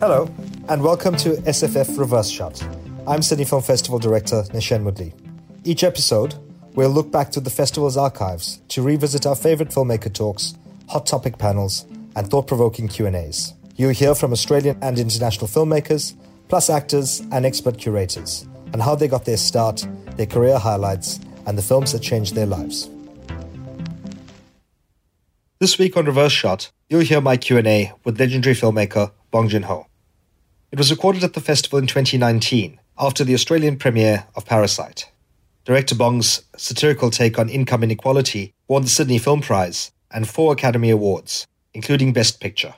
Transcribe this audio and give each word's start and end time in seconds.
Hello, 0.00 0.30
and 0.70 0.82
welcome 0.82 1.14
to 1.16 1.32
SFF 1.42 1.98
Reverse 1.98 2.30
Shot. 2.30 2.66
I'm 3.06 3.20
Sydney 3.20 3.44
Film 3.44 3.60
Festival 3.60 3.98
director 3.98 4.44
Nashen 4.44 4.82
Moodley. 4.82 5.12
Each 5.62 5.84
episode, 5.84 6.36
we'll 6.72 6.88
look 6.88 7.12
back 7.12 7.30
to 7.32 7.40
the 7.40 7.50
festival's 7.50 7.98
archives 7.98 8.62
to 8.68 8.80
revisit 8.80 9.26
our 9.26 9.36
favorite 9.36 9.68
filmmaker 9.68 10.10
talks, 10.10 10.54
hot 10.88 11.04
topic 11.04 11.36
panels, 11.36 11.84
and 12.16 12.30
thought-provoking 12.30 12.88
Q&As. 12.88 13.52
You'll 13.76 13.90
hear 13.90 14.14
from 14.14 14.32
Australian 14.32 14.78
and 14.80 14.98
international 14.98 15.48
filmmakers, 15.48 16.14
plus 16.48 16.70
actors 16.70 17.20
and 17.30 17.44
expert 17.44 17.76
curators, 17.76 18.48
on 18.72 18.80
how 18.80 18.94
they 18.94 19.06
got 19.06 19.26
their 19.26 19.36
start, 19.36 19.86
their 20.16 20.24
career 20.24 20.56
highlights, 20.56 21.20
and 21.44 21.58
the 21.58 21.62
films 21.62 21.92
that 21.92 22.00
changed 22.00 22.34
their 22.34 22.46
lives. 22.46 22.88
This 25.58 25.78
week 25.78 25.94
on 25.98 26.06
Reverse 26.06 26.32
Shot, 26.32 26.70
you'll 26.88 27.00
hear 27.02 27.20
my 27.20 27.36
Q&A 27.36 27.92
with 28.02 28.18
legendary 28.18 28.56
filmmaker 28.56 29.10
Bong 29.30 29.50
Joon-ho. 29.50 29.88
It 30.72 30.78
was 30.78 30.90
recorded 30.90 31.24
at 31.24 31.34
the 31.34 31.40
festival 31.40 31.78
in 31.78 31.86
2019 31.86 32.78
after 32.98 33.24
the 33.24 33.34
Australian 33.34 33.76
premiere 33.76 34.26
of 34.34 34.46
Parasite. 34.46 35.10
Director 35.64 35.94
Bong's 35.94 36.42
satirical 36.56 37.10
take 37.10 37.38
on 37.38 37.48
income 37.48 37.82
inequality 37.82 38.52
won 38.68 38.82
the 38.82 38.88
Sydney 38.88 39.18
Film 39.18 39.40
Prize 39.40 39.90
and 40.10 40.28
four 40.28 40.52
Academy 40.52 40.90
Awards, 40.90 41.46
including 41.74 42.12
Best 42.12 42.40
Picture. 42.40 42.74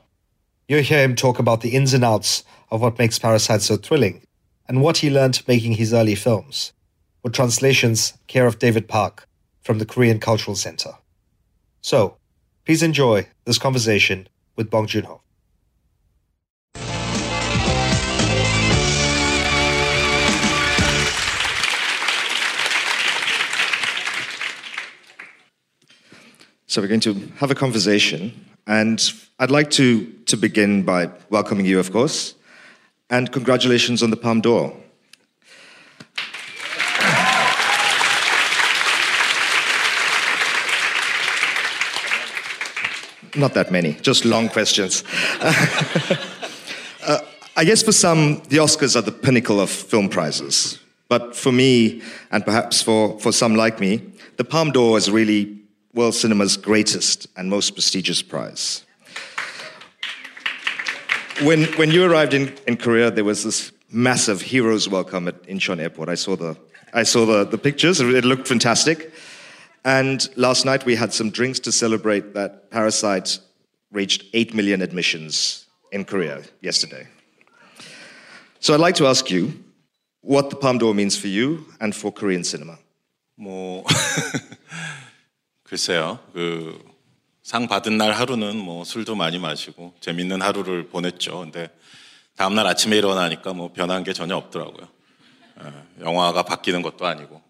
You'll 0.68 0.82
hear 0.82 1.02
him 1.02 1.14
talk 1.14 1.38
about 1.38 1.60
the 1.60 1.74
ins 1.74 1.92
and 1.94 2.04
outs 2.04 2.44
of 2.70 2.80
what 2.80 2.98
makes 2.98 3.18
Parasite 3.18 3.62
so 3.62 3.76
thrilling 3.76 4.22
and 4.68 4.82
what 4.82 4.98
he 4.98 5.10
learned 5.10 5.42
making 5.46 5.72
his 5.72 5.92
early 5.92 6.14
films, 6.14 6.72
with 7.22 7.32
translations 7.32 8.14
care 8.26 8.46
of 8.46 8.58
David 8.58 8.88
Park 8.88 9.28
from 9.60 9.78
the 9.78 9.86
Korean 9.86 10.18
Cultural 10.18 10.56
Center. 10.56 10.92
So, 11.82 12.16
Please 12.64 12.82
enjoy 12.84 13.26
this 13.44 13.58
conversation 13.58 14.28
with 14.54 14.70
Bong 14.70 14.86
Joon-ho. 14.86 15.20
So 26.72 26.80
we're 26.80 26.88
going 26.88 27.00
to 27.00 27.12
have 27.36 27.50
a 27.50 27.54
conversation, 27.54 28.32
and 28.66 28.98
I'd 29.38 29.50
like 29.50 29.70
to, 29.72 30.06
to 30.24 30.38
begin 30.38 30.84
by 30.84 31.10
welcoming 31.28 31.66
you, 31.66 31.78
of 31.78 31.92
course, 31.92 32.34
and 33.10 33.30
congratulations 33.30 34.02
on 34.02 34.08
the 34.08 34.16
Palme 34.16 34.40
d'Or. 34.40 34.74
Not 43.36 43.52
that 43.52 43.70
many, 43.70 43.92
just 44.00 44.24
long 44.24 44.48
questions. 44.48 45.04
uh, 45.42 47.18
I 47.54 47.64
guess 47.66 47.82
for 47.82 47.92
some, 47.92 48.36
the 48.48 48.56
Oscars 48.56 48.96
are 48.96 49.02
the 49.02 49.12
pinnacle 49.12 49.60
of 49.60 49.68
film 49.68 50.08
prizes. 50.08 50.78
But 51.10 51.36
for 51.36 51.52
me, 51.52 52.00
and 52.30 52.42
perhaps 52.46 52.80
for, 52.80 53.20
for 53.20 53.30
some 53.30 53.56
like 53.56 53.78
me, 53.78 54.00
the 54.38 54.44
Palme 54.44 54.72
d'Or 54.72 54.96
is 54.96 55.10
really 55.10 55.61
world 55.94 56.14
cinema's 56.14 56.56
greatest 56.56 57.26
and 57.36 57.50
most 57.50 57.72
prestigious 57.72 58.22
prize. 58.22 58.84
When, 61.42 61.64
when 61.76 61.90
you 61.90 62.04
arrived 62.04 62.34
in, 62.34 62.54
in 62.66 62.76
Korea, 62.76 63.10
there 63.10 63.24
was 63.24 63.44
this 63.44 63.72
massive 63.90 64.40
hero's 64.40 64.88
welcome 64.88 65.28
at 65.28 65.42
Incheon 65.44 65.80
Airport. 65.80 66.08
I 66.08 66.14
saw 66.14 66.36
the, 66.36 66.56
I 66.94 67.02
saw 67.02 67.26
the, 67.26 67.44
the 67.44 67.58
pictures, 67.58 68.00
it 68.00 68.24
looked 68.24 68.48
fantastic. 68.48 69.12
And 69.84 70.28
last 70.36 70.64
night 70.64 70.84
we 70.84 70.94
had 70.94 71.12
some 71.12 71.30
drinks 71.30 71.58
to 71.60 71.72
celebrate 71.72 72.34
that 72.34 72.70
Parasite 72.70 73.40
reached 73.90 74.24
8 74.32 74.54
million 74.54 74.80
admissions 74.80 75.66
in 75.90 76.04
Korea 76.04 76.42
yesterday. 76.60 77.06
So 78.60 78.72
I'd 78.72 78.80
like 78.80 78.94
to 78.96 79.06
ask 79.06 79.30
you 79.30 79.52
what 80.20 80.50
the 80.50 80.56
Palme 80.56 80.78
d'Or 80.78 80.94
means 80.94 81.16
for 81.16 81.26
you 81.26 81.66
and 81.80 81.94
for 81.94 82.12
Korean 82.12 82.44
cinema. 82.44 82.78
뭐 83.36 83.84
글쎄요. 85.72 86.18
그 86.34 86.92
상 87.42 87.66
받은 87.66 87.98
날 87.98 88.12
하루는 88.12 88.56
뭐 88.56 88.84
술도 88.84 89.16
많이 89.16 89.38
마시고 89.38 89.94
재밌는 90.00 90.40
하루를 90.42 90.86
보냈죠. 90.88 91.40
근데 91.40 91.68
다음 92.36 92.54
날 92.54 92.66
아침에 92.68 92.96
일어나니까 92.96 93.52
뭐 93.52 93.72
변한 93.72 94.04
게 94.04 94.12
전혀 94.12 94.36
없더라고요. 94.36 94.86
영화가 96.00 96.44
바뀌는 96.44 96.82
것도 96.82 97.04
아니고. 97.06 97.42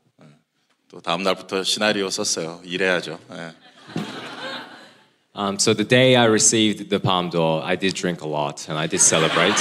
또 0.88 1.00
다음 1.00 1.22
날부터 1.22 1.62
시나리오 1.62 2.10
썼어요. 2.10 2.60
일해야죠. 2.65 3.19
네. 3.31 3.53
Um, 5.34 5.56
so 5.59 5.72
the 5.72 5.89
day 5.89 6.15
I 6.15 6.27
received 6.27 6.91
the 6.91 7.00
Palme 7.00 7.31
d'Or, 7.31 7.62
I 7.65 7.75
did 7.77 7.94
drink 7.94 8.21
a 8.22 8.28
lot 8.28 8.69
and 8.69 8.78
I 8.78 8.87
did 8.87 9.00
celebrate. 9.00 9.56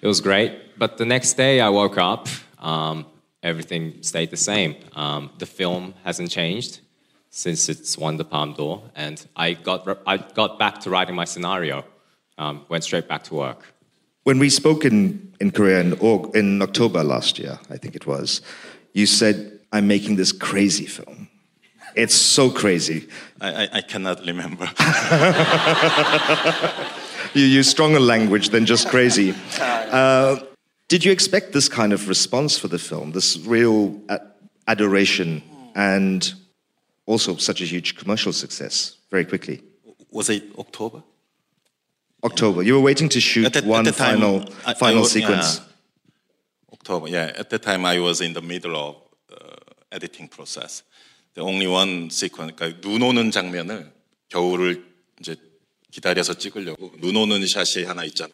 it 0.00 0.06
was 0.06 0.20
great. 0.20 0.76
But 0.76 0.96
the 0.96 1.04
next 1.04 1.36
day 1.36 1.60
I 1.60 1.68
woke 1.68 1.96
up, 1.96 2.28
um, 2.58 3.06
everything 3.42 4.02
stayed 4.02 4.30
the 4.30 4.36
same. 4.36 4.74
Um, 4.96 5.30
the 5.38 5.46
film 5.46 5.94
hasn't 6.04 6.30
changed 6.30 6.80
since 7.30 7.68
it's 7.68 7.98
won 7.98 8.16
the 8.16 8.24
Palme 8.24 8.54
d'Or, 8.54 8.82
and 8.94 9.24
I 9.36 9.54
got, 9.54 9.86
I 10.06 10.16
got 10.16 10.58
back 10.58 10.80
to 10.80 10.90
writing 10.90 11.14
my 11.14 11.24
scenario, 11.24 11.84
um, 12.38 12.64
went 12.68 12.84
straight 12.84 13.08
back 13.08 13.24
to 13.24 13.34
work. 13.34 13.74
When 14.24 14.38
we 14.38 14.50
spoke 14.50 14.84
in, 14.84 15.32
in 15.40 15.50
Korea 15.50 15.80
in, 15.80 15.92
in 16.34 16.62
October 16.62 17.02
last 17.02 17.38
year, 17.38 17.58
I 17.70 17.76
think 17.76 17.94
it 17.94 18.06
was, 18.06 18.42
you 18.92 19.06
said 19.06 19.60
I'm 19.72 19.86
making 19.86 20.16
this 20.16 20.32
crazy 20.32 20.86
film. 20.86 21.28
It's 21.94 22.14
so 22.14 22.50
crazy. 22.50 23.08
I, 23.40 23.64
I, 23.64 23.68
I 23.74 23.80
cannot 23.80 24.24
remember. 24.24 24.70
you 27.34 27.44
use 27.44 27.68
stronger 27.68 28.00
language 28.00 28.50
than 28.50 28.66
just 28.66 28.88
crazy. 28.88 29.34
Uh, 29.88 30.38
did 30.88 31.02
you 31.02 31.10
expect 31.10 31.54
this 31.54 31.66
kind 31.66 31.94
of 31.94 32.08
response 32.08 32.58
for 32.58 32.68
the 32.68 32.78
film, 32.78 33.12
this 33.12 33.38
real 33.38 33.98
adoration, 34.66 35.42
and 35.74 36.34
also 37.07 37.37
such 37.37 37.61
a 37.61 37.65
huge 37.65 37.95
commercial 37.95 38.33
success 38.33 38.97
very 39.11 39.25
quickly? 39.25 39.61
Was 40.11 40.29
it 40.29 40.43
October? 40.57 41.03
October. 42.23 42.63
You 42.63 42.75
were 42.75 42.81
waiting 42.81 43.09
to 43.09 43.19
shoot 43.19 43.51
the, 43.51 43.61
one 43.61 43.85
final, 43.91 44.45
I, 44.65 44.73
final 44.73 45.03
I, 45.03 45.07
sequence. 45.07 45.59
Yeah. 45.59 46.73
October, 46.73 47.07
yeah. 47.09 47.31
At 47.37 47.49
the 47.49 47.59
time, 47.59 47.85
I 47.85 47.99
was 47.99 48.21
in 48.21 48.33
the 48.33 48.41
middle 48.41 48.75
of 48.75 48.95
editing 49.93 50.27
process. 50.27 50.83
The 51.35 51.41
only 51.41 51.67
one 51.67 52.09
sequence, 52.11 52.53
그러니까 52.55 52.81
눈 52.81 53.01
오는 53.01 53.31
장면을 53.31 53.91
겨울을 54.29 54.85
이제 55.19 55.35
기다려서 55.91 56.35
찍으려고 56.35 56.93
눈 56.99 57.15
오는 57.15 57.45
샷이 57.45 57.85
하나 57.85 58.03
있잖아. 58.05 58.31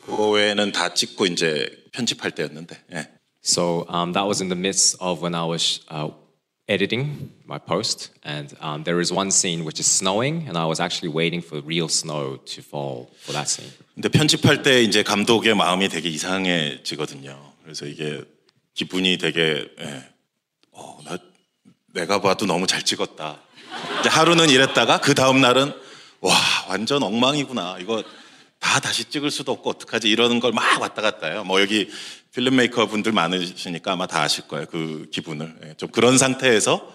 그 0.00 0.30
외에는 0.30 0.72
다 0.72 0.94
찍고 0.94 1.26
이제 1.26 1.84
편집할 1.92 2.30
때였는데. 2.32 2.82
예. 2.92 3.08
So 3.42 3.84
um, 3.88 4.12
that 4.12 4.26
was 4.26 4.40
in 4.40 4.48
the 4.48 4.58
midst 4.58 4.96
of 5.00 5.20
when 5.20 5.34
I 5.34 5.44
was 5.44 5.80
uh, 5.90 6.10
editing 6.67 7.31
my 7.47 7.57
post, 7.57 8.09
and 8.23 8.53
um, 8.61 8.83
there 8.83 8.99
is 8.99 9.11
one 9.11 9.31
scene 9.31 9.63
which 9.63 9.79
is 9.79 9.87
snowing, 9.87 10.45
and 10.47 10.57
I 10.57 10.65
was 10.65 10.79
actually 10.79 11.09
waiting 11.13 11.41
for 11.41 11.61
real 11.61 11.87
snow 11.87 12.37
to 12.37 12.61
fall 12.61 13.09
for 13.23 13.33
that 13.33 13.47
scene. 13.49 13.71
근데 13.95 14.09
편집할 14.09 14.61
때 14.63 14.83
이제 14.83 15.01
감독의 15.03 15.55
마음이 15.55 15.89
되게 15.89 16.09
이상해지거든요. 16.09 17.53
그래서 17.63 17.85
이게 17.85 18.21
기분이 18.73 19.17
되게 19.17 19.67
예, 19.79 20.03
어, 20.71 20.99
나 21.05 21.17
내가 21.93 22.21
봐도 22.21 22.45
너무 22.45 22.67
잘 22.67 22.83
찍었다. 22.83 23.41
이제 23.99 24.09
하루는 24.09 24.49
이랬다가 24.49 24.99
그 24.99 25.15
다음 25.15 25.41
날은 25.41 25.73
와 26.21 26.35
완전 26.69 27.01
엉망이구나. 27.03 27.77
이거 27.79 28.03
다 28.59 28.79
다시 28.79 29.05
찍을 29.05 29.31
수도 29.31 29.51
없고 29.51 29.69
어떡하지 29.69 30.09
이러는 30.09 30.39
걸 30.39 30.51
막 30.51 30.81
왔다 30.81 31.01
갔다 31.01 31.27
해요. 31.27 31.43
뭐 31.43 31.61
여기 31.61 31.89
필름메이커 32.37 32.85
분들 32.85 33.13
많으시니까 33.13 33.93
아마 33.93 34.05
다 34.05 34.21
아실 34.21 34.47
거예요. 34.47 34.67
그 34.67 35.07
기분을. 35.11 35.73
좀 35.77 35.89
그런 35.89 36.19
상태에서 36.19 36.93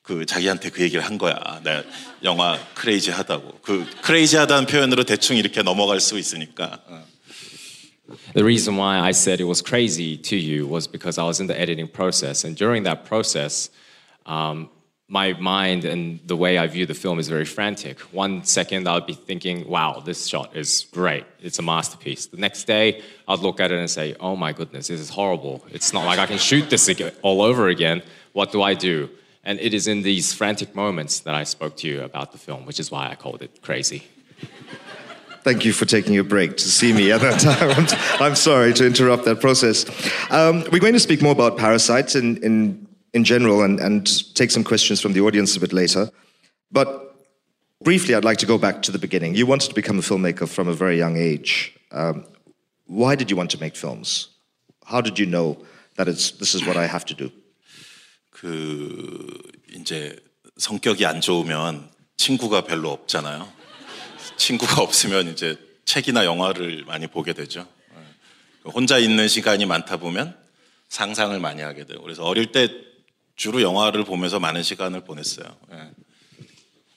그 0.00 0.24
자기한테 0.24 0.70
그 0.70 0.82
얘기를 0.82 1.04
한 1.04 1.18
거야. 1.18 1.60
내 1.62 1.84
영화 2.24 2.58
크레이지 2.74 3.10
하다고. 3.10 3.58
그 3.60 3.84
크레이지 4.00 4.38
하다는 4.38 4.64
표현으로 4.66 5.04
대충 5.04 5.36
이렇게 5.36 5.62
넘어갈 5.62 6.00
수 6.00 6.18
있으니까. 6.18 6.80
The 8.32 8.42
reason 8.42 8.78
why 8.78 8.98
I 8.98 9.10
said 9.10 9.42
it 9.42 9.46
was 9.46 9.62
crazy 9.62 10.16
to 10.22 10.38
you 10.38 10.66
was 10.66 10.90
because 10.90 11.20
I 11.20 11.26
was 11.26 11.38
in 11.38 11.48
the 11.48 11.60
editing 11.60 11.92
process. 11.92 12.46
And 12.46 12.56
during 12.56 12.84
that 12.84 13.04
process, 13.04 13.68
um, 14.24 14.70
my 15.08 15.32
mind 15.32 15.86
and 15.86 16.20
the 16.26 16.36
way 16.36 16.58
I 16.58 16.66
view 16.66 16.84
the 16.84 16.94
film 16.94 17.18
is 17.18 17.28
very 17.28 17.46
frantic. 17.46 17.98
One 18.12 18.44
second, 18.44 18.86
I'll 18.86 19.00
be 19.00 19.14
thinking, 19.14 19.66
wow, 19.66 20.00
this 20.00 20.26
shot 20.26 20.54
is 20.54 20.86
great. 20.92 21.24
It's 21.40 21.58
a 21.58 21.62
masterpiece. 21.62 22.26
The 22.26 22.36
next 22.36 22.64
day, 22.64 23.02
I'd 23.26 23.38
look 23.38 23.58
at 23.58 23.72
it 23.72 23.78
and 23.78 23.88
say, 23.88 24.14
oh 24.20 24.36
my 24.36 24.52
goodness, 24.52 24.88
this 24.88 25.00
is 25.00 25.08
horrible. 25.08 25.64
It's 25.70 25.94
not 25.94 26.04
like 26.04 26.18
I 26.18 26.26
can 26.26 26.36
shoot 26.36 26.68
this 26.68 26.90
all 27.22 27.40
over 27.40 27.68
again. 27.68 28.02
What 28.34 28.52
do 28.52 28.60
I 28.60 28.74
do? 28.74 29.08
And 29.44 29.58
it 29.60 29.72
is 29.72 29.86
in 29.86 30.02
these 30.02 30.34
frantic 30.34 30.74
moments 30.74 31.20
that 31.20 31.34
I 31.34 31.44
spoke 31.44 31.78
to 31.78 31.88
you 31.88 32.02
about 32.02 32.32
the 32.32 32.38
film, 32.38 32.66
which 32.66 32.78
is 32.78 32.90
why 32.90 33.08
I 33.08 33.14
called 33.14 33.40
it 33.40 33.62
crazy. 33.62 34.02
Thank 35.42 35.64
you 35.64 35.72
for 35.72 35.86
taking 35.86 36.18
a 36.18 36.24
break 36.24 36.58
to 36.58 36.68
see 36.68 36.92
me 36.92 37.12
at 37.12 37.22
that 37.22 37.40
time. 37.40 37.70
I'm, 37.70 38.26
I'm 38.26 38.34
sorry 38.34 38.74
to 38.74 38.84
interrupt 38.84 39.24
that 39.24 39.40
process. 39.40 39.86
Um, 40.30 40.64
we're 40.70 40.80
going 40.80 40.92
to 40.92 41.00
speak 41.00 41.22
more 41.22 41.32
about 41.32 41.56
parasites 41.56 42.14
in, 42.14 42.36
in, 42.44 42.87
in 43.13 43.23
general 43.23 43.63
and, 43.63 43.79
and 43.79 44.35
take 44.35 44.51
some 44.51 44.63
questions 44.63 44.99
from 44.99 45.13
the 45.13 45.21
audience 45.21 45.55
a 45.55 45.59
bit 45.59 45.73
later. 45.73 46.09
But 46.71 47.15
briefly, 47.81 48.15
I'd 48.15 48.25
like 48.25 48.39
to 48.39 48.45
go 48.45 48.57
back 48.57 48.81
to 48.83 48.91
the 48.91 48.97
beginning. 48.97 49.35
You 49.35 49.45
wanted 49.45 49.69
to 49.69 49.75
become 49.75 49.99
a 49.99 50.01
filmmaker 50.01 50.47
from 50.47 50.67
a 50.67 50.73
very 50.73 50.97
young 50.97 51.17
age. 51.17 51.73
Um, 51.91 52.25
why 52.87 53.15
did 53.15 53.29
you 53.29 53.37
want 53.37 53.51
to 53.51 53.59
make 53.59 53.75
films? 53.75 54.29
How 54.85 55.01
did 55.01 55.19
you 55.19 55.25
know 55.25 55.57
that 55.95 56.07
it's 56.07 56.31
this 56.31 56.55
is 56.55 56.65
what 56.65 56.77
I 56.77 56.87
have 56.87 57.05
to 57.05 57.13
do? 57.13 57.31
그 58.31 59.27
이제 59.73 60.15
성격이 60.57 61.05
안 61.05 61.21
좋으면 61.21 61.89
친구가 62.17 62.63
별로 62.65 62.91
없잖아요. 62.91 63.47
친구가 64.37 64.81
없으면 64.81 65.27
이제 65.29 65.57
책이나 65.85 66.25
영화를 66.25 66.83
많이 66.85 67.07
보게 67.07 67.33
되죠. 67.33 67.67
혼자 68.65 68.97
있는 68.97 69.27
시간이 69.27 69.65
많다 69.65 69.97
보면 69.97 70.35
상상을 70.89 71.37
많이 71.39 71.61
하게 71.61 71.85
돼요. 71.85 72.01
그래서 72.01 72.23
어릴 72.23 72.51
때 72.51 72.69
주로 73.37 73.61
영화를 73.61 74.03
보면서 74.03 74.39
많은 74.39 74.63
시간을 74.63 75.03
보냈어요. 75.03 75.45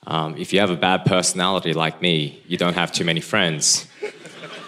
Um, 0.08 0.36
if 0.36 0.52
you 0.52 0.60
have 0.60 0.70
a 0.70 0.76
bad 0.76 1.04
personality 1.04 1.72
like 1.72 2.00
me, 2.00 2.40
you 2.46 2.56
don't 2.56 2.76
have 2.76 2.92
too 2.92 3.04
many 3.04 3.20
friends. 3.20 3.88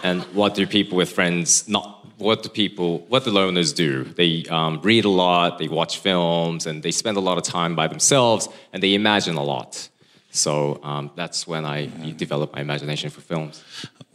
And 0.03 0.23
what 0.33 0.53
do 0.53 0.65
people 0.67 0.97
with 0.97 1.11
friends 1.11 1.67
not? 1.67 2.05
What 2.17 2.43
do 2.43 2.49
people? 2.49 3.05
What 3.07 3.23
do 3.23 3.31
loners 3.31 3.73
do? 3.73 4.03
They 4.03 4.43
um, 4.49 4.81
read 4.81 5.05
a 5.05 5.09
lot, 5.09 5.57
they 5.57 5.69
watch 5.69 5.99
films, 5.99 6.67
and 6.67 6.83
they 6.83 6.91
spend 6.91 7.15
a 7.15 7.21
lot 7.21 7.37
of 7.37 7.43
time 7.43 7.73
by 7.75 7.87
themselves, 7.87 8.49
and 8.73 8.83
they 8.83 8.93
imagine 8.93 9.35
a 9.35 9.43
lot. 9.43 9.87
So 10.31 10.81
um, 10.83 11.11
that's 11.15 11.47
when 11.47 11.65
I 11.65 11.89
developed 12.17 12.53
my 12.53 12.61
imagination 12.61 13.09
for 13.09 13.21
films. 13.21 13.63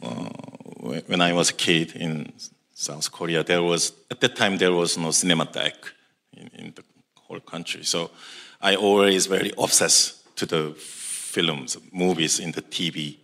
Uh, 0.01 0.29
when 1.07 1.21
I 1.21 1.33
was 1.33 1.49
a 1.49 1.53
kid 1.53 1.95
in 1.95 2.31
South 2.75 3.11
Korea, 3.11 3.43
there 3.43 3.63
was 3.63 3.93
at 4.11 4.21
that 4.21 4.35
time 4.35 4.57
there 4.57 4.73
was 4.73 4.97
no 4.97 5.09
cinematheque 5.09 5.91
in, 6.37 6.49
in 6.53 6.73
the 6.75 6.83
whole 7.30 7.40
country. 7.40 7.84
So 7.84 8.10
I 8.60 8.74
always 8.74 9.26
very 9.26 9.52
obsessed 9.56 10.36
to 10.36 10.46
the 10.46 10.74
films, 10.76 11.76
movies 11.92 12.40
in 12.40 12.52
the 12.52 12.62
TV. 12.62 13.16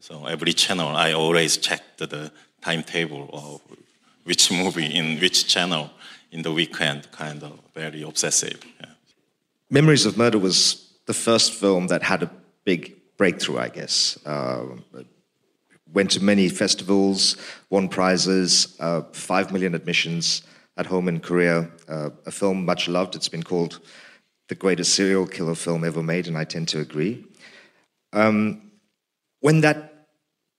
So 0.00 0.26
every 0.26 0.52
channel, 0.52 0.88
I 0.88 1.12
always 1.12 1.56
checked 1.56 1.98
the 1.98 2.30
timetable 2.60 3.30
of 3.32 3.60
which 4.24 4.50
movie 4.50 4.86
in 4.86 5.18
which 5.20 5.48
channel 5.48 5.90
in 6.30 6.42
the 6.42 6.52
weekend, 6.52 7.10
kind 7.12 7.42
of 7.42 7.58
very 7.74 8.02
obsessive. 8.02 8.60
Yeah. 8.80 8.90
Memories 9.70 10.04
of 10.06 10.16
Murder 10.16 10.38
was 10.38 10.92
the 11.06 11.14
first 11.14 11.52
film 11.52 11.86
that 11.86 12.02
had 12.02 12.22
a 12.22 12.30
big 12.64 12.94
breakthrough, 13.16 13.58
I 13.58 13.68
guess. 13.68 14.18
Uh, 14.26 14.64
went 15.92 16.10
to 16.10 16.22
many 16.22 16.48
festivals, 16.48 17.36
won 17.70 17.88
prizes, 17.88 18.76
uh, 18.80 19.02
five 19.12 19.52
million 19.52 19.74
admissions 19.74 20.42
at 20.77 20.85
home 20.87 21.07
in 21.07 21.19
Korea. 21.19 21.69
Uh, 21.87 22.09
a 22.25 22.31
film 22.31 22.65
much 22.65 22.87
loved. 22.87 23.15
It's 23.15 23.29
been 23.29 23.43
called 23.43 23.79
the 24.49 24.55
greatest 24.55 24.93
serial 24.93 25.27
killer 25.27 25.55
film 25.55 25.83
ever 25.83 26.03
made, 26.03 26.27
and 26.27 26.37
I 26.37 26.43
tend 26.43 26.67
to 26.69 26.79
agree. 26.79 27.23
Um, 28.13 28.71
when 29.39 29.61
that 29.61 30.07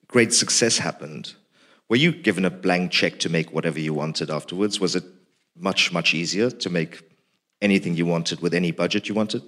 great 0.08 0.32
success 0.32 0.78
happened, 0.78 1.34
were 1.88 1.96
you 1.96 2.12
given 2.12 2.44
a 2.44 2.50
blank 2.50 2.90
check 2.90 3.18
to 3.20 3.28
make 3.28 3.52
whatever 3.52 3.78
you 3.78 3.94
wanted 3.94 4.30
afterwards? 4.30 4.80
Was 4.80 4.96
it 4.96 5.04
much, 5.58 5.92
much 5.92 6.14
easier 6.14 6.50
to 6.50 6.70
make 6.70 7.02
anything 7.60 7.94
you 7.94 8.06
wanted 8.06 8.40
with 8.40 8.54
any 8.54 8.70
budget 8.72 9.08
you 9.08 9.14
wanted? 9.14 9.42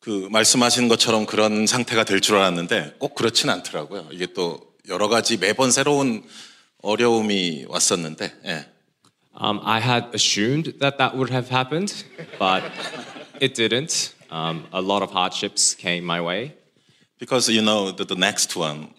그 0.00 0.28
말씀하신 0.30 0.88
것처럼 0.88 1.26
그런 1.26 1.66
상태가 1.66 2.04
될 2.04 2.20
줄 2.20 2.36
알았는데 2.36 2.96
꼭 2.98 3.14
그렇진 3.14 3.48
않더라고요. 3.50 4.08
이게 4.12 4.26
또 4.34 4.60
여러 4.88 5.08
가지 5.08 5.36
매번 5.38 5.70
새로운 5.70 6.22
어려움이 6.82 7.64
왔었는데. 7.68 8.32
예. 8.44 8.66
Um, 9.35 9.61
I 9.63 9.79
had 9.79 10.13
assumed 10.13 10.73
that 10.79 10.97
that 10.97 11.15
would 11.15 11.29
have 11.29 11.49
happened, 11.49 12.03
but 12.37 12.63
it 13.39 13.55
didn't. 13.55 14.13
Um, 14.29 14.67
a 14.71 14.81
lot 14.81 15.01
of 15.01 15.11
hardships 15.11 15.73
came 15.73 16.03
my 16.03 16.21
way. 16.21 16.53
Because 17.17 17.49
you 17.49 17.61
know 17.61 17.91
the, 17.91 18.03
the 18.03 18.15
next 18.15 18.55
one, 18.55 18.89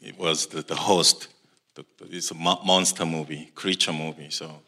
it 0.00 0.18
was 0.18 0.46
the, 0.46 0.62
the 0.62 0.74
host. 0.74 1.28
The, 1.74 1.84
it's 2.10 2.30
a 2.30 2.34
monster 2.34 3.06
movie, 3.06 3.50
creature 3.54 3.92
movie. 3.92 4.30
So 4.30 4.62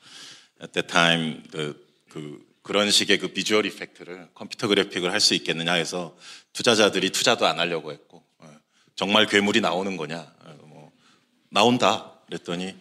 at 0.61 0.73
that 0.75 0.89
time, 0.89 1.43
the 1.51 1.75
그 2.11 2.45
그런 2.63 2.91
식의 2.91 3.19
그 3.19 3.29
비주얼 3.29 3.67
이펙트를 3.67 4.29
컴퓨터 4.35 4.69
그래픽을 4.69 5.13
할 5.13 5.21
수 5.21 5.35
있겠느냐 5.35 5.73
해서 5.75 6.17
투자자들이 6.53 7.11
투자도 7.11 7.47
안 7.47 7.59
하려고 7.59 7.93
했고 7.93 8.23
정말 8.97 9.27
괴물이 9.27 9.61
나오는 9.61 9.97
거냐 9.97 10.31
뭐 10.65 10.93
나온다 11.49 12.13
그랬더니 12.27 12.75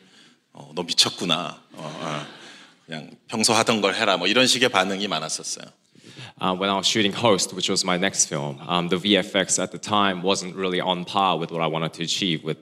어, 0.52 0.72
너 0.76 0.84
미쳤구나 0.84 1.64
어, 1.80 2.00
어, 2.02 2.26
그냥 2.86 3.10
평소 3.28 3.54
하던 3.54 3.82
걸 3.82 3.96
해라 3.96 4.18
뭐 4.18 4.28
이런 4.28 4.48
식의 4.48 4.70
반응이 4.70 5.08
많았었어요. 5.08 5.66
Uh, 6.42 6.56
when 6.56 6.70
I 6.70 6.76
was 6.76 6.88
shooting 6.88 7.14
Host, 7.14 7.54
which 7.54 7.70
was 7.70 7.84
my 7.84 7.98
next 7.98 8.26
film, 8.26 8.60
um, 8.68 8.88
the 8.88 8.98
VFX 8.98 9.62
at 9.62 9.72
the 9.72 9.78
time 9.78 10.22
wasn't 10.22 10.56
really 10.56 10.80
on 10.80 11.04
par 11.04 11.38
with 11.38 11.52
what 11.52 11.62
I 11.62 11.68
wanted 11.68 11.94
to 11.94 12.04
achieve 12.04 12.44
with 12.44 12.58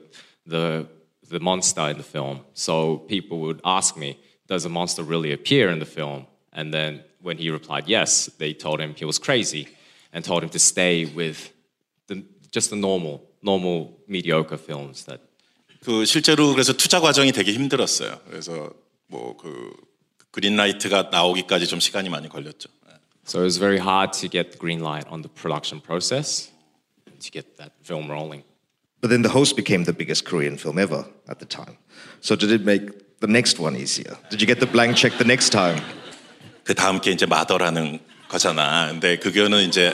the 0.46 0.86
the 1.30 1.38
monster 1.40 1.88
in 1.88 1.96
the 1.96 2.02
film. 2.02 2.40
So 2.54 2.98
people 3.08 3.38
would 3.40 3.60
ask 3.64 3.96
me, 3.96 4.18
"Does 4.48 4.64
a 4.64 4.68
monster 4.68 5.02
really 5.02 5.32
appear 5.32 5.70
in 5.70 5.78
the 5.78 5.86
film?" 5.86 6.26
And 6.52 6.72
then 6.72 7.04
when 7.20 7.38
he 7.38 7.50
replied 7.50 7.88
yes, 7.88 8.30
they 8.38 8.52
told 8.52 8.80
him 8.80 8.94
he 8.94 9.04
was 9.04 9.18
crazy 9.18 9.68
and 10.12 10.24
told 10.24 10.42
him 10.42 10.50
to 10.50 10.58
stay 10.58 11.04
with 11.04 11.52
the, 12.06 12.24
just 12.50 12.70
the 12.70 12.76
normal, 12.76 13.22
normal 13.42 13.98
mediocre 14.08 14.58
films 14.58 15.04
that. 15.04 15.20
그 15.84 16.04
실제로 16.04 16.52
그래서 16.52 16.72
투자 16.72 17.00
과정이 17.00 17.30
되게 17.30 17.52
힘들었어요. 17.52 18.20
그래서 18.28 18.72
뭐 19.08 19.36
그 19.36 19.72
그린라이트가 20.30 21.08
나오기까지 21.10 21.66
좀 21.66 21.80
시간이 21.80 22.08
많이 22.08 22.28
걸렸죠. 22.28 22.68
So 23.26 23.40
it 23.40 23.44
was 23.44 23.58
very 23.58 23.78
hard 23.78 24.12
to 24.20 24.28
get 24.28 24.52
the 24.52 24.58
green 24.58 24.80
light 24.80 25.06
on 25.10 25.22
the 25.22 25.28
production 25.28 25.82
process 25.82 26.50
to 27.04 27.30
get 27.30 27.56
that 27.58 27.72
film 27.84 28.08
rolling. 28.08 28.44
But 29.00 29.10
then 29.10 29.22
The 29.22 29.32
Host 29.32 29.56
became 29.56 29.84
the 29.84 29.92
biggest 29.92 30.24
Korean 30.24 30.56
film 30.56 30.78
ever 30.78 31.04
at 31.28 31.38
the 31.38 31.46
time. 31.46 31.76
So 32.20 32.36
did 32.36 32.50
it 32.50 32.64
make 32.64 33.20
the 33.20 33.26
next 33.26 33.60
one 33.60 33.76
easier? 33.76 34.16
Did 34.30 34.40
you 34.40 34.46
get 34.46 34.60
the 34.60 34.66
blank 34.66 34.96
check 34.96 35.18
the 35.18 35.26
next 35.26 35.50
time? 35.50 35.80
그 36.64 36.74
다음 36.74 37.00
게 37.00 37.10
이제 37.10 37.26
마더라는 37.26 38.00
거잖아. 38.28 38.88
근데 38.88 39.18
그거는 39.18 39.68
이제 39.68 39.92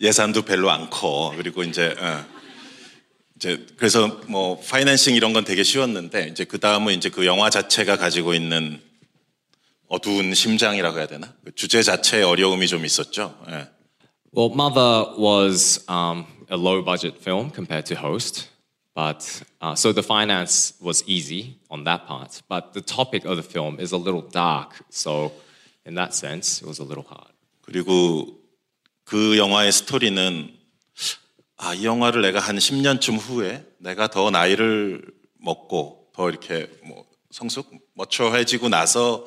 예산도 0.00 0.42
별로 0.42 0.70
안 0.70 0.90
커. 0.90 1.32
그리고 1.36 1.62
이제 1.62 1.94
이제 3.36 3.66
그래서 3.76 4.08
뭐 4.28 4.58
파이낸싱 4.60 5.14
이런 5.14 5.32
건 5.32 5.44
되게 5.44 5.62
쉬웠는데 5.62 6.28
이제 6.28 6.44
그 6.44 6.58
다음은 6.58 6.94
이제 6.94 7.08
그 7.10 7.26
영화 7.26 7.50
자체가 7.50 7.96
가지고 7.96 8.34
있는 8.34 8.80
어두운 9.88 10.34
심장이라고 10.34 10.98
해야 10.98 11.06
되나? 11.06 11.32
그 11.44 11.54
주제 11.54 11.82
자체에 11.82 12.22
어려움이 12.22 12.66
좀 12.66 12.84
있었죠. 12.84 13.38
예. 13.48 13.68
Well, 14.34 14.52
Mother 14.52 15.14
was 15.16 15.84
um, 15.88 16.26
a 16.50 16.56
low 16.56 16.82
budget 16.82 17.16
film 17.20 17.50
compared 17.50 17.86
to 17.86 17.94
Host. 17.94 18.48
But 18.96 19.42
uh, 19.60 19.74
so 19.74 19.92
the 19.92 20.02
finance 20.02 20.72
was 20.80 21.04
easy 21.06 21.58
on 21.70 21.84
that 21.84 22.06
part, 22.06 22.40
but 22.48 22.72
the 22.72 22.80
topic 22.80 23.26
of 23.26 23.36
the 23.36 23.42
film 23.42 23.78
is 23.78 23.92
a 23.92 23.98
little 23.98 24.22
dark. 24.22 24.72
So 24.88 25.32
in 25.84 25.94
that 25.96 26.14
sense, 26.14 26.62
it 26.62 26.66
was 26.66 26.80
a 26.80 26.84
little 26.84 27.04
hard. 27.04 27.30
그리고 27.60 28.40
그 29.04 29.36
영화의 29.36 29.70
스토리는 29.72 30.55
아, 31.58 31.74
이 31.74 31.84
영화를 31.84 32.22
내가 32.22 32.38
한 32.38 32.56
10년쯤 32.56 33.18
후에 33.18 33.64
내가 33.78 34.08
더 34.08 34.30
나이를 34.30 35.02
먹고 35.38 36.10
더 36.12 36.28
이렇게 36.28 36.70
뭐 36.84 37.04
성숙, 37.30 37.70
머처해지고 37.94 38.68
나서 38.68 39.26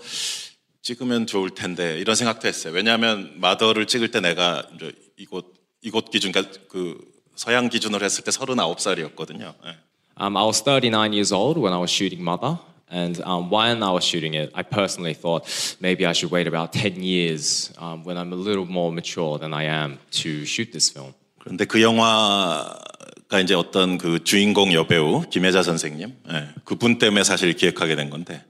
찍으면 0.81 1.27
좋을 1.27 1.51
텐데 1.51 1.97
이런 1.99 2.15
생각도 2.15 2.47
했어요. 2.47 2.73
왜냐하면 2.73 3.33
마더를 3.39 3.87
찍을 3.87 4.11
때 4.11 4.21
내가 4.21 4.63
이제 4.75 4.91
이곳 5.17 5.53
이곳 5.81 6.11
기준 6.11 6.31
그러니까 6.31 6.59
그 6.67 6.97
서양 7.35 7.69
기준으로 7.69 8.03
했을 8.03 8.23
때 8.23 8.31
39살이었거든요. 8.31 9.53
네. 9.63 9.75
Um, 10.19 10.35
I 10.35 10.43
was 10.43 10.61
39 10.61 11.13
years 11.13 11.33
old 11.33 11.59
when 11.59 11.73
I 11.73 11.79
was 11.79 11.91
shooting 11.91 12.21
Mother. 12.21 12.59
And 12.91 13.21
um, 13.21 13.49
when 13.51 13.83
I 13.83 13.91
was 13.91 14.03
shooting 14.03 14.33
it, 14.33 14.51
I 14.55 14.63
personally 14.63 15.13
thought 15.13 15.45
maybe 15.79 16.05
I 16.05 16.11
should 16.11 16.31
wait 16.31 16.47
about 16.47 16.73
10 16.73 17.03
years 17.03 17.71
um, 17.77 18.03
when 18.03 18.17
I'm 18.17 18.33
a 18.33 18.35
little 18.35 18.65
more 18.65 18.91
mature 18.91 19.37
than 19.37 19.53
I 19.53 19.65
am 19.65 19.99
to 20.23 20.43
shoot 20.45 20.73
this 20.73 20.89
film. 20.89 21.13
그런데 21.39 21.65
그 21.65 21.81
영화가 21.81 23.39
이제 23.41 23.53
어떤 23.53 23.97
그 23.97 24.23
주인공 24.23 24.73
여배우 24.73 25.29
김혜자 25.29 25.63
선생님, 25.63 26.15
예, 26.31 26.49
그분 26.63 26.97
때문에 26.99 27.23
사실 27.23 27.53
기획하게 27.53 27.95
된 27.95 28.09
건데 28.09 28.43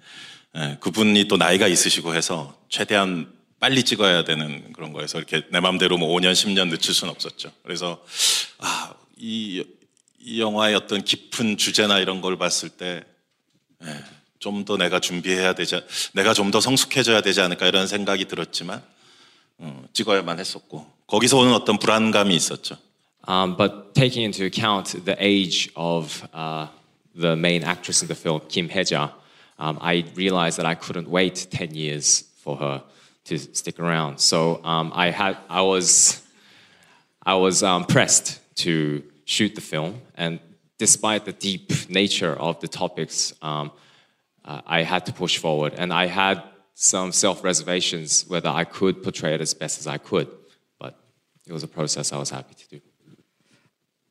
예, 0.57 0.77
그분이 0.79 1.27
또 1.27 1.37
나이가 1.37 1.67
있으시고 1.67 2.15
해서 2.15 2.57
최대한 2.69 3.31
빨리 3.59 3.83
찍어야 3.83 4.23
되는 4.23 4.71
그런 4.73 4.93
거여서 4.93 5.17
이렇게 5.17 5.43
내 5.51 5.59
마음대로 5.59 5.97
뭐 5.97 6.09
5년, 6.17 6.31
10년 6.31 6.69
늦출 6.69 6.93
수는 6.93 7.11
없었죠. 7.11 7.51
그래서 7.63 8.03
아, 8.57 8.93
이, 9.17 9.63
이 10.19 10.39
영화의 10.41 10.75
어떤 10.75 11.03
깊은 11.03 11.57
주제나 11.57 11.99
이런 11.99 12.21
걸 12.21 12.37
봤을 12.37 12.69
때 12.69 13.03
예, 13.83 14.03
좀더 14.39 14.77
내가 14.77 14.99
준비해야 14.99 15.53
되지, 15.53 15.81
내가 16.13 16.33
좀 16.33 16.51
더 16.51 16.59
성숙해져야 16.61 17.21
되지 17.21 17.41
않을까 17.41 17.67
이런 17.67 17.85
생각이 17.87 18.25
들었지만 18.25 18.81
어, 19.57 19.83
찍어야만 19.93 20.39
했었고 20.39 20.98
거기서 21.09 21.39
오는 21.39 21.53
어떤 21.53 21.79
불안감이 21.79 22.35
있었죠. 22.35 22.77
Um, 23.27 23.55
but 23.57 23.93
taking 23.93 24.23
into 24.23 24.45
account 24.45 25.03
the 25.05 25.15
age 25.19 25.71
of 25.75 26.23
uh, 26.33 26.67
the 27.15 27.35
main 27.35 27.63
actress 27.63 28.01
in 28.01 28.07
the 28.07 28.15
film, 28.15 28.41
Kim 28.47 28.69
Hye-ja, 28.69 29.11
um, 29.57 29.77
I 29.81 30.05
realized 30.15 30.57
that 30.57 30.65
I 30.65 30.75
couldn't 30.75 31.09
wait 31.09 31.47
10 31.49 31.73
years 31.73 32.25
for 32.37 32.57
her 32.57 32.83
to 33.25 33.37
stick 33.37 33.79
around. 33.79 34.19
So 34.19 34.63
um, 34.63 34.91
I, 34.95 35.09
had, 35.09 35.37
I 35.49 35.61
was, 35.61 36.21
I 37.23 37.35
was 37.35 37.63
um, 37.63 37.85
pressed 37.85 38.39
to 38.57 39.03
shoot 39.25 39.55
the 39.55 39.61
film. 39.61 40.01
And 40.15 40.39
despite 40.77 41.25
the 41.25 41.33
deep 41.33 41.89
nature 41.89 42.33
of 42.33 42.59
the 42.61 42.67
topics, 42.67 43.33
um, 43.41 43.71
uh, 44.45 44.61
I 44.65 44.83
had 44.83 45.05
to 45.07 45.13
push 45.13 45.37
forward. 45.37 45.73
And 45.75 45.91
I 45.91 46.05
had 46.05 46.43
some 46.75 47.11
self 47.11 47.43
reservations 47.43 48.25
whether 48.27 48.49
I 48.49 48.63
could 48.63 49.03
portray 49.03 49.33
it 49.33 49.41
as 49.41 49.53
best 49.53 49.79
as 49.79 49.87
I 49.87 49.97
could 49.97 50.29
But 51.48 51.50
it 51.50 51.52
was 51.52 51.62
a 51.62 51.68
process 51.68 52.12
I 52.12 52.18
was 52.18 52.30
happy 52.30 52.54
to 52.54 52.68
do. 52.68 52.80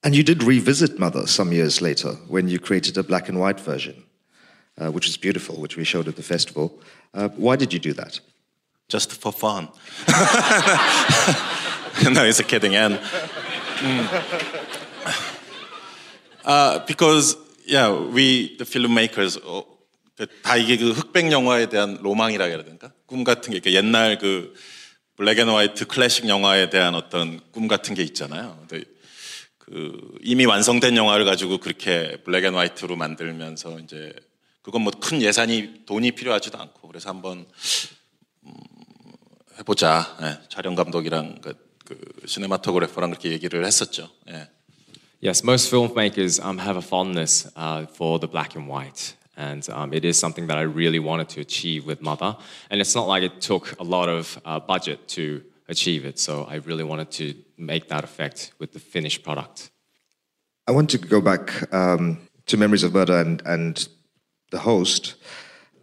And 0.03 0.13
you 0.13 0.23
did 0.23 0.43
revisit 0.43 0.99
Mother 0.99 1.27
some 1.27 1.53
years 1.53 1.81
later 1.81 2.13
when 2.27 2.49
you 2.49 2.59
created 2.59 2.97
a 2.97 3.03
black 3.03 3.29
and 3.29 3.39
white 3.39 3.59
version, 3.59 4.03
uh, 4.77 4.91
which 4.91 5.07
was 5.07 5.15
beautiful, 5.15 5.55
which 5.61 5.77
we 5.77 5.85
showed 5.85 6.09
at 6.09 6.17
the 6.17 6.23
festival. 6.23 6.77
Uh, 7.13 7.29
why 7.29 7.55
did 7.55 7.71
you 7.71 7.79
do 7.79 7.93
that? 7.93 8.19
Just 8.89 9.13
for 9.13 9.31
fun. 9.31 9.69
no, 12.11 12.25
it's 12.25 12.39
a 12.39 12.43
kidding. 12.43 12.75
And 12.75 12.95
mm, 12.95 14.07
uh, 16.43 16.79
because 16.85 17.37
yeah, 17.65 17.91
we 17.91 18.57
the 18.57 18.65
filmmakers 18.65 19.39
어, 19.39 19.63
다 20.43 20.57
이게 20.57 20.77
그 20.77 20.91
흑백 20.91 21.31
영화에 21.31 21.67
대한 21.69 21.97
로망이라 22.01 22.45
해야 22.45 22.57
되는가? 22.57 22.91
꿈 23.05 23.23
같은 23.23 23.57
게 23.57 23.71
옛날 23.71 24.17
그 24.17 24.53
블랙 25.18 25.40
앤 25.40 25.48
화이트 25.48 25.88
클래식 25.88 26.28
영화에 26.28 26.70
대한 26.70 26.94
어떤 26.94 27.40
꿈 27.50 27.66
같은 27.66 27.96
게 27.96 28.04
있잖아요. 28.04 28.64
그 29.58 30.16
이미 30.22 30.46
완성된 30.46 30.96
영화를 30.96 31.24
가지고 31.24 31.58
그렇게 31.58 32.18
블랙 32.24 32.44
앤 32.44 32.54
화이트로 32.54 32.94
만들면서 32.94 33.80
이제 33.80 34.12
그건 34.62 34.82
뭐 34.82 34.92
큰 35.00 35.20
예산이 35.20 35.86
돈이 35.86 36.12
필요하지도 36.12 36.56
않고 36.56 36.86
그래서 36.86 37.08
한번 37.08 37.46
음, 38.44 38.52
해보자. 39.58 40.16
예, 40.22 40.38
촬영 40.48 40.76
감독이랑 40.76 41.40
그, 41.42 41.54
그 41.84 41.98
시네마토그래퍼랑 42.24 43.10
그렇게 43.10 43.32
얘기를 43.32 43.66
했었죠. 43.66 44.08
예. 44.30 44.48
Yes, 45.20 45.42
most 45.42 45.68
filmmakers 45.68 46.38
um, 46.40 46.60
have 46.60 46.76
a 46.78 46.86
fondness 46.86 47.50
uh, 47.56 47.86
for 47.92 48.20
the 48.20 48.30
black 48.30 48.54
and 48.54 48.70
white. 48.72 49.17
And 49.38 49.66
um, 49.70 49.94
it 49.94 50.04
is 50.04 50.18
something 50.18 50.48
that 50.48 50.58
I 50.58 50.62
really 50.62 50.98
wanted 50.98 51.30
to 51.30 51.40
achieve 51.40 51.86
with 51.86 52.02
Mother. 52.02 52.36
And 52.70 52.80
it's 52.80 52.94
not 52.94 53.08
like 53.08 53.22
it 53.22 53.40
took 53.40 53.74
a 53.80 53.84
lot 53.84 54.10
of 54.10 54.38
uh, 54.44 54.60
budget 54.60 55.08
to 55.16 55.42
achieve 55.68 56.04
it. 56.04 56.18
So 56.18 56.46
I 56.50 56.56
really 56.56 56.84
wanted 56.84 57.10
to 57.12 57.34
make 57.56 57.88
that 57.88 58.04
effect 58.04 58.52
with 58.58 58.72
the 58.72 58.80
finished 58.80 59.22
product. 59.22 59.70
I 60.66 60.72
want 60.72 60.90
to 60.90 60.98
go 60.98 61.20
back 61.20 61.72
um, 61.72 62.18
to 62.46 62.56
Memories 62.56 62.82
of 62.82 62.92
Murder 62.92 63.18
and, 63.20 63.40
and 63.46 63.88
the 64.50 64.58
host 64.58 65.14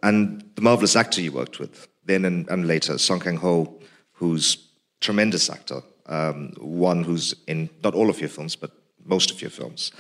and 0.04 0.44
the 0.56 0.62
marvelous 0.62 0.96
actor 0.96 1.22
you 1.22 1.32
worked 1.32 1.58
with 1.60 1.88
then 2.06 2.26
and, 2.26 2.48
and 2.50 2.68
later, 2.68 2.98
Song 2.98 3.20
Kang 3.20 3.38
Ho, 3.38 3.80
who's 4.14 4.70
tremendous 5.02 5.50
actor, 5.50 5.82
um, 6.06 6.54
one 6.60 7.04
who's 7.04 7.36
in 7.48 7.70
not 7.84 7.96
all 7.96 8.10
of 8.10 8.20
your 8.20 8.30
films, 8.30 8.56
but 8.56 8.72
most 9.04 9.32
of 9.32 9.42
your 9.42 9.52
films. 9.52 9.92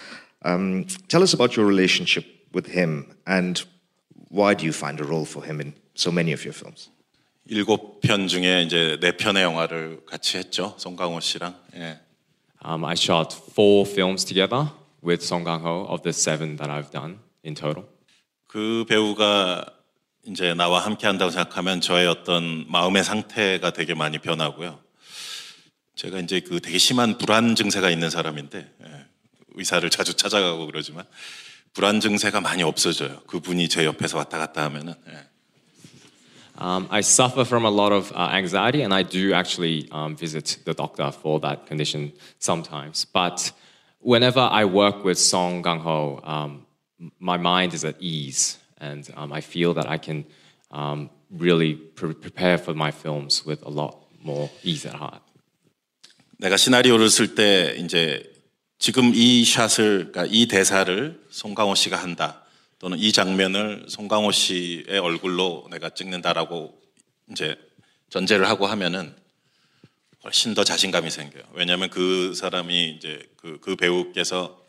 Um, 0.44 0.86
tell 1.08 1.24
us 1.24 1.34
about 1.34 1.56
your 1.56 1.66
relationship 1.66 2.26
with 2.56 2.72
him 2.72 3.14
and 3.28 3.64
why 4.30 4.56
do 4.56 4.66
you 4.66 4.72
find 4.72 5.00
a 5.00 5.04
role 5.04 5.26
for 5.26 5.46
him 5.46 5.60
in 5.60 5.74
so 5.94 6.12
many 6.12 6.32
of 6.32 6.44
your 6.46 6.54
films? 6.54 6.90
일곱 7.48 8.02
편 8.02 8.28
중에 8.28 8.64
이제 8.64 8.98
네 9.00 9.16
편의 9.16 9.44
영화를 9.44 10.06
같이 10.08 10.38
했죠. 10.38 10.74
송강호 10.80 11.20
씨랑. 11.20 11.56
예. 11.76 12.00
Um, 12.66 12.84
I 12.86 12.94
shot 12.94 13.36
four 13.52 13.88
films 13.88 14.26
together 14.26 14.72
with 15.04 15.24
Song 15.24 15.46
Kang-ho 15.46 15.86
of 15.88 16.02
the 16.02 16.10
seven 16.10 16.56
that 16.58 16.72
I've 16.72 16.90
done 16.90 17.20
in 17.46 17.54
total. 17.54 17.86
그 18.48 18.86
배우가 18.90 19.66
이제 20.28 20.56
나와 20.56 20.80
함께 20.80 21.06
한다고 21.06 21.30
생각하면 21.30 21.82
저의 21.82 22.08
어떤 22.08 22.66
마음의 22.72 23.04
상태가 23.04 23.72
되게 23.72 23.94
많이 23.94 24.18
변하고요. 24.18 24.80
제가 25.96 26.20
이제 26.20 26.40
그 26.40 26.60
되게 26.60 26.80
심한 26.80 27.20
불안 27.20 27.56
증세가 27.56 27.92
있는 27.92 28.10
사람인데 28.10 28.58
예, 28.58 29.06
의사를 29.54 29.88
자주 29.92 30.16
찾아가고 30.16 30.66
그러지만 30.66 31.06
불안 31.76 32.00
증세가 32.00 32.40
많이 32.40 32.64
없어져요. 32.64 33.20
그분이 33.28 33.68
제 33.68 33.86
옆에서 33.86 34.18
왔다 34.18 34.38
갔다 34.40 34.64
하면은. 34.64 34.96
예. 35.10 35.26
Um, 36.58 36.88
I 36.90 37.02
suffer 37.02 37.44
from 37.44 37.66
a 37.66 37.70
lot 37.70 37.92
of 37.92 38.14
uh, 38.14 38.30
anxiety, 38.32 38.82
and 38.82 38.94
I 38.94 39.04
do 39.04 39.34
actually 39.34 39.90
um, 39.92 40.16
visit 40.16 40.58
the 40.64 40.74
doctor 40.74 41.12
for 41.12 41.42
that 41.42 41.68
condition 41.68 42.14
sometimes. 42.40 43.04
But 43.04 43.52
whenever 44.00 44.40
I 44.40 44.64
work 44.64 45.04
with 45.04 45.20
Song 45.20 45.62
Gang 45.62 45.82
Ho, 45.82 46.22
um, 46.24 46.66
my 47.20 47.36
mind 47.36 47.74
is 47.74 47.84
at 47.84 47.98
ease, 48.00 48.58
and 48.80 49.06
um, 49.18 49.34
I 49.34 49.42
feel 49.42 49.74
that 49.74 49.90
I 49.90 49.98
can 49.98 50.24
um, 50.72 51.10
really 51.30 51.74
pre- 51.76 52.14
prepare 52.14 52.58
for 52.58 52.74
my 52.74 52.92
films 52.92 53.46
with 53.46 53.62
a 53.66 53.70
lot 53.70 53.98
more 54.24 54.50
ease 54.64 54.86
at 54.86 54.96
heart. 54.96 55.22
내가 56.38 56.56
시나리오를 56.56 57.10
쓸 57.10 57.36
때 57.36 57.76
이제 57.78 58.35
지금 58.86 59.14
이 59.16 59.44
샷을, 59.44 60.12
그러니까 60.12 60.28
이 60.30 60.46
대사를 60.46 61.20
송강호 61.32 61.74
씨가 61.74 61.98
한다. 61.98 62.44
또는 62.78 63.00
이 63.00 63.12
장면을 63.12 63.88
송강호 63.90 64.32
씨의 64.32 65.00
얼굴로 65.00 65.70
내가 65.72 65.90
찍는다라고 65.90 66.80
이제 67.32 67.58
전제를 68.12 68.48
하고 68.48 68.68
하면은 68.68 69.16
훨씬 70.24 70.54
더 70.54 70.64
자신감이 70.64 71.10
생겨요. 71.10 71.42
왜냐하면 71.54 71.90
그 71.90 72.36
사람이 72.36 72.92
이제 72.92 73.28
그, 73.38 73.60
그 73.60 73.76
배우께서 73.76 74.64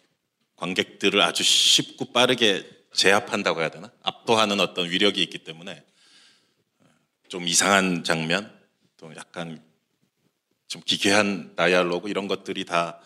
관객들을 0.56 1.20
아주 1.20 1.42
쉽고 1.42 2.14
빠르게 2.14 2.66
제압한다고 2.94 3.60
해야 3.60 3.68
되나? 3.68 3.92
압도하는 4.02 4.60
어떤 4.60 4.88
위력이 4.88 5.22
있기 5.24 5.44
때문에 5.44 5.84
좀 7.28 7.46
이상한 7.46 8.02
장면, 8.02 8.50
또 8.96 9.14
약간 9.14 9.62
좀 10.68 10.80
기괴한 10.86 11.54
다이알로그 11.54 12.08
이런 12.08 12.28
것들이 12.28 12.64
다 12.64 12.98
어, 12.98 13.02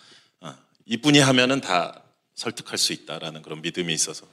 이분이 0.87 1.19
하면은 1.19 1.61
다 1.61 2.03
설득할 2.35 2.79
수 2.79 2.93
있다라는 2.93 3.43
그런 3.43 3.61
믿음이 3.61 3.93
있어서. 3.95 4.27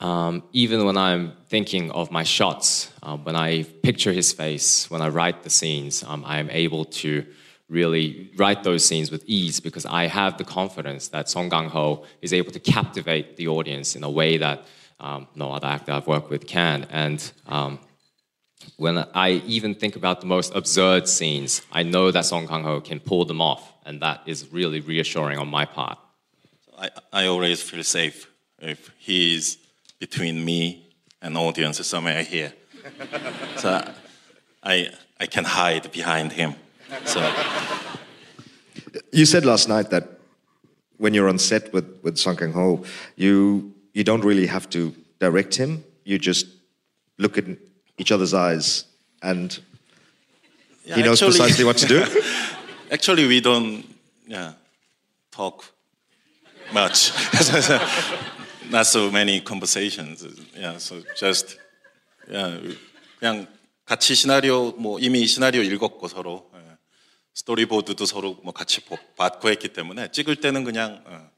Um, 0.00 0.42
even 0.52 0.84
when 0.84 0.96
I'm 0.96 1.32
thinking 1.48 1.90
of 1.90 2.12
my 2.12 2.22
shots, 2.22 2.92
um, 3.02 3.24
when 3.24 3.34
I 3.34 3.64
picture 3.82 4.12
his 4.12 4.32
face, 4.32 4.88
when 4.90 5.02
I 5.02 5.08
write 5.08 5.42
the 5.42 5.50
scenes, 5.50 6.04
um, 6.04 6.24
I 6.24 6.38
am 6.38 6.48
able 6.50 6.84
to 7.02 7.24
really 7.68 8.30
write 8.36 8.62
those 8.62 8.84
scenes 8.84 9.10
with 9.10 9.24
ease 9.26 9.58
because 9.58 9.84
I 9.86 10.06
have 10.06 10.38
the 10.38 10.44
confidence 10.44 11.08
that 11.08 11.28
Song 11.28 11.50
Kang-ho 11.50 12.04
is 12.22 12.32
able 12.32 12.52
to 12.52 12.60
captivate 12.60 13.36
the 13.36 13.48
audience 13.48 13.96
in 13.96 14.04
a 14.04 14.10
way 14.10 14.38
that 14.38 14.66
um, 15.00 15.26
no 15.34 15.52
other 15.52 15.66
actor 15.66 15.92
I've 15.92 16.06
worked 16.06 16.30
with 16.30 16.46
can. 16.46 16.86
And 16.90 17.20
um, 17.46 17.80
when 18.76 18.98
I 19.14 19.42
even 19.46 19.74
think 19.74 19.96
about 19.96 20.20
the 20.20 20.26
most 20.26 20.54
absurd 20.54 21.08
scenes, 21.08 21.62
I 21.72 21.82
know 21.82 22.12
that 22.12 22.24
Song 22.24 22.46
Kang-ho 22.46 22.80
can 22.80 23.00
pull 23.00 23.24
them 23.24 23.40
off 23.40 23.72
and 23.88 24.02
that 24.02 24.20
is 24.26 24.52
really 24.52 24.80
reassuring 24.80 25.38
on 25.38 25.48
my 25.48 25.64
part. 25.64 25.98
I, 26.78 26.90
I 27.10 27.26
always 27.26 27.62
feel 27.62 27.82
safe 27.82 28.30
if 28.60 28.92
he's 28.98 29.56
between 29.98 30.44
me 30.44 30.86
and 31.22 31.36
audience 31.38 31.84
somewhere 31.86 32.22
here. 32.22 32.52
so 33.56 33.90
I, 34.62 34.90
I 35.18 35.26
can 35.26 35.44
hide 35.44 35.90
behind 35.90 36.32
him. 36.32 36.54
So 37.06 37.20
You 39.10 39.24
said 39.24 39.46
last 39.46 39.70
night 39.70 39.88
that 39.88 40.06
when 40.98 41.14
you're 41.14 41.28
on 41.28 41.38
set 41.38 41.72
with, 41.72 41.86
with 42.02 42.18
Song 42.18 42.36
Kang 42.36 42.52
Ho, 42.52 42.84
you, 43.16 43.72
you 43.94 44.04
don't 44.04 44.22
really 44.22 44.46
have 44.46 44.68
to 44.70 44.94
direct 45.18 45.54
him. 45.54 45.82
You 46.04 46.18
just 46.18 46.46
look 47.16 47.38
in 47.38 47.56
each 47.96 48.12
other's 48.12 48.34
eyes 48.34 48.84
and 49.22 49.58
yeah, 50.84 50.96
he 50.96 51.02
knows 51.02 51.22
actually- 51.22 51.38
precisely 51.38 51.64
what 51.64 51.78
to 51.78 51.86
do. 51.86 52.04
Actually, 52.90 53.26
we 53.26 53.40
don't 53.40 53.84
yeah, 54.26 54.52
talk 55.30 55.64
much. 56.72 57.12
Not 58.70 58.86
so 58.86 59.10
many 59.10 59.40
conversations. 59.40 60.24
Yeah, 60.56 60.78
so 60.78 61.02
just 61.16 61.58
yeah, 62.30 62.58
그냥 63.20 63.46
같이 63.84 64.14
시나리오 64.14 64.72
뭐 64.72 64.98
이미 65.00 65.26
시나리오 65.26 65.62
읽었고 65.62 66.08
서로 66.08 66.50
예. 66.54 66.58
스토리보드도 67.34 68.04
서로 68.06 68.38
뭐 68.42 68.52
같이 68.52 68.80
보- 68.80 68.98
받고 69.16 69.48
했기 69.48 69.68
때문에 69.68 70.10
찍을 70.10 70.36
때는 70.36 70.64
그냥 70.64 71.02
어, 71.06 71.30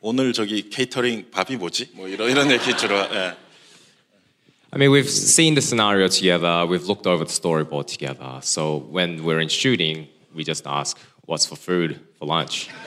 오늘 0.00 0.32
저기 0.32 0.70
케이터링 0.70 1.30
밥이 1.30 1.56
뭐지? 1.56 1.90
뭐 1.94 2.08
이런 2.08 2.30
이런 2.30 2.50
얘기 2.50 2.76
주로 2.76 2.96
예. 2.96 3.36
I 4.76 4.78
mean, 4.78 4.90
we've 4.90 5.08
seen 5.08 5.54
the 5.54 5.62
scenario 5.62 6.06
together, 6.06 6.66
we've 6.66 6.84
looked 6.84 7.06
over 7.06 7.24
the 7.24 7.30
storyboard 7.30 7.86
together. 7.86 8.40
So 8.42 8.76
when 8.76 9.24
we're 9.24 9.40
in 9.40 9.48
shooting, 9.48 10.06
we 10.34 10.44
just 10.44 10.66
ask, 10.66 10.98
what's 11.24 11.46
for 11.46 11.56
food 11.56 11.98
for 12.18 12.26
lunch? 12.26 12.68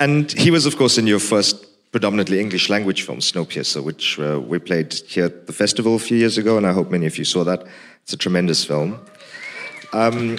And 0.00 0.32
he 0.32 0.50
was, 0.50 0.64
of 0.64 0.76
course, 0.78 0.96
in 0.96 1.06
your 1.06 1.18
first 1.18 1.66
predominantly 1.92 2.40
English 2.40 2.70
language 2.70 3.02
film, 3.02 3.18
Snowpiercer, 3.18 3.82
which 3.82 4.18
uh, 4.18 4.40
we 4.40 4.60
played 4.60 4.94
here 4.94 5.24
at 5.24 5.46
the 5.46 5.52
festival 5.52 5.96
a 5.96 5.98
few 5.98 6.16
years 6.16 6.38
ago, 6.38 6.56
and 6.56 6.66
I 6.66 6.72
hope 6.72 6.90
many 6.90 7.04
of 7.04 7.18
you 7.18 7.24
saw 7.24 7.44
that. 7.44 7.66
It's 8.04 8.12
a 8.12 8.16
tremendous 8.16 8.64
film. 8.64 8.98
Um, 9.92 10.38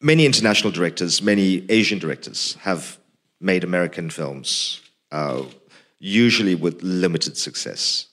many 0.00 0.26
international 0.26 0.72
directors, 0.72 1.22
many 1.22 1.64
Asian 1.70 2.00
directors 2.00 2.56
have 2.62 2.98
made 3.41 3.63
American 3.63 4.09
films, 4.09 4.81
uh, 5.11 5.43
usually 5.99 6.55
with 6.55 6.81
limited 6.81 7.37
success. 7.37 8.07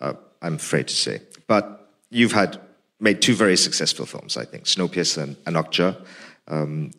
Uh, 0.00 0.14
I'm 0.42 0.54
afraid 0.54 0.88
to 0.88 0.94
say. 0.94 1.20
But 1.46 1.90
you've 2.10 2.32
had 2.32 2.60
made 2.98 3.20
two 3.22 3.34
very 3.34 3.56
successful 3.56 4.06
films, 4.06 4.36
I 4.36 4.44
think, 4.44 4.64
Snowpiercer 4.64 5.22
and, 5.22 5.36
and 5.46 5.56
Okja. 5.56 5.96
um, 6.50 6.90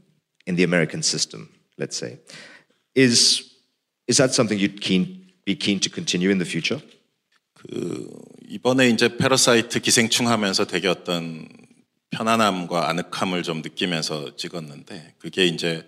in 0.47 0.55
the 0.55 0.63
American 0.63 1.03
system, 1.03 1.49
let's 1.77 1.97
say. 1.97 2.19
Is, 2.95 3.53
is 4.07 4.17
that 4.17 4.33
something 4.33 4.57
you'd 4.57 4.81
keen, 4.81 5.31
be 5.45 5.55
keen 5.55 5.79
to 5.81 5.89
continue 5.89 6.29
in 6.31 6.39
the 6.39 6.45
future? 6.45 6.81
그 7.53 8.09
이번에 8.49 8.89
이제 8.89 9.17
패러사이트 9.17 9.79
기생충 9.81 10.27
하면서 10.27 10.65
되게 10.65 10.87
어떤 10.87 11.47
편안함과 12.09 12.89
아늑함을 12.89 13.43
좀 13.43 13.61
느끼면서 13.61 14.35
찍었는데 14.35 15.15
그게 15.19 15.45
이제 15.45 15.85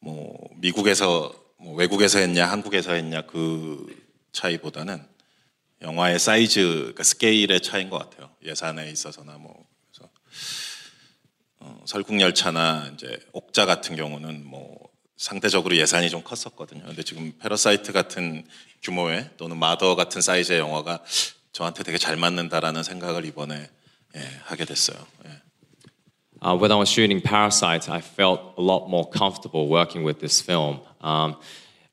뭐 0.00 0.48
미국에서 0.56 1.32
뭐 1.58 1.74
외국에서 1.74 2.18
했냐 2.18 2.46
한국에서 2.46 2.92
했냐 2.92 3.22
그 3.22 3.86
차이보다는 4.32 5.04
영화의 5.82 6.18
사이즈, 6.18 6.60
그러니까 6.60 7.04
스케일의 7.04 7.60
차이인 7.60 7.88
것 7.90 7.98
같아요. 7.98 8.30
예산에 8.44 8.90
있어서나 8.90 9.38
뭐 9.38 9.64
그래서 9.90 10.10
어, 11.60 11.80
설국열차나 11.86 12.90
이제 12.94 13.18
옥자 13.32 13.64
같은 13.66 13.96
경우는 13.96 14.44
뭐 14.44 14.88
상대적으로 15.16 15.76
예산이 15.76 16.10
좀 16.10 16.22
컸었거든요. 16.22 16.84
근데 16.84 17.02
지금 17.02 17.32
패러사이트 17.38 17.92
같은 17.92 18.46
규모의 18.82 19.30
또는 19.36 19.56
마더 19.56 19.96
같은 19.96 20.20
사이즈의 20.20 20.60
영화가 20.60 21.02
저한테 21.52 21.82
되게 21.82 21.98
잘 21.98 22.16
맞는다라는 22.16 22.82
생각을 22.82 23.24
이번에 23.24 23.68
예, 24.16 24.20
하게 24.44 24.64
됐어요. 24.64 25.04
예. 25.26 25.47
Uh, 26.40 26.56
when 26.56 26.70
I 26.70 26.76
was 26.76 26.88
shooting 26.88 27.20
Parasite, 27.20 27.88
I 27.88 28.00
felt 28.00 28.54
a 28.56 28.60
lot 28.60 28.88
more 28.88 29.08
comfortable 29.08 29.68
working 29.68 30.04
with 30.04 30.20
this 30.20 30.40
film. 30.40 30.80
Um, 31.00 31.36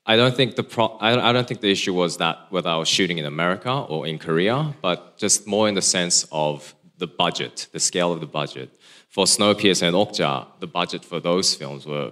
I 0.06 0.16
don't 0.16 0.36
think 0.36 0.56
the 0.56 0.64
pro- 0.64 0.98
I, 1.02 1.32
don't 1.32 1.48
think 1.48 1.62
the 1.62 1.72
issue 1.72 1.94
was 1.94 2.18
that 2.18 2.38
whether 2.52 2.70
I 2.70 2.76
was 2.76 2.88
shooting 2.88 3.18
in 3.18 3.26
America 3.26 3.72
or 3.72 4.06
in 4.06 4.20
Korea, 4.20 4.76
but 4.82 5.18
just 5.18 5.48
more 5.48 5.68
in 5.68 5.74
the 5.74 5.82
sense 5.82 6.28
of 6.32 6.76
the 7.00 7.08
budget, 7.08 7.68
the 7.72 7.80
scale 7.80 8.12
of 8.12 8.20
the 8.20 8.28
budget. 8.28 8.70
For 9.10 9.26
Snowpiercer 9.26 9.88
and 9.88 9.96
Okja, 9.96 10.46
the 10.60 10.68
budget 10.68 11.04
for 11.04 11.20
those 11.20 11.56
films 11.56 11.88
were 11.88 12.12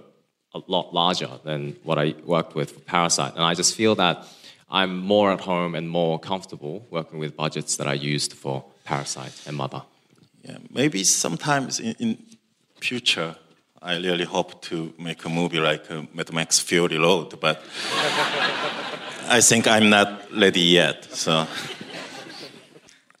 a 0.54 0.60
lot 0.66 0.92
larger 0.92 1.30
than 1.44 1.76
what 1.84 1.98
I 1.98 2.14
worked 2.24 2.56
with 2.56 2.72
for 2.72 2.80
Parasite, 2.80 3.34
and 3.34 3.44
I 3.44 3.54
just 3.54 3.76
feel 3.76 3.94
that 3.94 4.26
I'm 4.68 4.98
more 4.98 5.30
at 5.30 5.40
home 5.40 5.76
and 5.76 5.88
more 5.88 6.18
comfortable 6.18 6.84
working 6.90 7.20
with 7.20 7.36
budgets 7.36 7.76
that 7.76 7.86
I 7.86 7.94
used 7.94 8.32
for 8.32 8.64
Parasite 8.84 9.40
and 9.46 9.56
Mother. 9.56 9.82
Yeah, 10.44 10.58
maybe 10.70 11.04
sometimes 11.04 11.80
in, 11.80 11.94
in 11.98 12.18
future, 12.80 13.34
I 13.80 13.96
really 13.96 14.24
hope 14.24 14.60
to 14.62 14.92
make 14.98 15.24
a 15.24 15.28
movie 15.28 15.58
like 15.58 15.90
uh, 15.90 16.02
Mad 16.12 16.32
Max 16.32 16.60
Fury 16.60 16.98
Road, 16.98 17.40
but 17.40 17.62
I 19.28 19.40
think 19.40 19.66
I'm 19.66 19.88
not 19.88 20.30
ready 20.32 20.60
yet. 20.60 21.04
So 21.04 21.46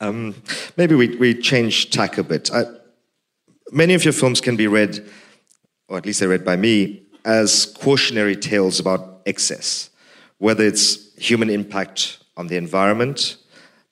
Um, 0.00 0.34
maybe 0.76 0.94
we, 0.94 1.16
we 1.16 1.34
change 1.34 1.90
tack 1.90 2.18
a 2.18 2.22
bit. 2.22 2.50
I, 2.52 2.64
many 3.72 3.94
of 3.94 4.04
your 4.04 4.12
films 4.12 4.40
can 4.40 4.56
be 4.56 4.66
read, 4.66 5.02
or 5.88 5.96
at 5.96 6.04
least 6.04 6.20
they're 6.20 6.28
read 6.28 6.44
by 6.44 6.56
me, 6.56 7.06
as 7.24 7.66
cautionary 7.80 8.36
tales 8.36 8.78
about 8.80 9.22
excess, 9.24 9.88
whether 10.38 10.62
it's 10.64 11.14
human 11.16 11.48
impact 11.48 12.18
on 12.36 12.48
the 12.48 12.56
environment, 12.56 13.38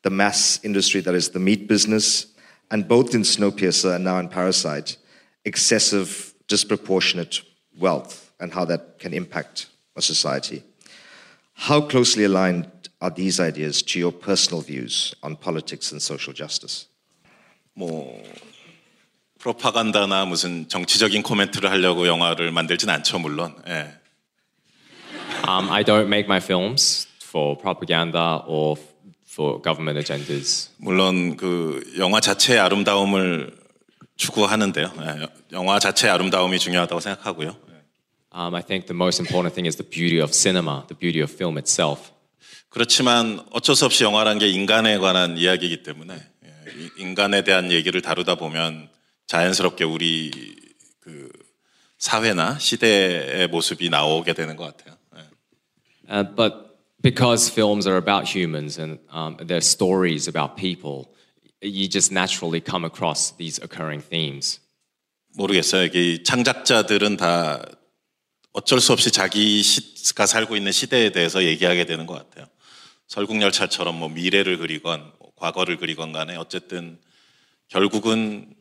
the 0.02 0.10
mass 0.10 0.60
industry 0.62 1.00
that 1.00 1.14
is 1.14 1.30
the 1.30 1.38
meat 1.38 1.66
business, 1.66 2.26
and 2.71 2.87
both 2.87 3.13
in 3.13 3.21
Snowpiercer 3.21 3.95
and 3.95 4.03
now 4.03 4.19
in 4.19 4.27
Parasite, 4.29 4.97
excessive, 5.45 6.33
disproportionate 6.47 7.41
wealth 7.79 8.31
and 8.39 8.53
how 8.53 8.65
that 8.65 8.99
can 8.99 9.13
impact 9.13 9.67
a 9.95 10.01
society. 10.01 10.63
How 11.53 11.81
closely 11.81 12.23
aligned 12.25 12.69
are 13.01 13.09
these 13.09 13.39
ideas 13.39 13.81
to 13.83 13.99
your 13.99 14.11
personal 14.11 14.61
views 14.61 15.13
on 15.23 15.35
politics 15.35 15.91
and 15.91 16.01
social 16.01 16.33
justice? 16.33 16.87
뭐 17.75 18.23
프로파간다나 19.39 20.25
무슨 20.25 20.67
정치적인 20.67 21.21
코멘트를 21.21 21.69
하려고 21.69 22.07
영화를 22.07 22.51
만들진 22.51 22.89
않죠, 22.89 23.19
물론. 23.19 23.55
예. 23.67 23.93
Um, 25.47 25.69
I 25.69 25.83
don't 25.83 26.07
make 26.07 26.27
my 26.27 26.39
films 26.39 27.07
for 27.21 27.55
propaganda 27.55 28.43
or 28.47 28.77
f- 28.77 28.83
for 29.32 29.62
government 29.62 29.98
agendas. 29.98 30.70
물론 30.76 31.36
그 31.36 31.82
영화 31.98 32.20
자체의 32.20 32.58
아름다움을 32.60 33.56
추구하는데요. 34.16 34.92
예, 35.00 35.26
영화 35.52 35.78
자체의 35.78 36.12
아름다움이 36.12 36.58
중요하다고 36.58 37.00
생각하고요. 37.00 37.56
Um, 38.34 38.54
I 38.54 38.62
think 38.62 38.86
the 38.86 38.96
most 38.96 39.20
important 39.20 39.54
thing 39.54 39.66
is 39.66 39.76
the 39.76 39.88
beauty 39.88 40.18
of 40.22 40.32
cinema, 40.32 40.86
the 40.88 40.98
beauty 40.98 41.20
of 41.22 41.32
film 41.32 41.58
itself. 41.58 42.10
그렇지만 42.70 43.44
어쩔 43.52 43.76
수 43.76 43.84
없이 43.84 44.04
영화란 44.04 44.38
게 44.38 44.48
인간에 44.48 44.96
관한 44.98 45.36
이야기이기 45.36 45.82
때문에 45.82 46.14
예, 46.14 46.72
이- 46.78 46.90
인간에 46.96 47.42
대한 47.44 47.70
얘기를 47.70 48.00
다루다 48.00 48.36
보면 48.36 48.88
자연스럽게 49.26 49.84
우리 49.84 50.30
그 51.00 51.28
사회나 51.98 52.58
시대의 52.58 53.48
모습이 53.48 53.88
나오게 53.90 54.32
되는 54.34 54.56
것 54.56 54.76
같아요. 54.76 54.96
예. 55.16 55.20
Uh, 56.14 56.34
but 56.34 56.71
because 57.02 57.48
films 57.48 57.86
are 57.86 57.96
about 57.96 58.26
humans 58.26 58.78
and 58.78 58.98
um, 59.10 59.36
they're 59.40 59.60
stories 59.60 60.28
about 60.28 60.56
people, 60.56 61.12
you 61.60 61.88
just 61.88 62.12
naturally 62.12 62.60
come 62.60 62.84
across 62.84 63.32
these 63.32 63.58
occurring 63.58 64.00
themes. 64.00 64.60
모르겠어요. 65.36 65.84
이게 65.84 66.22
창작자들은 66.22 67.16
다 67.16 67.64
어쩔 68.52 68.80
수 68.80 68.92
없이 68.92 69.10
자기가 69.10 70.26
살고 70.26 70.56
있는 70.56 70.72
시대에 70.72 71.10
대해서 71.10 71.42
얘기하게 71.42 71.86
되는 71.86 72.06
것 72.06 72.14
같아요. 72.14 72.46
설국열차처럼 73.08 73.98
뭐 73.98 74.08
미래를 74.08 74.58
그리건 74.58 75.12
뭐 75.18 75.32
과거를 75.36 75.78
그리건 75.78 76.12
간에 76.12 76.36
어쨌든 76.36 76.98
결국은 77.68 78.54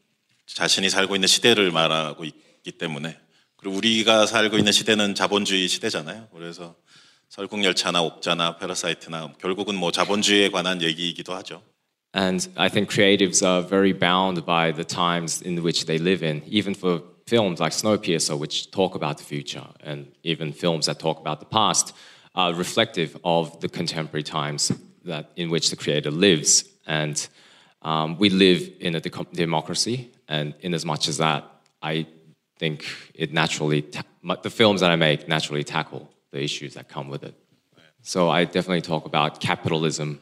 자신이 0.47 0.89
살고 0.89 1.15
있는 1.15 1.27
시대를 1.27 1.71
말하고 1.71 2.23
있기 2.23 2.71
때문에 2.77 3.17
그리고 3.58 3.75
우리가 3.77 4.25
살고 4.25 4.58
있는 4.58 4.71
시대는 4.71 5.13
자본주의 5.13 5.67
시대잖아요. 5.67 6.30
그래서 6.34 6.75
설국열차나 7.31 8.03
옥자나 8.03 8.57
패러사이트나 8.59 9.35
결국은 9.40 9.75
뭐 9.75 9.90
자본주의에 9.90 10.51
관한 10.51 10.81
얘기이기도 10.83 11.35
하죠. 11.35 11.62
And 12.14 12.49
I 12.57 12.69
think 12.71 12.88
creatives 12.88 13.42
are 13.42 13.62
very 13.62 13.92
bound 13.92 14.47
by 14.47 14.73
the 14.73 14.85
times 14.85 15.42
in 15.42 15.62
which 15.62 15.85
they 15.85 15.99
live 15.99 16.23
in, 16.23 16.42
even 16.47 16.75
for 16.75 17.03
films 17.27 17.61
like 17.61 17.73
Snowpiercer, 17.73 18.38
which 18.38 18.71
talk 18.71 18.95
about 18.95 19.19
the 19.19 19.25
future, 19.25 19.66
and 19.85 20.07
even 20.23 20.53
films 20.53 20.87
that 20.87 20.99
talk 20.99 21.21
about 21.21 21.40
the 21.40 21.47
past, 21.47 21.92
are 22.35 22.55
reflective 22.55 23.19
of 23.23 23.61
the 23.61 23.69
contemporary 23.69 24.23
times 24.23 24.73
that, 25.05 25.31
in 25.37 25.51
which 25.51 25.69
the 25.69 25.77
creator 25.77 26.11
lives. 26.11 26.64
And 26.87 27.16
um, 27.83 28.16
we 28.16 28.31
live 28.31 28.71
in 28.81 28.95
a 28.95 29.01
deco- 29.01 29.31
democracy, 29.33 30.11
and 30.27 30.55
in 30.61 30.73
as 30.73 30.87
much 30.87 31.09
as 31.09 31.19
that, 31.19 31.45
I 31.83 32.07
think 32.59 32.87
it 33.14 33.33
naturally, 33.33 33.83
ta- 33.83 34.05
my- 34.23 34.38
the 34.42 34.49
films 34.51 34.81
that 34.81 34.90
I 34.90 34.97
make 34.97 35.29
naturally 35.29 35.64
tackle 35.64 36.09
the 36.32 36.44
issues 36.44 36.74
that 36.74 36.91
come 36.91 37.10
with 37.10 37.24
it. 37.24 37.36
So 38.04 38.30
I 38.30 38.46
definitely 38.46 38.82
talk 38.82 39.06
about 39.06 39.39
capitalism 39.39 40.20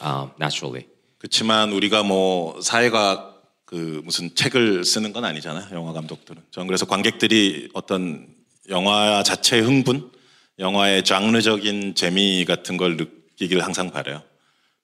um, 0.00 0.30
naturally. 0.38 0.86
그렇지만 1.18 1.72
우리가 1.72 2.02
뭐 2.02 2.60
사회과학 2.60 3.32
그 3.64 4.02
무슨 4.04 4.34
책을 4.34 4.84
쓰는 4.84 5.12
건 5.12 5.24
아니잖아요. 5.24 5.74
영화 5.74 5.92
감독들은. 5.92 6.42
전 6.50 6.66
그래서 6.66 6.84
관객들이 6.86 7.70
어떤 7.72 8.28
영화 8.68 9.22
자체의 9.22 9.62
흥분, 9.62 10.10
영화의 10.58 11.04
장르적인 11.04 11.94
재미 11.94 12.44
같은 12.44 12.76
걸 12.76 12.96
느끼길 12.96 13.64
항상 13.64 13.90
바래요. 13.90 14.22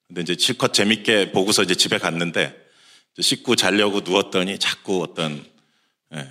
근데 0.06 0.22
이제 0.22 0.36
실컷 0.38 0.72
재밌게 0.72 1.32
보고서 1.32 1.62
이제 1.62 1.74
집에 1.74 1.98
갔는데 1.98 2.56
씻고 3.20 3.56
자려고 3.56 4.00
누웠더니 4.00 4.58
자꾸 4.58 5.02
어떤 5.02 5.44
예, 6.14 6.26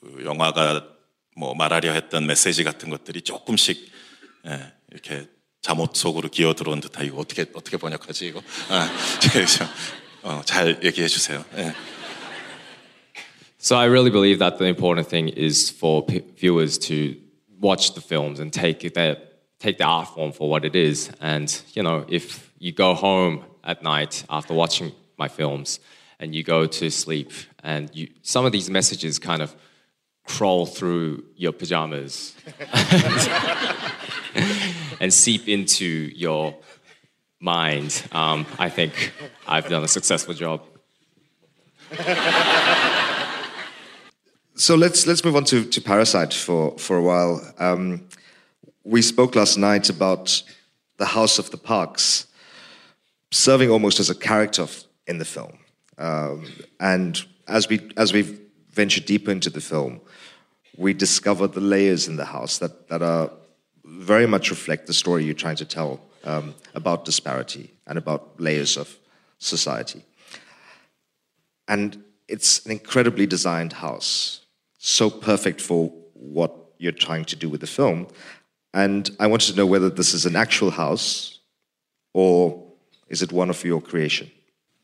그 0.00 0.24
영화가 0.24 0.91
뭐 1.35 1.53
말하려 1.53 1.91
했던 1.91 2.25
메시지 2.25 2.63
같은 2.63 2.89
것들이 2.89 3.21
조금씩 3.21 3.91
예, 4.47 4.73
이렇게 4.91 5.27
잠옷 5.61 5.95
속으로 5.95 6.29
기어 6.29 6.53
들어온 6.53 6.79
듯한 6.79 7.05
이거 7.05 7.17
어떻게 7.17 7.45
어떻게 7.53 7.77
번역하지 7.77 8.27
이거? 8.27 8.41
아, 8.69 8.89
저, 9.21 9.65
어, 10.23 10.41
잘 10.45 10.79
얘기해 10.83 11.07
주세요. 11.07 11.43
예. 11.57 11.73
So 13.59 13.75
I 13.75 13.87
really 13.87 14.11
believe 14.11 14.39
that 14.39 14.59
the 14.59 14.67
important 14.67 15.09
thing 15.09 15.29
is 15.35 15.69
for 15.69 16.05
p- 16.05 16.21
viewers 16.39 16.77
to 16.87 17.15
watch 17.59 17.93
the 17.93 18.01
films 18.01 18.39
and 18.39 18.51
take 18.51 18.85
it 18.85 18.93
that 18.93 19.19
take 19.59 19.77
the 19.77 19.85
art 19.85 20.07
form 20.13 20.31
for 20.31 20.47
what 20.49 20.63
it 20.63 20.75
is. 20.75 21.11
And 21.19 21.49
you 21.73 21.83
know, 21.83 22.05
if 22.07 22.51
you 22.59 22.71
go 22.71 22.93
home 22.93 23.43
at 23.63 23.83
night 23.83 24.23
after 24.29 24.53
watching 24.53 24.93
my 25.17 25.27
films 25.27 25.79
and 26.19 26.33
you 26.33 26.43
go 26.43 26.65
to 26.65 26.89
sleep, 26.89 27.31
and 27.63 27.89
you, 27.93 28.07
some 28.21 28.45
of 28.45 28.51
these 28.51 28.69
messages 28.69 29.19
kind 29.19 29.41
of 29.41 29.55
crawl 30.24 30.66
through 30.66 31.24
your 31.36 31.52
pajamas 31.52 32.34
and 35.00 35.12
seep 35.12 35.48
into 35.48 35.84
your 36.14 36.54
mind, 37.40 38.02
um, 38.12 38.46
I 38.58 38.68
think 38.68 39.12
I've 39.46 39.68
done 39.68 39.84
a 39.84 39.88
successful 39.88 40.34
job. 40.34 40.62
So 44.54 44.76
let's 44.76 45.06
let's 45.06 45.24
move 45.24 45.34
on 45.34 45.44
to, 45.46 45.64
to 45.64 45.80
Parasite 45.80 46.32
for 46.34 46.78
for 46.78 46.96
a 46.96 47.02
while. 47.02 47.40
Um, 47.58 48.06
we 48.84 49.02
spoke 49.02 49.34
last 49.34 49.56
night 49.56 49.88
about 49.88 50.42
the 50.98 51.06
House 51.06 51.38
of 51.38 51.50
the 51.50 51.56
Parks 51.56 52.26
serving 53.30 53.70
almost 53.70 53.98
as 53.98 54.10
a 54.10 54.14
character 54.14 54.66
in 55.06 55.18
the 55.18 55.24
film, 55.24 55.58
um, 55.98 56.46
and 56.78 57.24
as 57.48 57.68
we 57.68 57.90
as 57.96 58.12
we've 58.12 58.38
venture 58.70 59.00
deeper 59.00 59.30
into 59.30 59.50
the 59.50 59.60
film, 59.60 60.00
we 60.77 60.93
discover 60.93 61.47
the 61.47 61.61
layers 61.61 62.07
in 62.07 62.17
the 62.17 62.25
house 62.25 62.59
that, 62.59 62.87
that 62.89 63.01
are 63.01 63.31
very 63.83 64.27
much 64.27 64.49
reflect 64.49 64.87
the 64.87 64.93
story 64.93 65.23
you're 65.23 65.33
trying 65.33 65.55
to 65.55 65.65
tell 65.65 65.99
um, 66.23 66.53
about 66.75 67.05
disparity 67.05 67.73
and 67.87 67.97
about 67.97 68.39
layers 68.39 68.77
of 68.77 68.95
society. 69.39 70.03
And 71.67 72.03
it's 72.27 72.65
an 72.65 72.71
incredibly 72.71 73.25
designed 73.25 73.73
house, 73.73 74.41
so 74.77 75.09
perfect 75.09 75.61
for 75.61 75.91
what 76.13 76.53
you're 76.77 76.91
trying 76.91 77.25
to 77.25 77.35
do 77.35 77.49
with 77.49 77.61
the 77.61 77.67
film. 77.67 78.07
And 78.73 79.09
I 79.19 79.27
wanted 79.27 79.51
to 79.51 79.57
know 79.57 79.65
whether 79.65 79.89
this 79.89 80.13
is 80.13 80.25
an 80.25 80.35
actual 80.35 80.71
house 80.71 81.39
or 82.13 82.63
is 83.09 83.21
it 83.21 83.31
one 83.31 83.49
of 83.49 83.63
your 83.63 83.81
creation? 83.81 84.29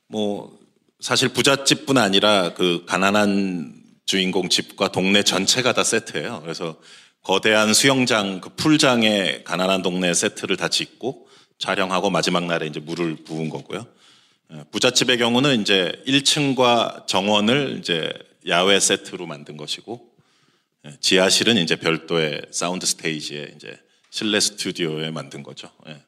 뭐 0.08 0.58
사실 0.99 1.29
부잣집뿐 1.29 1.97
아니라 1.97 2.53
그 2.53 2.86
가난한 2.86 3.76
주인공 4.09 4.49
집과 4.49 4.88
동네 4.88 5.23
전체가 5.23 5.75
다 5.75 5.85
세트예요. 5.85 6.40
그래서 6.40 6.77
거대한 7.23 7.75
수영장 7.75 8.40
그 8.40 8.49
풀장에 8.49 9.42
가난한 9.44 9.83
동네 9.83 10.14
세트를 10.14 10.57
다 10.57 10.68
짓고 10.68 11.29
촬영하고 11.59 12.09
마지막 12.09 12.47
날에 12.47 12.66
이제 12.66 12.81
물을 12.81 13.16
부은 13.16 13.51
거고요. 13.51 13.87
예, 14.55 14.64
부잣집의 14.71 15.18
경우는 15.18 15.61
이제 15.61 16.03
1층과 16.07 17.07
정원을 17.07 17.77
이제 17.81 18.11
야외 18.47 18.81
세트로 18.81 19.27
만든 19.27 19.59
것이고 19.59 20.09
예, 20.87 20.97
지하실은 21.01 21.59
이제 21.59 21.77
별도의 21.77 22.40
사운드 22.51 22.87
스테이지에 22.87 23.53
이제 23.57 23.79
실내 24.09 24.40
스튜디오에 24.40 25.11
만든 25.11 25.42
거죠. 25.42 25.71
예. 25.87 25.99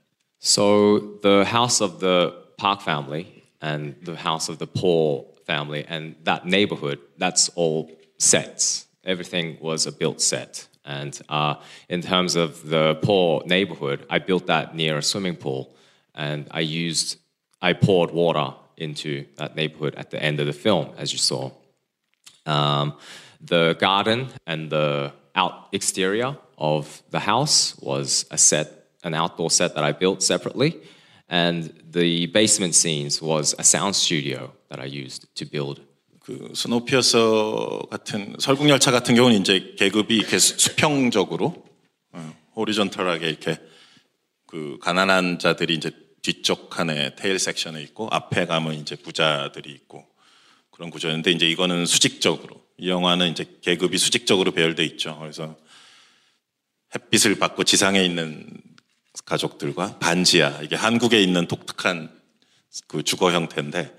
So 0.43 1.21
the 1.21 1.45
house 1.45 1.85
of 1.85 1.99
the 1.99 2.31
Park 2.57 2.83
family 2.83 3.27
and 3.63 4.03
the 4.07 4.19
house 4.19 4.51
of 4.51 4.57
the 4.57 4.73
poor 4.73 5.30
family 5.53 5.83
and 5.95 6.03
that 6.31 6.43
neighborhood, 6.57 6.99
that's 7.23 7.45
all 7.61 7.81
sets. 8.19 8.87
Everything 9.13 9.47
was 9.69 9.81
a 9.87 9.93
built 10.03 10.21
set. 10.33 10.53
And 10.85 11.15
uh, 11.29 11.55
in 11.95 12.01
terms 12.13 12.33
of 12.45 12.49
the 12.75 12.87
poor 13.09 13.43
neighborhood, 13.57 13.99
I 14.15 14.19
built 14.29 14.45
that 14.47 14.67
near 14.81 14.95
a 14.99 15.03
swimming 15.03 15.39
pool, 15.45 15.63
and 16.15 16.41
I 16.61 16.63
used, 16.85 17.09
I 17.69 17.71
poured 17.87 18.11
water 18.23 18.49
into 18.77 19.11
that 19.41 19.57
neighborhood 19.61 19.95
at 20.03 20.09
the 20.11 20.21
end 20.29 20.37
of 20.41 20.47
the 20.47 20.59
film, 20.67 20.87
as 21.03 21.13
you 21.15 21.19
saw. 21.19 21.51
Um, 22.47 22.87
the 23.53 23.65
garden 23.79 24.29
and 24.47 24.71
the 24.71 25.13
out 25.35 25.55
exterior 25.73 26.31
of 26.57 27.03
the 27.15 27.23
house 27.33 27.59
was 27.91 28.27
a 28.31 28.39
set, 28.39 28.69
an 29.05 29.15
outdoor 29.15 29.51
set 29.51 29.75
that 29.75 29.85
I 29.91 29.93
built 29.93 30.23
separately. 30.23 30.71
And 31.29 31.59
the 31.99 32.27
basement 32.27 32.75
scenes 32.75 33.23
was 33.23 33.55
a 33.59 33.65
sound 33.65 33.95
studio 33.95 34.53
that 34.71 34.81
I 34.81 34.87
used 34.87 35.27
to 35.35 35.49
build. 35.49 35.83
그 36.21 36.53
스노피어서 36.55 37.89
같은 37.91 38.37
설국열차 38.39 38.91
같은 38.91 39.15
경우는 39.15 39.41
이제 39.41 39.75
계급이 39.77 40.17
이렇게 40.17 40.39
수평적으로 40.39 41.65
어, 42.13 42.37
호리존털하게 42.57 43.29
이렇게 43.29 43.59
그 44.47 44.79
가난한 44.81 45.39
자들이 45.39 45.75
이제 45.75 45.91
뒤쪽 46.23 46.71
칸에 46.71 47.15
테일 47.17 47.39
섹션에 47.39 47.83
있고 47.83 48.09
앞에 48.11 48.47
가면 48.47 48.75
이제 48.75 48.97
부자들이 48.97 49.71
있고 49.71 50.07
그런 50.71 50.91
구조였는데 50.91 51.33
이제 51.33 51.49
이거는 51.49 51.87
수직적으로 51.87 52.63
이 52.79 52.89
영화는 52.89 53.31
이제 53.31 53.45
계급이 53.63 53.99
수직적으로 53.99 54.53
배열돼 54.53 54.85
있죠. 54.85 55.19
그래서 55.19 55.57
햇빛을 56.95 57.39
받고 57.39 57.65
지상에 57.65 58.05
있는 58.05 58.47
가족들과 59.25 59.99
반지하 59.99 60.61
이게 60.63 60.77
한국에 60.77 61.23
있는 61.23 61.47
독특한 61.47 62.11
그 62.87 63.03
주거 63.03 63.33
형태인데 63.33 63.95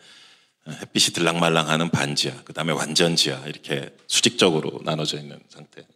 햇빛이 0.69 1.15
들락말랑하는 1.15 1.91
반지하 1.91 2.43
그다음에 2.43 2.73
완전 2.73 3.15
지하 3.15 3.47
이렇게 3.47 3.95
수직적으로 4.09 4.81
나눠져 4.83 5.19
있는 5.19 5.39
상태. 5.49 5.87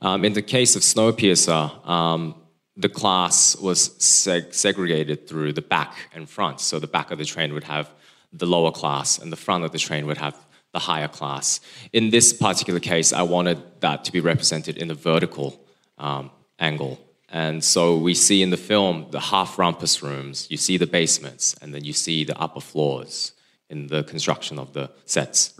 Um, 0.00 0.24
in 0.24 0.32
the 0.34 0.42
case 0.42 0.76
of 0.76 0.84
Snowpiercer, 0.84 1.84
um, 1.88 2.34
the 2.76 2.88
class 2.88 3.56
was 3.60 3.96
seg- 3.98 4.54
segregated 4.54 5.26
through 5.26 5.52
the 5.52 5.62
back 5.62 6.08
and 6.14 6.28
front. 6.28 6.60
So 6.60 6.78
the 6.78 6.86
back 6.86 7.10
of 7.10 7.18
the 7.18 7.24
train 7.24 7.52
would 7.52 7.64
have 7.64 7.90
the 8.32 8.46
lower 8.46 8.70
class, 8.70 9.18
and 9.18 9.32
the 9.32 9.36
front 9.36 9.64
of 9.64 9.72
the 9.72 9.78
train 9.78 10.06
would 10.06 10.18
have 10.18 10.36
the 10.72 10.80
higher 10.80 11.08
class. 11.08 11.60
In 11.92 12.10
this 12.10 12.32
particular 12.32 12.78
case, 12.78 13.12
I 13.12 13.22
wanted 13.22 13.58
that 13.80 14.04
to 14.04 14.12
be 14.12 14.20
represented 14.20 14.76
in 14.76 14.86
the 14.86 14.94
vertical 14.94 15.58
um, 15.96 16.30
angle. 16.60 17.00
And 17.30 17.64
so 17.64 17.96
we 17.96 18.14
see 18.14 18.42
in 18.42 18.50
the 18.50 18.56
film 18.56 19.06
the 19.10 19.20
half 19.20 19.58
rumpus 19.58 20.02
rooms, 20.02 20.46
you 20.48 20.58
see 20.58 20.76
the 20.76 20.86
basements, 20.86 21.56
and 21.60 21.74
then 21.74 21.84
you 21.84 21.92
see 21.92 22.22
the 22.22 22.38
upper 22.38 22.60
floors 22.60 23.31
In 23.73 23.87
the 23.87 24.03
construction 24.07 24.59
of 24.59 24.71
the 24.73 24.87
sets. 25.07 25.55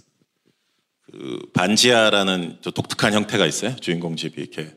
그 1.11 1.39
반지하라는 1.53 2.59
또 2.61 2.71
독특한 2.71 3.13
형태가 3.13 3.45
있어요. 3.45 3.75
주인공 3.77 4.15
집이 4.15 4.41
이렇게 4.41 4.75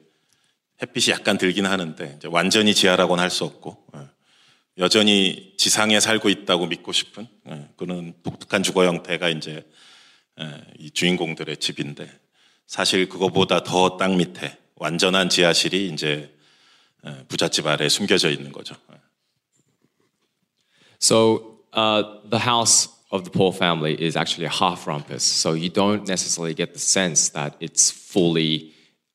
햇빛이 0.82 1.12
약간 1.12 1.38
들긴 1.38 1.66
하는데 1.66 2.18
완전히 2.26 2.74
지하라고는 2.74 3.22
할 3.22 3.30
수 3.30 3.44
없고 3.44 3.86
예. 3.96 4.00
여전히 4.78 5.54
지상에 5.56 6.00
살고 6.00 6.28
있다고 6.28 6.66
믿고 6.66 6.92
싶은 6.92 7.26
예, 7.48 7.68
그런 7.76 8.12
독특한 8.22 8.62
주거 8.62 8.84
형태가 8.84 9.30
이제 9.30 9.66
예, 10.40 10.60
이 10.78 10.90
주인공들의 10.90 11.56
집인데 11.56 12.10
사실 12.66 13.08
그거보다 13.08 13.62
더 13.62 13.96
땅 13.96 14.16
밑에 14.18 14.58
완전한 14.74 15.30
지하실이 15.30 15.88
이제 15.88 16.34
예, 17.06 17.24
부잣집 17.28 17.66
아래에 17.66 17.88
숨겨져 17.88 18.28
있는 18.30 18.52
거죠. 18.52 18.74
예. 18.92 18.96
So 21.00 21.60
uh, 21.74 22.02
the 22.30 22.42
house 22.42 22.90
of 23.10 23.24
the 23.24 23.30
poor 23.30 23.52
family 23.52 24.00
is 24.00 24.16
actually 24.16 24.46
a 24.46 24.50
half 24.50 24.86
rumpus. 24.86 25.22
So 25.22 25.52
you 25.52 25.68
don't 25.68 26.08
necessarily 26.08 26.54
get 26.54 26.72
the 26.72 26.80
sense 26.80 27.28
that 27.30 27.56
it's 27.60 27.90
fully 27.90 28.72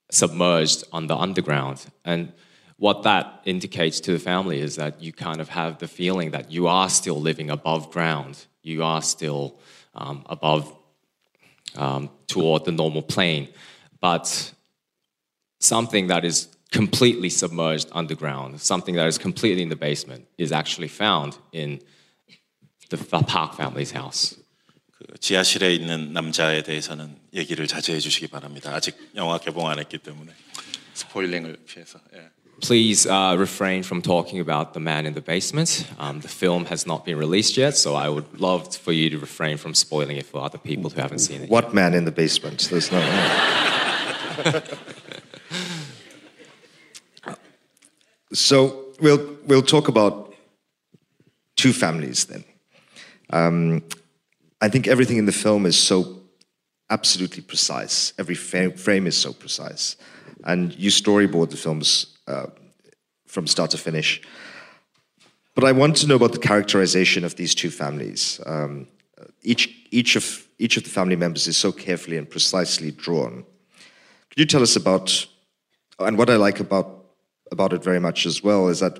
submerged 0.10 0.84
on 0.94 1.08
the 1.08 1.16
underground. 1.16 1.86
And 2.06 2.32
what 2.78 3.04
that 3.04 3.42
indicates 3.46 4.00
to 4.02 4.12
the 4.12 4.20
family 4.20 4.60
is 4.60 4.76
that 4.78 5.02
you 5.02 5.14
kind 5.14 5.42
of 5.42 5.50
have 5.50 5.78
the 5.80 5.88
feeling 5.88 6.32
that 6.32 6.52
you 6.52 6.68
are 6.68 6.90
still 6.90 7.20
living 7.20 7.50
above 7.50 7.92
ground. 7.92 8.46
You 8.64 8.84
are 8.84 9.02
still 9.02 9.60
um, 9.94 10.26
above 10.28 10.74
um, 11.76 12.10
toward 12.28 12.66
the 12.66 12.72
normal 12.72 13.02
plane. 13.02 13.50
But 14.00 14.54
something 15.60 16.08
that 16.08 16.26
is 16.26 16.48
completely 16.72 17.30
submerged 17.30 17.90
underground, 17.92 18.62
something 18.62 18.96
that 18.96 19.08
is 19.08 19.18
completely 19.18 19.62
in 19.62 19.70
the 19.70 19.76
basement, 19.76 20.28
is 20.38 20.52
actually 20.52 20.88
found 20.88 21.38
in 21.52 21.82
the 22.91 22.97
Park 22.97 23.57
family's 23.57 23.93
house. 23.95 24.37
그 24.99 25.19
지하실에 25.19 25.75
있는 25.75 26.13
남자에 26.13 26.63
대해서는 26.63 27.17
얘기를 27.35 27.67
자제해 27.67 28.01
주시기 28.01 28.29
바랍니다. 28.29 28.75
아직 28.75 28.97
영화 29.15 29.39
개봉 29.39 29.69
안 29.69 29.79
했기 29.79 29.99
때문에 29.99 30.33
스포일링을 30.95 31.59
피해서. 31.67 31.99
예. 32.15 32.31
Please 32.63 33.07
uh, 33.07 33.37
refrain 33.37 33.83
from 33.83 34.01
talking 34.01 34.41
about 34.41 34.73
the 34.73 34.81
man 34.81 35.05
in 35.05 35.13
the 35.13 35.21
basement. 35.21 35.87
Um, 35.99 36.21
the 36.21 36.29
film 36.29 36.65
has 36.67 36.87
not 36.87 37.05
been 37.05 37.19
released 37.19 37.59
yet, 37.59 37.77
so 37.77 37.95
I 37.95 38.09
would 38.09 38.41
love 38.41 38.75
for 38.75 38.93
you 38.93 39.11
to 39.11 39.19
refrain 39.19 39.59
from 39.59 39.75
spoiling 39.75 40.17
it 40.17 40.25
for 40.25 40.41
other 40.41 40.57
people 40.57 40.89
who 40.89 40.99
haven't 40.99 41.19
seen 41.19 41.43
it. 41.43 41.51
What 41.51 41.75
man 41.75 41.93
in 41.93 42.07
the 42.07 42.13
basement? 42.13 42.67
There's 42.71 42.91
no. 42.91 43.03
so 48.33 48.87
we'll 49.01 49.37
we'll 49.47 49.61
talk 49.61 49.89
about 49.89 50.33
two 51.57 51.75
families 51.75 52.25
then. 52.25 52.43
Um, 53.32 53.84
I 54.62 54.70
think 54.70 54.88
everything 54.88 55.18
in 55.18 55.26
the 55.26 55.32
film 55.32 55.66
is 55.66 55.78
so 55.78 56.20
absolutely 56.90 57.42
precise. 57.42 58.14
Every 58.20 58.36
frame 58.36 59.08
is 59.08 59.18
so 59.18 59.34
precise, 59.34 59.96
and 60.44 60.76
you 60.78 60.90
storyboard 60.90 61.50
the 61.50 61.58
films 61.58 62.18
uh, 62.28 62.48
from 63.28 63.48
start 63.48 63.72
to 63.72 63.78
finish. 63.78 64.22
But 65.56 65.64
I 65.64 65.72
want 65.72 65.98
to 65.98 66.08
know 66.08 66.16
about 66.16 66.34
the 66.34 66.40
characterization 66.40 67.24
of 67.24 67.36
these 67.36 67.56
two 67.56 67.70
families. 67.70 68.40
Um, 68.46 68.88
each 69.42 69.70
each 69.92 70.16
of 70.16 70.48
each 70.60 70.78
of 70.78 70.84
the 70.84 70.90
family 70.90 71.16
members 71.16 71.48
is 71.48 71.58
so 71.58 71.72
carefully 71.72 72.18
and 72.18 72.30
precisely 72.30 72.92
drawn. 72.92 73.46
Could 74.30 74.40
you 74.40 74.46
tell 74.46 74.62
us 74.62 74.76
about, 74.76 75.28
and 76.00 76.18
what 76.18 76.30
I 76.30 76.36
like 76.36 76.60
about 76.60 77.06
about 77.52 77.74
it 77.74 77.84
very 77.84 78.00
much 78.00 78.26
as 78.26 78.44
well 78.44 78.70
is 78.70 78.80
that 78.80 79.00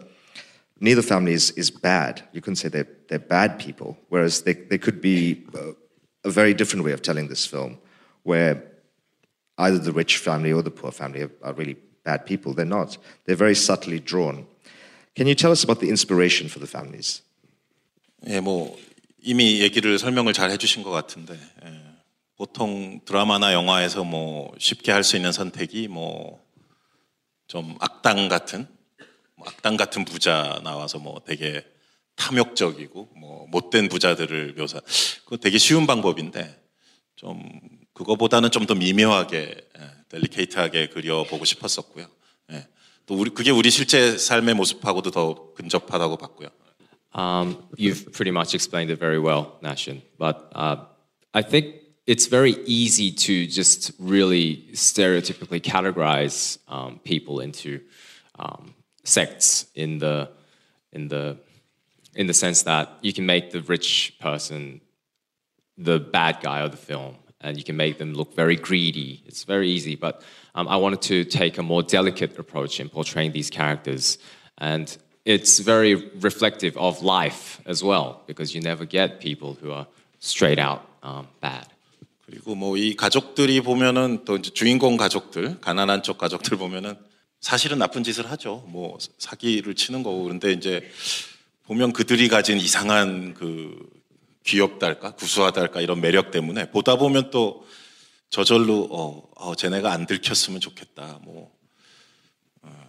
neither 0.81 1.03
family 1.03 1.33
is, 1.33 1.51
is 1.53 1.71
bad. 1.71 2.23
You 2.33 2.41
couldn't 2.41 2.57
say 2.57 2.69
they're, 2.69 2.89
they're 3.09 3.19
bad 3.19 3.59
people, 3.59 3.97
whereas 4.09 4.43
they, 4.43 4.55
they 4.55 4.79
could 4.79 5.01
be 5.01 5.45
uh, 5.55 5.73
a 6.25 6.31
very 6.31 6.55
different 6.55 6.85
way 6.85 6.93
of 6.93 7.03
telling 7.03 7.29
this 7.29 7.47
film, 7.47 7.79
where 8.23 8.63
either 9.59 9.79
the 9.79 9.93
rich 9.93 10.19
family 10.19 10.53
or 10.53 10.63
the 10.63 10.71
poor 10.71 10.91
family 10.91 11.23
are, 11.23 11.31
are 11.43 11.53
really 11.53 11.77
bad 12.05 12.27
people. 12.27 12.53
They're 12.53 12.65
not. 12.65 12.99
They're 13.25 13.37
very 13.37 13.55
subtly 13.55 14.01
drawn. 14.01 14.47
Can 15.15 15.27
you 15.27 15.35
tell 15.35 15.51
us 15.51 15.65
about 15.65 15.81
the 15.81 15.89
inspiration 15.89 16.49
for 16.49 16.59
the 16.59 16.67
families? 16.67 17.23
예, 18.27 18.41
뭐 18.41 18.77
이미 19.23 19.61
얘기를 19.61 19.99
설명을 19.99 20.33
잘 20.33 20.51
해주신 20.51 20.83
것 20.83 20.91
같은데 20.91 21.39
예, 21.65 21.83
보통 22.37 23.01
드라마나 23.05 23.53
영화에서 23.53 24.05
뭐 24.05 24.53
쉽게 24.59 24.91
할 24.91 25.05
수 25.05 25.17
있는 25.17 25.33
선택이 25.33 25.89
뭐 25.89 26.47
좀 27.47 27.77
악당 27.81 28.29
같은 28.29 28.61
뭐 28.61 28.77
악당 29.62 29.78
같은 29.78 30.06
부자 30.06 30.60
나와서 30.64 30.98
뭐 30.98 31.22
되게 31.24 31.64
탐욕적이고 32.16 33.10
뭐 33.16 33.46
못된 33.52 33.90
부자들을 33.90 34.56
묘사 34.56 34.80
그거 35.24 35.38
되게 35.38 35.60
쉬운 35.60 35.86
방법인데 35.86 36.60
좀 37.16 37.44
그거보다는 37.94 38.50
좀 38.50 38.66
더 38.66 38.74
미묘하게 38.74 39.56
델리케이트하게 40.10 40.90
그려보고 40.90 41.46
싶었었고요. 41.46 42.08
예. 42.54 42.68
또 43.06 43.14
우리 43.14 43.30
그게 43.30 43.52
우리 43.52 43.70
실제 43.70 44.18
삶의 44.18 44.56
모습하고도 44.56 45.12
더 45.12 45.54
근접하다고 45.54 46.18
봤고요. 46.18 46.50
Um, 47.14 47.58
you've 47.78 48.12
pretty 48.14 48.32
much 48.32 48.56
explained 48.56 48.90
it 48.92 49.00
very 49.00 49.20
well, 49.20 49.60
Nashin. 49.62 50.02
But 50.18 50.50
uh, 50.56 50.86
I 51.34 51.44
think 51.44 51.76
it's 52.08 52.26
very 52.28 52.56
easy 52.66 53.12
to 53.12 53.46
just 53.46 53.92
really 54.00 54.70
stereotypically 54.74 55.62
categorize 55.62 56.58
um, 56.68 57.00
people 57.04 57.42
into 57.42 57.82
um, 58.40 58.74
sects 59.05 59.67
in 59.75 59.99
the 59.99 60.29
in 60.93 61.09
the 61.09 61.37
in 62.15 62.27
the 62.27 62.35
sense 62.35 62.63
that 62.63 62.89
you 63.03 63.13
can 63.13 63.27
make 63.27 63.51
the 63.51 63.61
rich 63.61 64.15
person 64.21 64.81
the 65.77 65.99
bad 65.99 66.41
guy 66.43 66.61
of 66.61 66.71
the 66.71 66.77
film, 66.77 67.17
and 67.41 67.59
you 67.59 67.65
can 67.65 67.77
make 67.77 67.99
them 67.99 68.15
look 68.15 68.35
very 68.35 68.57
greedy. 68.57 69.23
It's 69.27 69.45
very 69.45 69.69
easy, 69.69 69.95
but 69.95 70.23
um, 70.55 70.67
I 70.69 70.77
wanted 70.77 71.03
to 71.03 71.25
take 71.25 71.59
a 71.59 71.63
more 71.63 71.83
delicate 71.83 72.39
approach 72.39 72.81
in 72.81 72.89
portraying 72.89 73.33
these 73.33 73.51
characters, 73.51 74.19
and 74.57 74.97
it's 75.27 75.59
very 75.59 75.95
reflective 76.21 76.77
of 76.79 77.03
life 77.03 77.61
as 77.67 77.85
well, 77.85 78.23
because 78.27 78.55
you 78.55 78.63
never 78.63 78.87
get 78.87 79.21
people 79.21 79.59
who 79.61 79.71
are 79.73 79.87
straight 80.19 80.59
out 80.59 80.83
um, 81.03 81.29
bad. 81.41 81.67
그리고 82.27 82.57
뭐 82.57 82.77
이 82.77 82.97
가족들이 82.97 83.61
보면은 83.61 84.25
또 84.25 84.37
이제 84.37 84.51
주인공 84.51 84.97
가족들, 84.97 85.61
가난한 85.61 86.03
쪽 86.03 86.19
가족들 86.19 86.57
보면은 86.57 86.97
사실은 87.42 87.80
나쁜 87.80 88.04
짓을 88.04 88.30
하죠. 88.30 88.64
뭐 88.68 88.98
사기를 89.18 89.76
치는 89.76 90.04
거고 90.04 90.24
그런데 90.24 90.54
이제 90.54 90.88
보면 91.64 91.92
그들이 91.92 92.30
가진 92.30 92.60
이상한 92.60 93.34
그 93.34 93.90
귀엽달까 94.46 95.12
구수하달까 95.12 95.82
이런 95.82 96.02
매력 96.02 96.32
때문에 96.32 96.70
보다 96.70 96.96
보면 96.96 97.32
또 97.32 97.66
저절로 98.30 98.88
어, 98.92 99.30
어 99.36 99.56
쟤네가 99.56 99.92
안 99.92 100.06
들켰으면 100.06 100.60
좋겠다. 100.60 101.20
뭐, 101.24 101.52
어, 102.62 102.88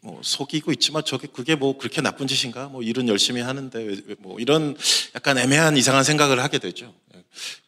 뭐 0.00 0.20
속이고 0.22 0.70
있지만 0.72 1.02
저게 1.04 1.26
그게 1.26 1.54
뭐 1.54 1.78
그렇게 1.78 2.02
나쁜 2.02 2.26
짓인가? 2.26 2.68
뭐 2.68 2.82
일은 2.82 3.08
열심히 3.08 3.40
하는데 3.40 3.82
왜, 3.82 3.96
왜, 4.06 4.14
뭐 4.18 4.38
이런 4.38 4.76
약간 5.14 5.38
애매한 5.38 5.76
이상한 5.76 6.04
생각을 6.04 6.40
하게 6.40 6.58
되죠. 6.58 6.94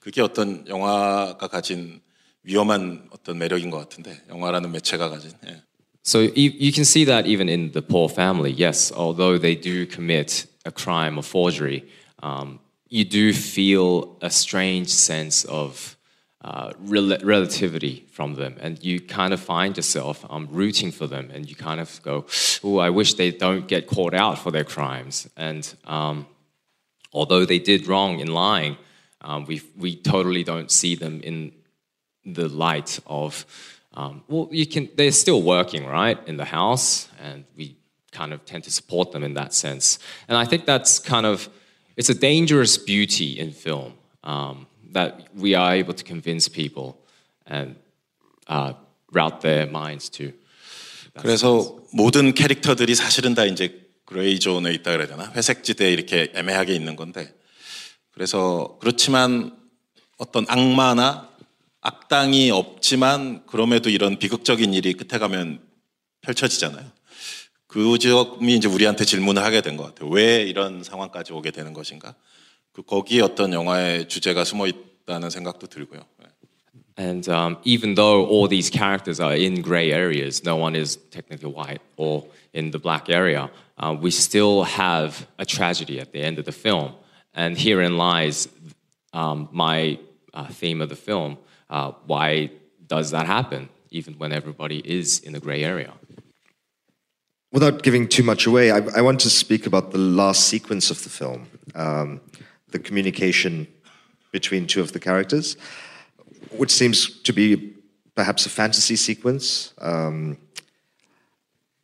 그게 0.00 0.20
어떤 0.20 0.68
영화가 0.68 1.48
가진 1.48 2.00
위험한 2.42 3.08
어떤 3.10 3.38
매력인 3.38 3.70
것 3.70 3.78
같은데 3.78 4.22
영화라는 4.28 4.70
매체가 4.70 5.08
가진. 5.08 5.32
예. 5.46 5.62
So 6.06 6.20
you, 6.20 6.70
can 6.70 6.84
see 6.84 7.04
that 7.04 7.26
even 7.26 7.48
in 7.48 7.72
the 7.72 7.80
poor 7.80 8.10
family. 8.10 8.52
Yes, 8.52 8.92
although 8.92 9.38
they 9.38 9.54
do 9.54 9.86
commit 9.86 10.46
a 10.66 10.70
crime 10.70 11.16
of 11.16 11.24
forgery, 11.24 11.88
um, 12.22 12.60
you 12.90 13.06
do 13.06 13.32
feel 13.32 14.18
a 14.20 14.28
strange 14.28 14.90
sense 14.90 15.44
of 15.46 15.96
uh, 16.42 16.74
rel- 16.78 17.16
relativity 17.22 18.04
from 18.12 18.34
them, 18.34 18.54
and 18.60 18.84
you 18.84 19.00
kind 19.00 19.32
of 19.32 19.40
find 19.40 19.78
yourself 19.78 20.26
um, 20.28 20.46
rooting 20.50 20.92
for 20.92 21.06
them, 21.06 21.30
and 21.32 21.48
you 21.48 21.56
kind 21.56 21.80
of 21.80 22.02
go, 22.02 22.26
"Oh, 22.62 22.76
I 22.76 22.90
wish 22.90 23.14
they 23.14 23.30
don't 23.30 23.66
get 23.66 23.86
caught 23.86 24.12
out 24.12 24.38
for 24.38 24.50
their 24.50 24.64
crimes." 24.64 25.26
And 25.38 25.74
um, 25.86 26.26
although 27.14 27.46
they 27.46 27.58
did 27.58 27.86
wrong 27.86 28.20
in 28.20 28.28
lying, 28.28 28.76
um, 29.22 29.46
we 29.46 29.62
we 29.74 29.96
totally 29.96 30.44
don't 30.44 30.70
see 30.70 30.96
them 30.96 31.22
in 31.22 31.52
the 32.26 32.48
light 32.48 33.00
of 33.06 33.46
um, 33.93 34.23
well, 34.27 34.47
you 34.51 34.65
can. 34.65 34.89
They're 34.95 35.11
still 35.11 35.41
working, 35.41 35.85
right, 35.85 36.17
in 36.27 36.37
the 36.37 36.45
house, 36.45 37.09
and 37.21 37.45
we 37.57 37.75
kind 38.11 38.33
of 38.33 38.45
tend 38.45 38.63
to 38.65 38.71
support 38.71 39.11
them 39.11 39.23
in 39.23 39.33
that 39.33 39.53
sense. 39.53 39.99
And 40.27 40.37
I 40.37 40.45
think 40.45 40.65
that's 40.65 40.99
kind 40.99 41.25
of 41.25 41.49
it's 41.97 42.09
a 42.09 42.13
dangerous 42.13 42.77
beauty 42.77 43.39
in 43.39 43.51
film 43.51 43.93
um, 44.23 44.67
that 44.93 45.27
we 45.35 45.55
are 45.55 45.73
able 45.73 45.93
to 45.93 46.03
convince 46.03 46.47
people 46.47 46.97
and 47.45 47.75
uh, 48.47 48.73
route 49.11 49.41
their 49.41 49.65
minds 49.65 50.09
to. 50.11 50.33
그래서 51.19 51.75
모든 51.91 52.33
캐릭터들이 52.33 52.95
사실은 52.95 53.33
다 53.33 53.43
이제 53.43 53.89
그레이 54.05 54.39
존에 54.39 54.71
있다 54.73 54.91
그래야 54.91 55.07
되나 55.07 55.31
회색지대에 55.31 55.91
이렇게 55.91 56.31
애매하게 56.33 56.73
있는 56.73 56.95
건데 56.95 57.33
그래서 58.11 58.77
그렇지만 58.79 59.55
어떤 60.17 60.45
악마나 60.47 61.29
악당이 61.84 62.50
없지만 62.50 63.44
그럼에도 63.46 63.90
이런 63.90 64.18
비극적인 64.18 64.72
일이 64.72 64.94
끝에 64.94 65.18
가면 65.18 65.60
펼쳐지잖아요. 66.22 66.90
그 67.66 67.98
점이 67.98 68.54
이제 68.56 68.68
우리한테 68.68 69.04
질문을 69.04 69.42
하게 69.44 69.60
된 69.60 69.76
것 69.76 69.94
같아요. 69.94 70.08
왜 70.08 70.42
이런 70.42 70.82
상황까지 70.82 71.34
오게 71.34 71.50
되는 71.50 71.74
것인가? 71.74 72.14
그 72.72 72.82
거기에 72.82 73.20
어떤 73.20 73.52
영화의 73.52 74.08
주제가 74.08 74.44
숨어 74.44 74.66
있다는 74.66 75.28
생각도 75.28 75.66
들고요. 75.66 76.00
And 76.96 77.28
um, 77.28 77.56
even 77.64 77.96
though 77.96 78.24
all 78.24 78.48
these 78.48 78.70
characters 78.70 79.20
are 79.20 79.34
in 79.34 79.60
gray 79.62 79.92
areas, 79.92 80.42
no 80.44 80.56
one 80.56 80.74
is 80.76 80.96
technically 81.10 81.52
white 81.52 81.82
or 81.96 82.24
in 82.54 82.70
the 82.70 82.78
black 82.78 83.10
area, 83.10 83.50
uh, 83.78 83.94
we 84.00 84.10
still 84.10 84.62
have 84.62 85.26
a 85.38 85.44
tragedy 85.44 86.00
at 86.00 86.12
the 86.12 86.22
end 86.22 86.38
of 86.38 86.46
the 86.46 86.52
film. 86.52 86.94
And 87.34 87.58
herein 87.58 87.98
lies 87.98 88.48
um, 89.12 89.48
my 89.52 89.98
uh, 90.32 90.46
theme 90.46 90.80
of 90.80 90.88
the 90.88 90.96
film. 90.96 91.36
Uh, 91.74 91.92
why 92.06 92.48
does 92.86 93.10
that 93.10 93.26
happen, 93.26 93.68
even 93.90 94.14
when 94.14 94.32
everybody 94.32 94.78
is 94.98 95.18
in 95.18 95.32
the 95.32 95.40
gray 95.40 95.64
area? 95.64 95.92
Without 97.50 97.82
giving 97.82 98.06
too 98.06 98.22
much 98.22 98.46
away, 98.46 98.70
I, 98.70 98.78
I 98.98 99.00
want 99.00 99.18
to 99.22 99.30
speak 99.30 99.66
about 99.66 99.90
the 99.90 99.98
last 99.98 100.46
sequence 100.46 100.92
of 100.92 101.02
the 101.02 101.08
film, 101.08 101.48
um, 101.74 102.20
the 102.70 102.78
communication 102.78 103.66
between 104.30 104.68
two 104.68 104.80
of 104.80 104.92
the 104.92 105.00
characters, 105.00 105.56
which 106.52 106.70
seems 106.70 107.20
to 107.22 107.32
be 107.32 107.74
perhaps 108.14 108.46
a 108.46 108.50
fantasy 108.50 108.94
sequence. 108.94 109.74
Um, 109.78 110.38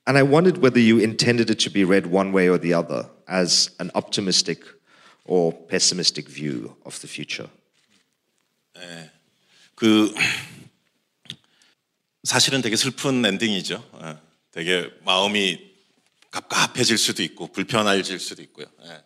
and 0.06 0.16
I 0.16 0.22
wondered 0.22 0.58
whether 0.58 0.78
you 0.78 1.00
intended 1.00 1.50
it 1.50 1.58
to 1.60 1.70
be 1.70 1.82
read 1.82 2.06
one 2.06 2.30
way 2.30 2.48
or 2.48 2.58
the 2.58 2.74
other, 2.74 3.10
as 3.26 3.70
an 3.80 3.90
optimistic 3.96 4.62
or 5.24 5.52
pessimistic 5.52 6.28
view 6.28 6.76
of 6.86 7.00
the 7.00 7.08
future. 7.08 7.50
그 9.80 10.12
사실은 12.22 12.60
되게 12.60 12.76
슬픈 12.76 13.24
엔딩이죠. 13.24 13.82
예. 14.02 14.16
되게 14.50 14.90
마음이 15.06 15.58
갑갑해질 16.30 16.98
수도 16.98 17.22
있고 17.22 17.46
불편해질 17.46 18.20
수도 18.20 18.42
있고요. 18.42 18.66
예. 18.84 19.02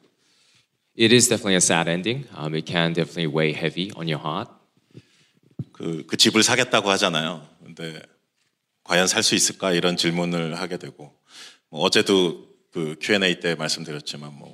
It 1.00 1.14
is 1.14 1.28
definitely 1.28 1.54
a 1.54 1.58
sad 1.58 1.88
ending. 1.88 2.26
Um, 2.36 2.56
it 2.56 2.66
can 2.66 2.92
definitely 2.92 3.32
weigh 3.32 3.56
heavy 3.56 3.92
on 3.94 4.08
your 4.08 4.18
heart. 4.20 4.50
그, 5.70 6.04
그 6.08 6.16
집을 6.16 6.42
사겠다고 6.42 6.90
하잖아요. 6.90 7.48
근데 7.62 8.02
과연 8.82 9.06
살 9.06 9.22
수 9.22 9.36
있을까 9.36 9.70
이런 9.70 9.96
질문을 9.96 10.58
하게 10.58 10.76
되고 10.76 11.16
뭐 11.68 11.82
어제도 11.82 12.48
그 12.72 12.96
Q&A 13.00 13.38
때 13.38 13.54
말씀드렸지만 13.54 14.36
뭐 14.36 14.53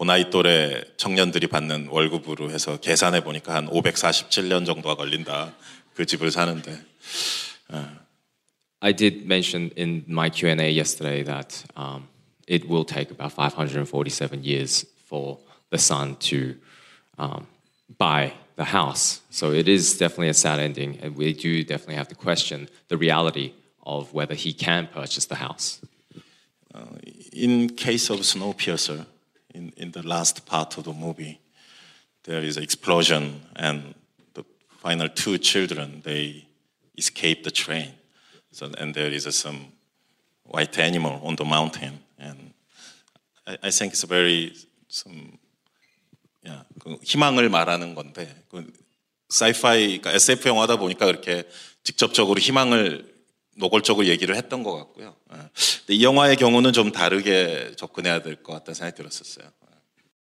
고나이 0.00 0.30
또래 0.30 0.84
청년들이 0.96 1.46
받는 1.46 1.88
월급으로 1.88 2.50
해서 2.50 2.78
계산해 2.78 3.24
보니까 3.24 3.54
한 3.54 3.68
547년 3.68 4.66
정도가 4.66 4.96
걸린다 4.96 5.54
그 5.94 6.04
집을 6.04 6.30
사는데 6.30 6.78
I 8.80 8.92
did 8.92 9.24
mention 9.24 9.70
in 9.76 10.04
my 10.06 10.28
Q&A 10.28 10.70
yesterday 10.70 11.24
that 11.24 11.64
um, 11.76 12.08
it 12.46 12.68
will 12.68 12.84
take 12.84 13.10
about 13.10 13.32
547 13.32 14.44
years 14.44 14.86
for 15.08 15.38
the 15.70 15.78
son 15.78 16.16
to 16.30 16.54
um, 17.18 17.46
buy 17.98 18.34
the 18.56 18.64
house. 18.64 19.22
So 19.30 19.50
it 19.50 19.66
is 19.66 19.96
definitely 19.98 20.28
a 20.28 20.34
sad 20.34 20.60
ending, 20.60 20.98
and 21.02 21.16
we 21.16 21.32
do 21.32 21.64
definitely 21.64 21.96
have 21.96 22.08
to 22.08 22.14
question 22.14 22.68
the 22.88 22.96
reality 22.96 23.54
of 23.84 24.12
whether 24.12 24.34
he 24.34 24.52
can 24.52 24.86
purchase 24.86 25.24
the 25.24 25.36
house. 25.36 25.80
in 27.32 27.68
case 27.68 28.10
of 28.10 28.20
Snowpiercer, 28.20 29.06
in, 29.53 29.73
in 29.77 29.91
the 29.91 30.03
last 30.03 30.45
part 30.45 30.77
of 30.77 30.85
the 30.85 30.93
movie, 30.93 31.39
there 32.23 32.41
is 32.41 32.57
an 32.57 32.63
explosion 32.63 33.41
and 33.55 33.95
the 34.33 34.43
final 34.79 35.09
two 35.09 35.37
children, 35.37 36.01
they 36.03 36.45
escape 36.97 37.43
the 37.43 37.51
train. 37.51 37.93
So, 38.51 38.69
and 38.77 38.93
there 38.93 39.09
is 39.09 39.33
some 39.35 39.67
white 40.43 40.77
animal 40.77 41.21
on 41.23 41.35
the 41.35 41.45
mountain. 41.45 41.99
And 42.19 42.53
I, 43.47 43.57
I 43.63 43.71
think 43.71 43.93
it's 43.93 44.03
very, 44.03 44.53
some, 44.87 45.37
yeah, 46.43 46.63
그 46.79 46.97
희망을 47.03 47.49
말하는 47.49 47.95
건데, 47.95 48.27
그 48.49 48.71
사이파이, 49.29 49.99
그러니까 49.99 50.13
SF 50.13 50.49
영화다 50.49 50.75
보니까 50.75 51.05
그렇게 51.05 51.43
직접적으로 51.83 52.39
희망을 52.39 53.10
노골적으로 53.57 54.07
얘기를 54.07 54.35
했던 54.35 54.63
것 54.63 54.75
같고요. 54.75 55.15
예. 55.33 55.93
이 55.93 56.03
영화의 56.03 56.37
경우는 56.37 56.73
좀 56.73 56.91
다르게 56.91 57.73
접근해야 57.75 58.21
될 58.21 58.35
것 58.41 58.53
같다는 58.53 58.75
생각이 58.75 58.95
들었었어요. 58.97 59.45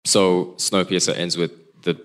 So 0.06 0.54
Snowpiercer 0.58 1.14
ends 1.18 1.36
with 1.38 1.52
the 1.82 1.96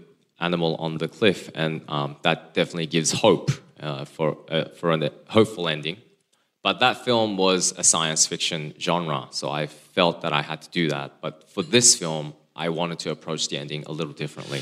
animal 0.41 0.75
on 0.79 0.97
the 0.97 1.07
cliff, 1.07 1.49
and 1.55 1.81
um, 1.87 2.17
that 2.23 2.53
definitely 2.53 2.87
gives 2.89 3.13
hope 3.13 3.51
uh, 3.81 4.03
for 4.05 4.37
uh, 4.51 4.65
for 4.75 4.91
a 4.91 5.09
hopeful 5.29 5.69
ending. 5.69 5.97
But 6.63 6.79
that 6.79 7.03
film 7.05 7.37
was 7.37 7.73
a 7.77 7.83
science 7.83 8.25
fiction 8.27 8.73
genre, 8.79 9.27
so 9.31 9.49
I 9.51 9.67
felt 9.67 10.21
that 10.21 10.33
I 10.33 10.41
had 10.41 10.61
to 10.63 10.69
do 10.71 10.89
that. 10.89 11.21
But 11.21 11.49
for 11.49 11.63
this 11.63 11.95
film, 11.95 12.33
I 12.55 12.67
wanted 12.69 12.99
to 12.99 13.11
approach 13.11 13.47
the 13.47 13.57
ending 13.57 13.83
a 13.87 13.91
little 13.93 14.13
differently. 14.13 14.61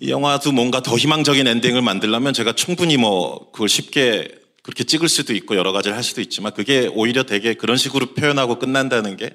이 0.00 0.10
영화도 0.10 0.50
뭔가 0.50 0.80
더 0.82 0.96
희망적인 0.96 1.46
엔딩을 1.46 1.82
만들려면 1.82 2.32
제가 2.32 2.54
충분히 2.54 2.96
뭐 2.96 3.52
그걸 3.52 3.68
쉽게 3.68 4.41
그렇게 4.62 4.84
찍을 4.84 5.08
수도 5.08 5.34
있고 5.34 5.56
여러 5.56 5.72
가지를 5.72 5.96
할 5.96 6.04
수도 6.04 6.20
있지만 6.20 6.52
그게 6.54 6.88
오히려 6.92 7.24
되게 7.24 7.54
그런 7.54 7.76
식으로 7.76 8.14
표현하고 8.14 8.58
끝난다는 8.58 9.16
게 9.16 9.30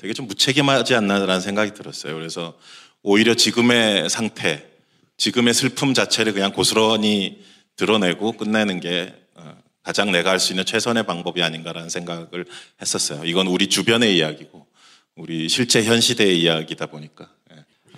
되게 0.00 0.12
좀 0.12 0.26
무책임하지 0.26 0.94
않나라는 0.94 1.40
생각이 1.40 1.72
들었어요. 1.74 2.14
그래서 2.14 2.58
오히려 3.02 3.34
지금의 3.34 4.10
상태, 4.10 4.66
지금의 5.16 5.54
슬픔 5.54 5.94
자체를 5.94 6.32
그냥 6.32 6.52
고스란히 6.52 7.44
드러내고 7.76 8.32
끝내는 8.32 8.80
게 8.80 9.14
어, 9.34 9.56
가장 9.82 10.10
내가 10.10 10.30
할 10.30 10.40
수 10.40 10.52
있는 10.52 10.64
최선의 10.64 11.06
방법이 11.06 11.42
아닌가라는 11.42 11.88
생각을 11.88 12.46
했었어요. 12.82 13.24
이건 13.24 13.46
우리 13.46 13.68
주변의 13.68 14.16
이야기고 14.16 14.66
우리 15.14 15.48
실제 15.48 15.84
현 15.84 16.00
시대의 16.00 16.40
이야기다 16.42 16.86
보니까. 16.86 17.30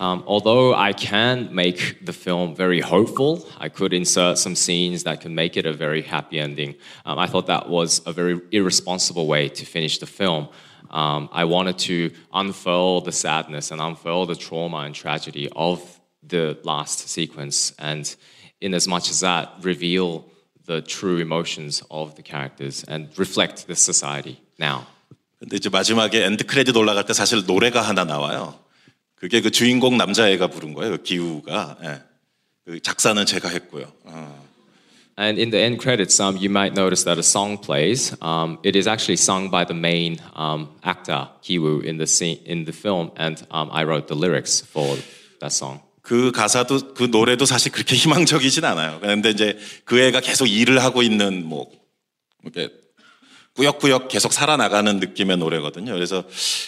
Um, 0.00 0.24
although 0.26 0.74
I 0.74 0.92
can 0.92 1.54
make 1.54 2.04
the 2.04 2.12
film 2.12 2.54
very 2.56 2.80
hopeful, 2.80 3.46
I 3.58 3.68
could 3.68 3.92
insert 3.92 4.38
some 4.38 4.56
scenes 4.56 5.04
that 5.04 5.20
can 5.20 5.34
make 5.34 5.56
it 5.56 5.66
a 5.66 5.72
very 5.72 6.02
happy 6.02 6.40
ending. 6.40 6.74
Um, 7.06 7.18
I 7.18 7.26
thought 7.26 7.46
that 7.46 7.68
was 7.68 8.02
a 8.04 8.12
very 8.12 8.40
irresponsible 8.50 9.26
way 9.26 9.48
to 9.50 9.64
finish 9.64 9.98
the 9.98 10.06
film. 10.06 10.48
Um, 10.90 11.28
I 11.32 11.44
wanted 11.44 11.78
to 11.90 12.10
unfurl 12.32 13.02
the 13.02 13.12
sadness 13.12 13.70
and 13.70 13.80
unfurl 13.80 14.26
the 14.26 14.34
trauma 14.34 14.78
and 14.78 14.94
tragedy 14.94 15.48
of 15.54 15.80
the 16.22 16.58
last 16.64 17.08
sequence, 17.08 17.72
and 17.78 18.14
in 18.60 18.74
as 18.74 18.88
much 18.88 19.10
as 19.10 19.20
that, 19.20 19.52
reveal 19.62 20.24
the 20.66 20.80
true 20.80 21.18
emotions 21.18 21.82
of 21.90 22.14
the 22.16 22.22
characters 22.22 22.84
and 22.88 23.08
reflect 23.16 23.66
the 23.66 23.76
society 23.76 24.40
now. 24.58 24.86
근데 25.38 25.56
이제 25.56 25.68
마지막에 25.68 26.24
엔드 26.24 26.46
크레딧 26.46 26.74
올라갈 26.76 27.04
때 27.04 27.12
사실 27.12 27.44
노래가 27.44 27.82
하나 27.82 28.04
나와요. 28.04 28.58
그게 29.19 29.41
그 29.41 29.51
주인공 29.51 29.97
남자애가 29.97 30.47
부른 30.47 30.73
거예요. 30.73 30.97
그 30.97 31.03
기우가. 31.03 31.77
예. 31.83 32.01
그 32.65 32.79
작사는 32.79 33.25
제가 33.25 33.49
했고요. 33.49 33.91
어. 34.05 34.49
And 35.19 35.37
in 35.37 35.51
the 35.51 35.61
end 35.61 35.81
credits, 35.81 36.21
um, 36.21 36.37
you 36.37 36.49
might 36.49 36.71
notice 36.71 37.03
that 37.03 37.19
a 37.19 37.23
song 37.23 37.57
plays. 37.57 38.15
Um, 38.21 38.57
it 38.63 38.77
is 38.77 38.87
actually 38.87 39.17
sung 39.17 39.51
by 39.51 39.65
the 39.65 39.77
main 39.77 40.21
um, 40.33 40.69
actor, 40.81 41.27
Kiwoo, 41.43 41.83
in 41.83 41.97
the, 41.97 42.07
scene, 42.07 42.39
in 42.45 42.63
the 42.63 42.71
film, 42.71 43.11
and 43.17 43.45
um, 43.51 43.69
I 43.73 43.83
wrote 43.83 44.07
the 44.07 44.15
lyrics 44.15 44.61
for 44.61 44.95
that 45.41 45.51
song. 45.51 45.81
그 46.01 46.31
가사도 46.31 46.93
그 46.93 47.09
노래도 47.11 47.45
사실 47.45 47.73
그렇게 47.73 47.97
희망적이진 47.97 48.63
않아요. 48.63 48.99
그런데 49.01 49.29
이제 49.31 49.59
그 49.83 49.99
애가 49.99 50.21
계속 50.21 50.47
일을 50.47 50.81
하고 50.81 51.03
있는 51.03 51.45
뭐 51.45 51.69
이렇게 52.41 52.69
꾸역꾸역 53.55 54.07
계속 54.07 54.31
살아나가는 54.31 54.99
느낌의 54.99 55.35
노래거든요. 55.35 55.91
그래서 55.91 56.23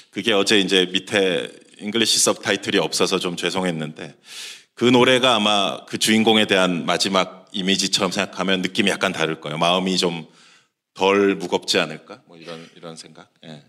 그게 0.09 0.33
어제 0.33 0.59
이제 0.59 0.89
밑에 0.91 1.49
잉글리시 1.80 2.18
서브타이틀이 2.18 2.78
없어서 2.78 3.18
좀 3.18 3.36
죄송했는데 3.36 4.14
그 4.74 4.84
노래가 4.84 5.36
아마 5.36 5.84
그 5.86 5.98
주인공에 5.98 6.46
대한 6.46 6.86
마지막 6.86 7.48
이미지처럼 7.52 8.10
생각하면 8.10 8.62
느낌이 8.62 8.90
약간 8.90 9.12
다를 9.12 9.40
거예요. 9.40 9.58
마음이 9.58 9.96
좀 9.98 10.26
덜 10.96 11.36
무겁지 11.36 11.78
않을까? 11.78 12.22
뭐 12.26 12.36
이런 12.36 12.68
이런 12.74 12.96
생각. 12.96 13.28
예. 13.44 13.62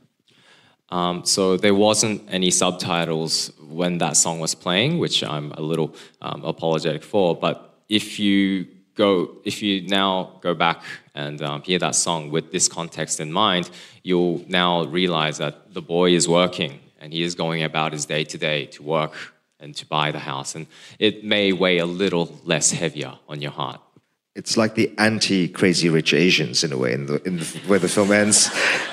Um, 0.89 1.23
so 1.25 1.57
there 1.57 1.75
wasn't 1.75 2.21
any 2.31 2.49
subtitles 2.49 3.51
when 3.59 3.97
that 3.97 4.15
song 4.15 4.39
was 4.39 4.55
playing, 4.55 4.99
which 4.99 5.21
I'm 5.21 5.51
a 5.57 5.61
little 5.61 5.93
um, 6.21 6.45
apologetic 6.45 7.03
for. 7.03 7.35
But 7.35 7.83
if 7.89 8.17
you 8.17 8.65
go, 8.95 9.35
if 9.43 9.61
you 9.61 9.85
now 9.85 10.39
go 10.41 10.53
back 10.55 10.81
and 11.13 11.41
um, 11.41 11.61
hear 11.63 11.77
that 11.79 11.95
song 11.95 12.31
with 12.31 12.53
this 12.53 12.69
context 12.69 13.19
in 13.19 13.33
mind, 13.33 13.69
you'll 14.03 14.45
now 14.47 14.85
realize 14.85 15.39
that 15.39 15.73
the 15.73 15.81
boy 15.81 16.15
is 16.15 16.29
working 16.29 16.79
and 17.02 17.12
he 17.12 17.22
is 17.22 17.34
going 17.34 17.64
about 17.64 17.92
his 17.92 18.06
day 18.06 18.24
to 18.24 18.38
day 18.38 18.66
to 18.66 18.82
work 18.82 19.12
and 19.58 19.74
to 19.76 19.84
buy 19.84 20.12
the 20.12 20.20
house, 20.20 20.54
and 20.54 20.66
it 20.98 21.24
may 21.24 21.52
weigh 21.52 21.78
a 21.78 21.86
little 21.86 22.40
less 22.44 22.70
heavier 22.70 23.18
on 23.28 23.42
your 23.42 23.50
heart. 23.50 23.80
It's 24.34 24.56
like 24.56 24.76
the 24.76 24.90
anti 24.98 25.48
Crazy 25.48 25.88
Rich 25.88 26.14
Asians 26.14 26.64
in 26.64 26.72
a 26.72 26.78
way, 26.78 26.94
in 26.94 27.06
the, 27.06 27.22
in 27.24 27.38
the 27.38 27.44
where 27.66 27.78
the 27.78 27.88
film 27.88 28.12
ends. 28.12 28.50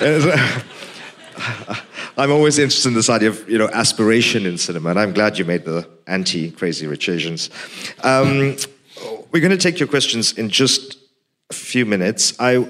I'm 2.16 2.30
always 2.30 2.58
interested 2.58 2.88
in 2.88 2.94
this 2.94 3.08
idea 3.08 3.30
of 3.30 3.48
you 3.48 3.56
know 3.56 3.68
aspiration 3.68 4.44
in 4.44 4.58
cinema, 4.58 4.90
and 4.90 4.98
I'm 4.98 5.12
glad 5.12 5.38
you 5.38 5.44
made 5.44 5.64
the 5.64 5.88
anti 6.06 6.50
Crazy 6.50 6.86
Rich 6.86 7.08
Asians. 7.08 7.48
Um, 8.02 8.56
we're 9.30 9.40
going 9.40 9.50
to 9.50 9.56
take 9.56 9.78
your 9.78 9.88
questions 9.88 10.32
in 10.32 10.50
just 10.50 10.98
a 11.48 11.54
few 11.54 11.86
minutes. 11.86 12.34
I, 12.38 12.66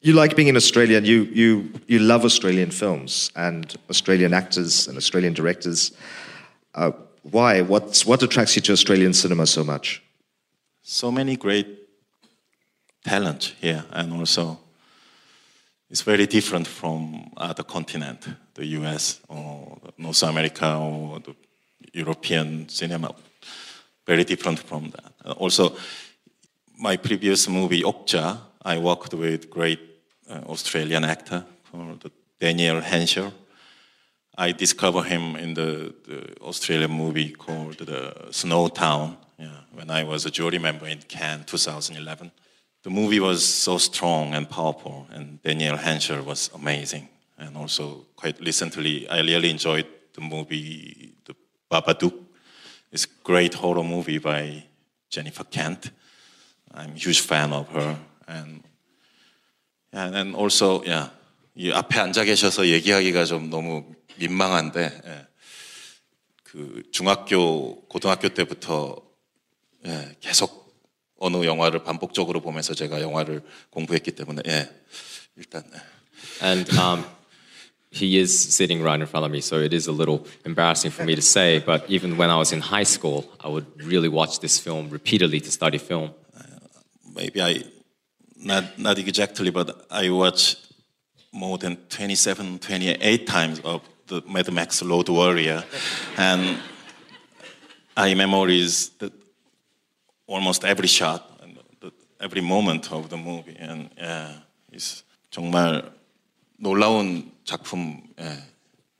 you 0.00 0.14
like 0.14 0.34
being 0.34 0.48
in 0.48 0.56
Australia, 0.56 0.96
and 0.96 1.06
you 1.06 1.24
you 1.24 1.72
you 1.86 1.98
love 1.98 2.24
Australian 2.24 2.70
films 2.70 3.30
and 3.36 3.76
Australian 3.90 4.32
actors 4.34 4.88
and 4.88 4.96
Australian 4.96 5.34
directors. 5.34 5.92
Uh, 6.74 6.92
why? 7.22 7.60
What's, 7.60 8.06
what 8.06 8.22
attracts 8.22 8.56
you 8.56 8.62
to 8.62 8.72
Australian 8.72 9.12
cinema 9.12 9.46
so 9.46 9.62
much? 9.62 10.02
So 10.82 11.10
many 11.10 11.36
great 11.36 11.66
talent 13.04 13.54
here, 13.60 13.84
and 13.90 14.12
also 14.12 14.58
it's 15.90 16.02
very 16.02 16.26
different 16.26 16.66
from 16.66 17.30
other 17.36 17.62
continent, 17.62 18.26
the 18.54 18.64
U.S. 18.78 19.20
or 19.28 19.78
North 19.98 20.22
America 20.22 20.76
or 20.76 21.20
the 21.20 21.34
European 21.92 22.68
cinema. 22.68 23.14
Very 24.06 24.24
different 24.24 24.60
from 24.60 24.90
that. 24.90 25.36
Also, 25.36 25.76
my 26.78 26.96
previous 26.96 27.48
movie 27.48 27.82
Okja, 27.82 28.38
I 28.62 28.78
worked 28.78 29.14
with 29.14 29.50
great 29.50 29.89
Uh, 30.30 30.42
Australian 30.46 31.02
actor 31.02 31.44
called 31.72 32.08
Daniel 32.38 32.80
Henshaw. 32.80 33.32
I 34.38 34.52
discovered 34.52 35.06
him 35.08 35.34
in 35.34 35.54
the, 35.54 35.92
the 36.04 36.40
Australian 36.40 36.92
movie 36.92 37.30
called 37.30 37.78
the 37.78 38.28
Snow 38.30 38.68
Town. 38.68 39.16
Yeah, 39.38 39.62
when 39.72 39.90
I 39.90 40.04
was 40.04 40.26
a 40.26 40.30
jury 40.30 40.58
member 40.58 40.86
in 40.86 41.00
Cannes 41.08 41.46
2011. 41.46 42.30
The 42.84 42.90
movie 42.90 43.18
was 43.18 43.44
so 43.44 43.78
strong 43.78 44.34
and 44.34 44.48
powerful, 44.48 45.08
and 45.10 45.42
Daniel 45.42 45.76
Henshaw 45.76 46.22
was 46.22 46.48
amazing. 46.54 47.08
And 47.36 47.56
also, 47.56 48.06
quite 48.14 48.38
recently, 48.38 49.08
I 49.08 49.22
really 49.22 49.50
enjoyed 49.50 49.86
the 50.14 50.20
movie 50.20 51.12
The 51.24 51.34
Babadook. 51.68 52.14
It's 52.92 53.06
a 53.06 53.24
great 53.24 53.54
horror 53.54 53.82
movie 53.82 54.18
by 54.18 54.62
Jennifer 55.08 55.44
Kent. 55.44 55.90
I'm 56.72 56.92
a 56.92 56.98
huge 56.98 57.20
fan 57.20 57.52
of 57.52 57.68
her. 57.70 57.98
And, 58.28 58.62
and 59.92 60.36
also, 60.36 60.82
yeah, 60.84 61.10
이 61.56 61.70
앞에 61.72 61.98
앉아 61.98 62.24
계셔서 62.24 62.68
얘기하기가 62.68 63.24
좀 63.24 63.50
너무 63.50 63.84
민망한데, 64.16 65.02
예. 65.04 65.26
그 66.44 66.82
중학교, 66.92 67.80
고등학교 67.86 68.28
때부터 68.28 68.96
예, 69.86 70.16
계속 70.20 70.74
어느 71.18 71.44
영화를 71.44 71.84
반복적으로 71.84 72.40
보면서 72.40 72.74
제가 72.74 73.00
영화를 73.00 73.42
공부했기 73.70 74.12
때문에 74.12 74.42
예, 74.46 74.70
일단 75.36 75.62
예. 75.74 75.80
And 76.42 76.70
um, 76.78 77.04
he 77.90 78.18
is 78.18 78.32
sitting 78.32 78.82
right 78.82 79.00
in 79.00 79.06
front 79.06 79.24
of 79.24 79.32
me, 79.32 79.40
so 79.40 79.58
it 79.58 79.74
is 79.74 79.88
a 79.88 79.92
little 79.92 80.26
embarrassing 80.44 80.92
for 80.92 81.04
me 81.04 81.14
to 81.14 81.22
say. 81.22 81.60
But 81.60 81.84
even 81.88 82.16
when 82.16 82.30
I 82.30 82.36
was 82.36 82.52
in 82.52 82.60
high 82.60 82.84
school, 82.84 83.24
I 83.40 83.48
would 83.48 83.66
really 83.82 84.08
watch 84.08 84.40
this 84.40 84.58
film 84.58 84.90
repeatedly 84.90 85.40
to 85.40 85.50
study 85.50 85.78
film. 85.78 86.14
maybe 87.14 87.42
I 87.42 87.64
not 88.42 88.78
not 88.78 88.98
exactly, 88.98 89.50
but 89.50 89.86
I 89.90 90.10
watched 90.10 90.56
more 91.32 91.58
than 91.58 91.76
27, 91.88 92.58
28 92.58 93.26
times 93.26 93.60
of 93.60 93.82
the 94.06 94.22
Mad 94.26 94.52
Max 94.52 94.82
Road 94.82 95.08
Warrior, 95.08 95.64
and 96.16 96.58
I 97.96 98.14
memories 98.14 98.90
that 98.98 99.12
almost 100.26 100.64
every 100.64 100.88
shot 100.88 101.40
and 101.42 101.58
the, 101.80 101.92
every 102.20 102.40
moment 102.40 102.90
of 102.92 103.08
the 103.10 103.16
movie, 103.16 103.56
and 103.58 103.90
yeah, 103.96 104.32
it's 104.72 105.04
정말 105.30 105.92
놀라운 106.58 107.30
작품. 107.44 108.02
예. 108.18 108.42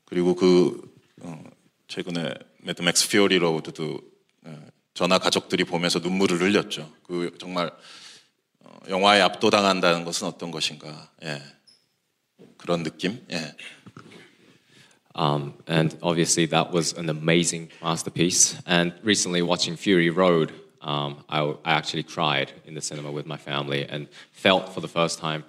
그리고 0.05 0.35
그 0.35 0.93
어, 1.23 1.43
최근에 1.89 2.35
매드맥스 2.63 3.09
퓨어리 3.11 3.39
로드도 3.39 4.01
예, 4.47 4.59
전화 4.95 5.19
가족들이 5.19 5.65
보면서 5.65 5.99
눈물을 5.99 6.41
흘렸죠. 6.41 6.93
그 7.05 7.37
정말 7.39 7.67
어, 7.67 7.73
영화에 8.90 9.22
압도당한다는 9.22 10.06
것은 10.06 10.28
어떤 10.28 10.52
것인가? 10.52 11.10
예. 11.24 11.42
그런 12.58 12.84
느낌? 12.84 13.26
예. 13.32 13.56
Um, 15.16 15.54
and 15.66 15.98
obviously, 16.02 16.46
that 16.48 16.72
was 16.72 16.94
an 16.94 17.10
amazing 17.10 17.70
masterpiece. 17.82 18.58
And 18.66 18.94
recently, 19.02 19.42
watching 19.42 19.78
Fury 19.78 20.10
Road, 20.10 20.52
um, 20.82 21.24
I, 21.30 21.40
I 21.64 21.72
actually 21.72 22.04
cried 22.04 22.52
in 22.66 22.76
the 22.76 22.82
cinema 22.82 23.12
with 23.12 23.26
my 23.26 23.38
family 23.38 23.86
and 23.88 24.08
felt 24.34 24.74
for 24.74 24.82
the 24.82 24.90
first 24.90 25.18
time 25.20 25.46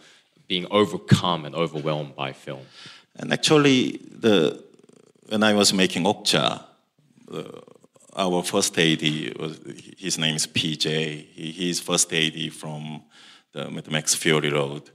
being 0.47 0.66
overcome 0.70 1.44
and 1.44 1.55
overwhelmed 1.55 2.14
by 2.14 2.32
film. 2.32 2.62
And 3.16 3.32
actually, 3.32 4.01
the 4.09 4.62
when 5.28 5.42
I 5.42 5.55
was 5.55 5.72
making 5.72 6.05
Okja, 6.05 6.62
uh, 7.32 7.42
our 8.14 8.42
first 8.44 8.78
AD 8.78 9.03
was 9.38 9.59
his 9.99 10.16
name 10.16 10.36
is 10.36 10.47
PJ. 10.47 11.26
He, 11.32 11.51
he's 11.51 11.80
first 11.80 12.12
AD 12.12 12.53
from 12.53 13.03
the 13.53 13.70
Mad 13.70 13.90
Max 13.90 14.14
Fury 14.14 14.51
Road, 14.51 14.90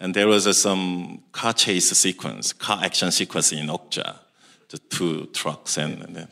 and 0.00 0.14
there 0.14 0.28
was 0.28 0.46
uh, 0.46 0.52
some 0.52 1.22
car 1.32 1.52
chase 1.52 1.90
sequence, 1.90 2.52
car 2.52 2.80
action 2.82 3.10
sequence 3.10 3.52
in 3.52 3.66
Okja, 3.66 4.18
the 4.68 4.78
two 4.78 5.26
trucks, 5.32 5.78
and, 5.78 6.02
and 6.02 6.16
then, 6.16 6.28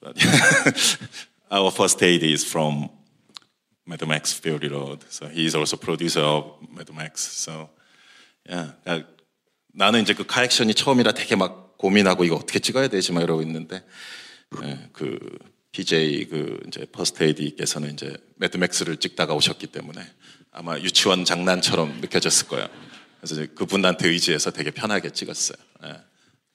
but 0.00 0.98
our 1.50 1.70
first 1.70 2.02
aid 2.02 2.22
is 2.22 2.44
from 2.44 2.90
Mad 3.86 4.06
Max 4.06 4.32
Fury 4.32 4.68
Road. 4.68 5.04
So 5.08 5.26
he 5.26 5.46
is 5.46 5.54
also 5.54 5.76
producer 5.76 6.20
of 6.20 6.44
Mad 6.70 6.92
Max. 6.94 7.20
So 7.20 7.70
yeah, 8.48 8.72
그러니까 8.84 9.06
나는 9.72 10.02
이제 10.02 10.14
그 10.14 10.24
카액션이 10.24 10.74
처음이라 10.74 11.12
되게 11.12 11.36
막 11.36 11.76
고민하고 11.78 12.24
이거 12.24 12.36
어떻게 12.36 12.58
찍어야 12.58 12.88
되지 12.88 13.12
막 13.12 13.22
이러고 13.22 13.42
있는데 13.42 13.82
예, 14.62 14.88
그 14.92 15.18
PJ 15.74 16.26
그 16.26 16.60
이제 16.66 16.84
퍼스트 16.90 17.22
에이디께서는 17.22 17.92
이제 17.92 18.16
매드맥스를 18.36 18.96
찍다가 18.96 19.34
오셨기 19.34 19.68
때문에 19.68 20.00
아마 20.52 20.78
유치원 20.78 21.24
장난처럼 21.24 22.00
느껴졌을 22.00 22.48
거예요. 22.48 22.68
그래서 23.18 23.34
이제 23.34 23.46
그분한테 23.54 24.08
의지해서 24.08 24.50
되게 24.50 24.70
편하게 24.70 25.10
찍었어요. 25.10 25.58
예. 25.84 25.96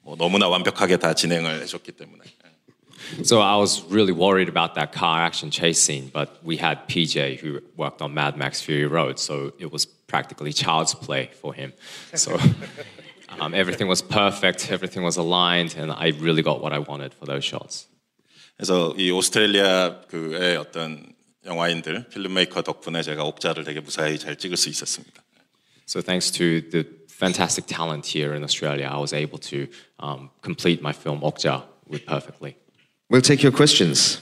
뭐 0.01 0.15
너무나 0.17 0.47
완벽하게 0.47 0.97
다 0.97 1.13
진행을 1.13 1.61
해줬기 1.61 1.93
때문에. 1.93 2.23
예. 2.25 3.23
So 3.23 3.41
I 3.41 3.57
was 3.57 3.83
really 3.89 4.13
worried 4.13 4.49
about 4.49 4.73
that 4.75 4.91
car 4.91 5.21
action 5.21 5.51
chase 5.51 5.79
scene, 5.79 6.09
but 6.11 6.39
we 6.43 6.57
had 6.57 6.87
PJ 6.87 7.39
who 7.39 7.61
worked 7.77 8.01
on 8.01 8.13
Mad 8.13 8.35
Max 8.35 8.61
Fury 8.61 8.87
Road, 8.87 9.19
so 9.19 9.53
it 9.59 9.71
was 9.71 9.85
practically 9.85 10.51
child's 10.51 10.95
play 10.95 11.29
for 11.39 11.53
him. 11.53 11.73
So 12.15 12.37
um, 13.39 13.53
everything 13.53 13.87
was 13.87 14.01
perfect, 14.01 14.71
everything 14.71 15.03
was 15.03 15.17
aligned, 15.17 15.75
and 15.77 15.91
I 15.91 16.13
really 16.19 16.41
got 16.41 16.61
what 16.61 16.73
I 16.73 16.79
wanted 16.79 17.13
for 17.13 17.25
those 17.25 17.43
shots. 17.43 17.85
그래서 18.59 18.93
이 18.97 19.11
오스트레일리아 19.11 20.01
그의 20.07 20.57
어떤 20.57 21.13
영화인들, 21.45 22.09
필름메이커 22.09 22.61
덕분에 22.63 23.03
제가 23.03 23.23
옥자를 23.23 23.63
되게 23.63 23.79
무사히 23.79 24.17
잘 24.17 24.37
찍을 24.37 24.57
수 24.57 24.69
있었습니다. 24.69 25.23
So 25.85 26.01
thanks 26.01 26.31
to 26.31 26.61
the 26.71 26.85
fantastic 27.09 27.67
talent 27.67 28.07
here 28.07 28.33
in 28.35 28.43
Australia, 28.43 28.89
I 28.91 28.97
was 28.97 29.13
able 29.13 29.37
to 29.39 29.67
um, 29.99 30.31
complete 30.41 30.81
my 30.81 30.91
film 30.91 31.21
Okja 31.21 31.63
with 31.87 32.05
perfectly. 32.05 32.57
We'll 33.09 33.21
take 33.21 33.43
your 33.43 33.51
questions. 33.51 34.21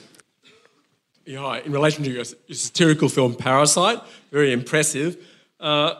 Yeah, 1.24 1.40
hi. 1.40 1.60
In 1.60 1.72
relation 1.72 2.04
to 2.04 2.10
your, 2.10 2.24
your 2.46 2.56
satirical 2.56 3.08
film 3.08 3.34
Parasite, 3.34 4.00
very 4.30 4.52
impressive. 4.52 5.16
Uh, 5.58 5.94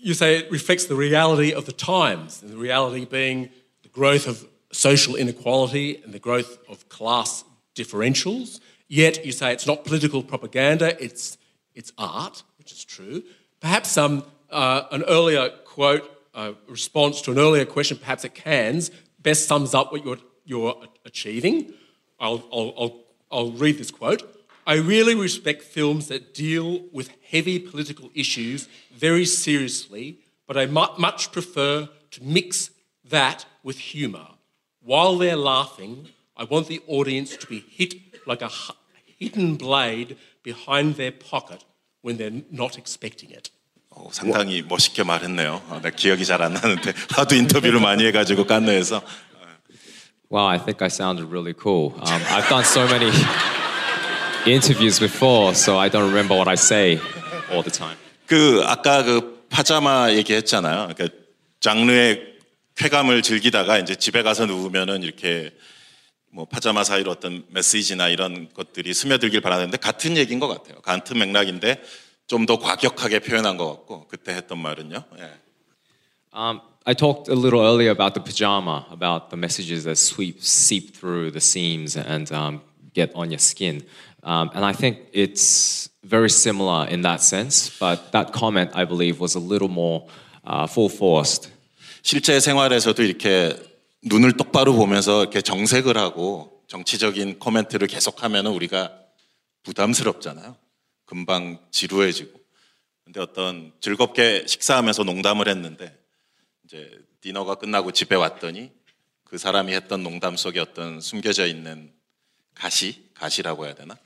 you 0.00 0.14
say 0.14 0.38
it 0.38 0.50
reflects 0.52 0.86
the 0.86 0.94
reality 0.94 1.52
of 1.52 1.66
the 1.66 1.72
times, 1.72 2.40
and 2.42 2.52
the 2.52 2.56
reality 2.56 3.04
being 3.04 3.50
the 3.82 3.88
growth 3.88 4.28
of 4.28 4.46
social 4.72 5.16
inequality 5.16 6.00
and 6.04 6.14
the 6.14 6.20
growth 6.20 6.58
of 6.68 6.88
class 6.88 7.44
differentials. 7.75 8.59
Yet 8.87 9.25
you 9.25 9.31
say 9.31 9.53
it's 9.53 9.67
not 9.67 9.83
political 9.83 10.23
propaganda; 10.23 11.01
it's 11.03 11.37
it's 11.73 11.91
art, 11.97 12.43
which 12.57 12.71
is 12.71 12.83
true. 12.83 13.23
Perhaps 13.59 13.97
um, 13.97 14.23
uh, 14.49 14.83
an 14.91 15.03
earlier 15.03 15.49
quote, 15.65 16.09
uh, 16.33 16.53
response 16.67 17.21
to 17.23 17.31
an 17.31 17.39
earlier 17.39 17.65
question, 17.65 17.97
perhaps 17.97 18.23
at 18.25 18.33
Cannes, 18.33 18.91
best 19.19 19.47
sums 19.47 19.73
up 19.73 19.91
what 19.91 20.05
you're 20.05 20.19
you're 20.45 20.75
achieving. 21.03 21.73
I'll, 22.19 22.43
I'll, 22.51 22.73
I'll, 22.77 23.03
I'll 23.31 23.51
read 23.51 23.77
this 23.77 23.91
quote. 23.91 24.23
I 24.67 24.75
really 24.75 25.15
respect 25.15 25.63
films 25.63 26.07
that 26.07 26.33
deal 26.33 26.85
with 26.91 27.11
heavy 27.29 27.59
political 27.59 28.09
issues 28.15 28.67
very 28.93 29.25
seriously, 29.25 30.19
but 30.47 30.57
I 30.57 30.65
mu- 30.65 30.97
much 30.97 31.31
prefer 31.31 31.89
to 32.11 32.23
mix 32.23 32.71
that 33.03 33.45
with 33.63 33.77
humour. 33.77 34.27
While 34.81 35.17
they're 35.17 35.35
laughing, 35.35 36.09
I 36.36 36.44
want 36.50 36.68
the 36.68 36.80
audience 36.88 37.36
to 37.36 37.46
be 37.46 37.62
hit 37.76 37.94
like 38.26 38.42
a 38.44 38.48
hu- 38.48 38.74
hidden 39.18 39.56
blade 39.58 40.16
behind 40.42 40.96
their 40.96 41.12
pocket 41.12 41.64
when 42.02 42.16
they're 42.18 42.42
not 42.50 42.78
expecting 42.78 43.30
it. 43.32 43.50
어, 43.90 44.08
상당히 44.12 44.62
멋있게 44.62 45.02
말했네요. 45.02 45.62
어, 45.68 45.80
나 45.82 45.90
기억이 45.90 46.24
잘 46.24 46.40
안 46.42 46.54
나는데 46.54 46.92
하도 47.10 47.34
인터뷰를 47.34 47.80
많이 47.80 48.04
해가지고 48.06 48.46
깐느에서 48.46 49.02
Wow, 50.32 50.46
I 50.46 50.58
think 50.58 50.80
I 50.80 50.86
sounded 50.88 51.26
really 51.28 51.52
cool. 51.60 51.92
Um, 51.98 52.22
I've 52.30 52.48
done 52.48 52.62
so 52.64 52.86
many 52.86 53.10
interviews 54.46 55.00
before, 55.00 55.54
so 55.54 55.76
I 55.78 55.88
don't 55.90 56.06
remember 56.06 56.36
what 56.36 56.48
I 56.48 56.54
say 56.54 57.00
all 57.50 57.62
the 57.62 57.70
time. 57.72 57.96
그 58.26 58.62
아까 58.64 59.02
그 59.02 59.44
파자마 59.50 60.12
얘기했잖아요. 60.12 60.94
그러니까 60.94 61.08
장르의 61.58 62.22
쾌감을 62.76 63.22
즐기다가 63.22 63.78
이제 63.78 63.96
집에 63.96 64.22
가서 64.22 64.46
누우면은 64.46 65.02
이렇게 65.02 65.50
뭐 66.34 66.44
파자마 66.44 66.84
사이로 66.84 67.10
어떤 67.10 67.44
메시지나 67.50 68.08
이런 68.08 68.48
것들이 68.54 68.94
스며들길 68.94 69.40
바라는데 69.40 69.76
같은 69.78 70.16
얘기인 70.16 70.38
것 70.38 70.48
같아요. 70.48 70.80
같은 70.80 71.18
맥락인데 71.18 71.82
좀 72.26 72.46
더 72.46 72.58
과격하게 72.58 73.18
표현한 73.20 73.56
것 73.56 73.66
같고 73.68 74.06
그때 74.06 74.32
했던 74.32 74.58
말은요. 74.58 75.02
예. 75.18 75.30
Um, 76.32 76.60
I 76.86 76.94
talked 76.94 77.28
a 77.28 77.34
little 77.34 77.60
earlier 77.60 77.90
about 77.90 78.14
the 78.14 78.20
pajama, 78.22 78.86
about 78.90 79.30
the 79.30 79.36
messages 79.36 79.82
that 79.84 79.98
sweep, 79.98 80.40
seep 80.40 80.94
through 80.94 81.32
the 81.32 81.40
seams 81.40 81.96
and 81.96 82.30
um, 82.32 82.60
get 82.94 83.10
on 83.16 83.30
your 83.32 83.40
skin. 83.40 83.82
Um, 84.22 84.50
and 84.54 84.64
I 84.64 84.72
think 84.72 84.98
it's 85.12 85.88
very 86.04 86.30
similar 86.30 86.86
in 86.86 87.02
that 87.02 87.20
sense, 87.20 87.68
but 87.80 88.12
that 88.12 88.32
comment, 88.32 88.70
I 88.74 88.84
believe, 88.84 89.18
was 89.18 89.34
a 89.34 89.40
little 89.40 89.68
more 89.68 90.06
uh, 90.44 90.66
full 90.68 90.88
forced. 90.88 91.50
실제 92.02 92.38
생활에서도 92.40 93.02
이렇게 93.02 93.56
눈을 94.07 94.37
똑바로 94.37 94.73
보면서 94.73 95.23
이렇게 95.23 95.41
정색을 95.41 95.97
하고 95.97 96.63
정치적인 96.67 97.39
코멘트를 97.39 97.87
계속하면 97.87 98.45
우리가 98.45 98.93
부담스럽잖아요. 99.63 100.55
금방 101.05 101.59
지루해지고. 101.71 102.39
근데 103.03 103.19
어떤 103.19 103.73
즐겁게 103.81 104.45
식사하면서 104.45 105.05
농담을 105.05 105.47
했는데 105.47 105.97
이제 106.65 106.91
디너가 107.21 107.55
끝나고 107.55 107.91
집에 107.91 108.15
왔더니 108.15 108.71
그 109.23 109.39
사람이 109.39 109.73
했던 109.73 110.03
농담 110.03 110.37
속에 110.37 110.59
어떤 110.59 111.01
숨겨져 111.01 111.47
있는 111.47 111.91
가시, 112.53 113.09
가시라고 113.15 113.65
해야 113.65 113.73
되나? 113.73 113.97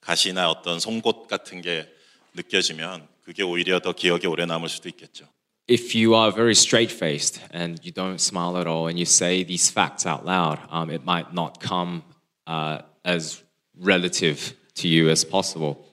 가시나 0.00 0.50
어떤 0.50 0.78
송곳 0.78 1.26
같은 1.26 1.62
게 1.62 1.92
느껴지면 2.34 3.08
그게 3.24 3.42
오히려 3.42 3.80
더 3.80 3.92
기억에 3.92 4.28
오래 4.28 4.46
남을 4.46 4.68
수도 4.68 4.88
있겠죠. 4.88 5.28
If 5.68 5.94
you 5.94 6.14
are 6.14 6.32
very 6.32 6.54
straight 6.54 6.90
faced 6.90 7.42
and 7.50 7.78
you 7.84 7.92
don't 7.92 8.22
smile 8.22 8.56
at 8.56 8.66
all 8.66 8.86
and 8.86 8.98
you 8.98 9.04
say 9.04 9.44
these 9.44 9.68
facts 9.68 10.06
out 10.06 10.24
loud, 10.24 10.58
um, 10.70 10.88
it 10.88 11.04
might 11.04 11.34
not 11.34 11.60
come 11.60 12.04
uh, 12.46 12.80
as 13.04 13.42
relative 13.78 14.56
to 14.76 14.88
you 14.88 15.10
as 15.10 15.26
possible. 15.26 15.84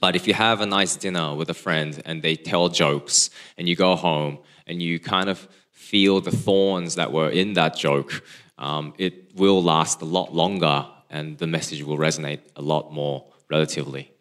But 0.00 0.16
if 0.16 0.26
you 0.26 0.34
have 0.34 0.60
a 0.60 0.66
nice 0.66 0.96
dinner 0.96 1.32
with 1.36 1.48
a 1.48 1.54
friend 1.54 2.02
and 2.04 2.22
they 2.22 2.34
tell 2.34 2.68
jokes 2.68 3.30
and 3.56 3.68
you 3.68 3.76
go 3.76 3.94
home 3.94 4.40
and 4.66 4.82
you 4.82 4.98
kind 4.98 5.28
of 5.28 5.46
feel 5.70 6.20
the 6.20 6.32
thorns 6.32 6.96
that 6.96 7.12
were 7.12 7.30
in 7.30 7.52
that 7.52 7.76
joke, 7.76 8.24
um, 8.58 8.94
it 8.98 9.36
will 9.36 9.62
last 9.62 10.02
a 10.02 10.04
lot 10.04 10.34
longer 10.34 10.88
and 11.08 11.38
the 11.38 11.46
message 11.46 11.84
will 11.84 11.98
resonate 11.98 12.40
a 12.56 12.62
lot 12.62 12.92
more 12.92 13.24
relatively. 13.48 14.13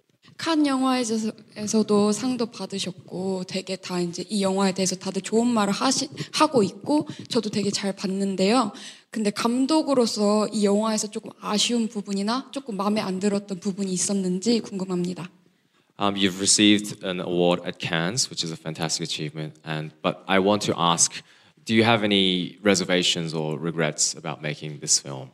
칸 0.43 0.67
영화에서도 0.67 2.11
상도 2.11 2.47
받으셨고 2.47 3.45
되게 3.47 3.77
다 3.77 4.01
이제 4.01 4.25
이 4.29 4.43
영화에 4.43 4.73
대해서 4.73 4.93
다들 4.93 5.21
좋은 5.21 5.47
말을 5.47 5.71
하시, 5.71 6.09
하고 6.33 6.63
있고 6.63 7.07
저도 7.29 7.49
되게 7.49 7.71
잘 7.71 7.95
봤는데요. 7.95 8.73
근데 9.09 9.29
감독으로서 9.29 10.49
이 10.49 10.65
영화에서 10.65 11.09
조금 11.09 11.31
아쉬운 11.39 11.87
부분이나 11.87 12.49
조금 12.51 12.75
마음에 12.75 12.99
안 12.99 13.21
들었던 13.21 13.61
부분이 13.61 13.93
있었는지 13.93 14.59
궁금합니다. 14.59 15.29
Um, 15.97 16.15
you've 16.15 16.39
received 16.39 17.05
an 17.05 17.21
award 17.21 17.65
at 17.65 17.79
Cannes, 17.79 18.29
which 18.29 18.43
is 18.43 18.51
a 18.51 18.57
fantastic 18.57 19.07
achievement. 19.07 19.61
And 19.63 19.93
but 20.01 20.25
I 20.27 20.39
want 20.39 20.65
to 20.65 20.73
ask, 20.77 21.23
do 21.63 21.73
you 21.73 21.85
have 21.85 22.03
any 22.03 22.57
reservations 22.61 23.33
or 23.33 23.57
regrets 23.57 24.13
about 24.13 24.41
making 24.41 24.81
this 24.81 24.99
film? 24.99 25.29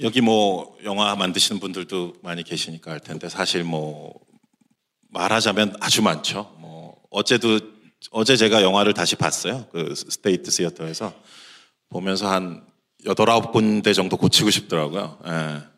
여기 0.00 0.20
뭐 0.20 0.76
영화 0.84 1.14
만드시는 1.16 1.58
분들도 1.58 2.16
많이 2.22 2.42
계시니까 2.42 2.92
알 2.92 3.00
텐데 3.00 3.30
사실 3.30 3.62
뭐 3.62 4.20
말하자면 5.12 5.76
아주 5.80 6.02
많죠. 6.02 6.54
뭐 6.58 6.96
어제도 7.10 7.60
어제 8.10 8.36
제가 8.36 8.62
영화를 8.62 8.94
다시 8.94 9.14
봤어요. 9.16 9.66
그 9.70 9.94
스테이트 9.94 10.50
시어터에서 10.50 11.14
보면서 11.88 12.28
한 12.28 12.64
여덟 13.04 13.30
아홉 13.30 13.52
군데 13.52 13.92
정도 13.92 14.16
고치고 14.16 14.50
싶더라고요. 14.50 15.18
예. 15.26 15.72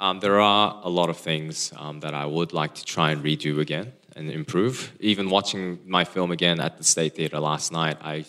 Um, 0.00 0.20
there 0.20 0.40
are 0.40 0.80
a 0.84 0.88
lot 0.88 1.10
of 1.10 1.18
things 1.18 1.72
um, 1.76 2.00
that 2.00 2.14
I 2.14 2.24
would 2.24 2.52
like 2.52 2.74
to 2.74 2.84
try 2.84 3.10
and 3.10 3.20
redo 3.20 3.58
again 3.58 3.92
and 4.14 4.30
improve. 4.30 4.92
Even 5.00 5.28
watching 5.28 5.80
my 5.84 6.04
film 6.04 6.30
again 6.30 6.60
at 6.60 6.76
the 6.78 6.84
State 6.84 7.16
Theatre 7.16 7.40
last 7.40 7.72
night, 7.72 7.96
I 8.00 8.24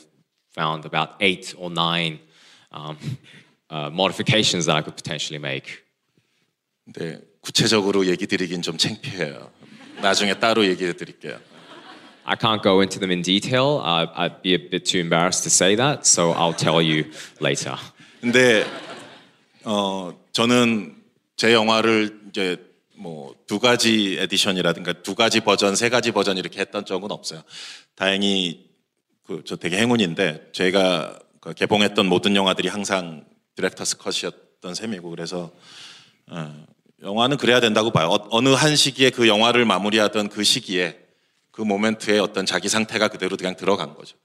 found 0.50 0.86
about 0.86 1.22
eight 1.22 1.54
or 1.56 1.70
nine 1.70 2.20
um, 2.72 2.98
uh, 3.70 3.92
modifications 3.92 4.66
that 4.66 4.76
I 4.76 4.82
could 4.82 4.96
potentially 4.96 5.38
make. 5.38 5.84
근데 6.86 7.22
구체적으로 7.42 8.08
얘기 8.08 8.26
드리긴 8.26 8.64
좀 8.64 8.78
창피해요. 8.78 9.52
나중에 10.02 10.34
따로 10.40 10.66
얘기해 10.66 10.94
드릴게요. 10.94 11.40
I 12.26 12.36
can't 12.36 12.62
go 12.62 12.80
into 12.82 13.00
them 13.00 13.10
in 13.12 13.22
detail. 13.22 13.82
Uh, 13.84 14.08
I'd 14.16 14.42
be 14.44 14.54
a 14.54 14.58
bit 14.58 14.86
too 14.86 15.00
embarrassed 15.00 15.44
to 15.44 15.50
say 15.50 15.76
that, 15.76 16.06
so 16.06 16.32
I'll 16.34 16.56
tell 16.56 16.82
you 16.82 17.06
later. 17.42 17.76
근데 18.22 18.66
어 19.64 20.14
저는 20.32 20.96
제 21.36 21.54
영화를 21.54 22.20
이제 22.30 22.58
뭐 22.96 23.34
두 23.48 23.58
가지 23.60 24.18
에디션이라든가 24.20 24.94
두 25.02 25.16
가지 25.16 25.40
버전, 25.40 25.76
세 25.76 25.90
가지 25.90 26.12
버전 26.12 26.38
이렇게 26.38 26.60
했던 26.60 26.86
적은 26.86 27.10
없어요. 27.12 27.42
다행히 27.96 28.70
그 29.26 29.42
저 29.46 29.56
되게 29.56 29.78
행운인데 29.78 30.50
제가 30.54 31.18
그 31.40 31.54
개봉했던 31.54 32.06
모든 32.06 32.36
영화들이 32.36 32.68
항상 32.68 33.26
디렉터스 33.56 33.98
컷이었던 33.98 34.76
셈이고 34.76 35.10
그래서 35.10 35.52
어, 36.28 36.66
영화는 37.02 37.38
그래야 37.38 37.60
된다고 37.60 37.92
봐요. 37.92 38.10
어, 38.10 38.28
어느 38.32 38.50
한 38.50 38.76
시기에 38.76 39.10
그 39.10 39.28
영화를 39.28 39.66
마무리하던 39.66 40.30
그 40.30 40.44
시기에 40.44 41.00
그 41.52 41.62
모멘트에 41.62 42.20
어떤 42.20 42.46
자기 42.46 42.70
상태가 42.70 43.08
그대로 43.08 43.38
그냥 43.38 43.56
들어간 43.56 43.96
거죠. 43.96 44.18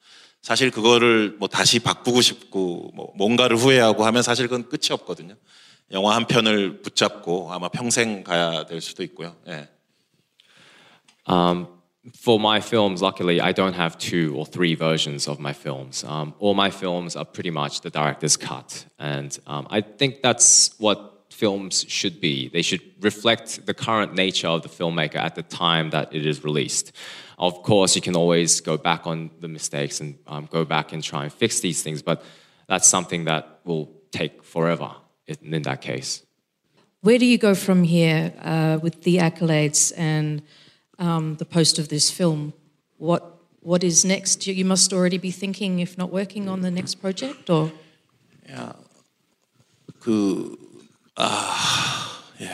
사실 0.42 0.70
그거를 0.70 1.36
뭐 1.38 1.48
다시 1.48 1.78
바꾸고 1.78 2.20
싶고 2.20 2.90
뭐 2.94 3.12
뭔가를 3.16 3.56
후회하고 3.56 4.04
하면 4.04 4.22
사실 4.22 4.46
그건 4.46 4.68
끝이 4.68 4.88
없거든요. 4.90 5.34
영화 5.92 6.16
한 6.16 6.26
편을 6.26 6.82
붙잡고 6.82 7.52
아마 7.52 7.68
평생 7.68 8.24
가야 8.24 8.66
될 8.66 8.80
수도 8.80 9.02
있고요. 9.02 9.36
예. 9.48 9.68
Um, 11.26 11.66
for 12.14 12.38
my 12.38 12.60
films, 12.60 13.02
luckily, 13.02 13.40
I 13.40 13.52
don't 13.54 13.74
have 13.74 13.96
two 13.96 14.34
or 14.36 14.44
three 14.44 14.74
versions 14.74 15.26
of 15.26 15.40
my 15.40 15.54
films. 15.54 16.04
Um, 16.04 16.34
all 16.38 16.54
my 16.54 16.70
films 16.70 17.16
are 17.16 17.24
pretty 17.24 17.50
much 17.50 17.80
the 17.80 17.88
director's 17.88 18.36
cut. 18.36 18.84
And 18.98 19.36
um, 19.46 19.66
I 19.70 19.80
think 19.80 20.20
that's 20.20 20.74
what 20.78 21.13
films 21.34 21.84
should 21.88 22.20
be. 22.20 22.48
They 22.48 22.62
should 22.62 22.82
reflect 23.00 23.66
the 23.66 23.74
current 23.74 24.14
nature 24.14 24.48
of 24.48 24.62
the 24.62 24.68
filmmaker 24.68 25.16
at 25.28 25.34
the 25.34 25.42
time 25.42 25.90
that 25.90 26.06
it 26.14 26.24
is 26.26 26.44
released. 26.44 26.92
Of 27.38 27.62
course, 27.62 27.96
you 27.96 28.02
can 28.02 28.14
always 28.16 28.60
go 28.60 28.76
back 28.76 29.06
on 29.06 29.30
the 29.40 29.48
mistakes 29.48 30.00
and 30.00 30.14
um, 30.26 30.48
go 30.50 30.64
back 30.64 30.92
and 30.92 31.02
try 31.02 31.24
and 31.24 31.32
fix 31.32 31.60
these 31.60 31.82
things, 31.82 32.02
but 32.02 32.22
that's 32.68 32.88
something 32.88 33.24
that 33.26 33.42
will 33.64 33.86
take 34.12 34.42
forever 34.44 34.90
in, 35.26 35.54
in 35.54 35.62
that 35.62 35.80
case. 35.80 36.22
Where 37.02 37.18
do 37.18 37.26
you 37.26 37.38
go 37.38 37.54
from 37.54 37.82
here 37.84 38.32
uh, 38.42 38.78
with 38.82 39.02
the 39.02 39.16
accolades 39.18 39.92
and 39.96 40.40
um, 40.98 41.34
the 41.36 41.44
post 41.44 41.78
of 41.78 41.88
this 41.88 42.10
film? 42.10 42.52
What 42.98 43.22
what 43.60 43.82
is 43.82 44.04
next? 44.04 44.46
You- 44.46 44.54
You 44.54 44.64
must 44.64 44.92
already 44.92 45.18
be 45.18 45.30
thinking, 45.32 45.80
if 45.80 45.96
not 45.98 46.10
working 46.12 46.48
on 46.48 46.60
the 46.62 46.70
next 46.70 47.00
project, 47.00 47.50
or 47.50 47.70
그, 50.00 50.56
아, 51.16 52.22
예. 52.40 52.50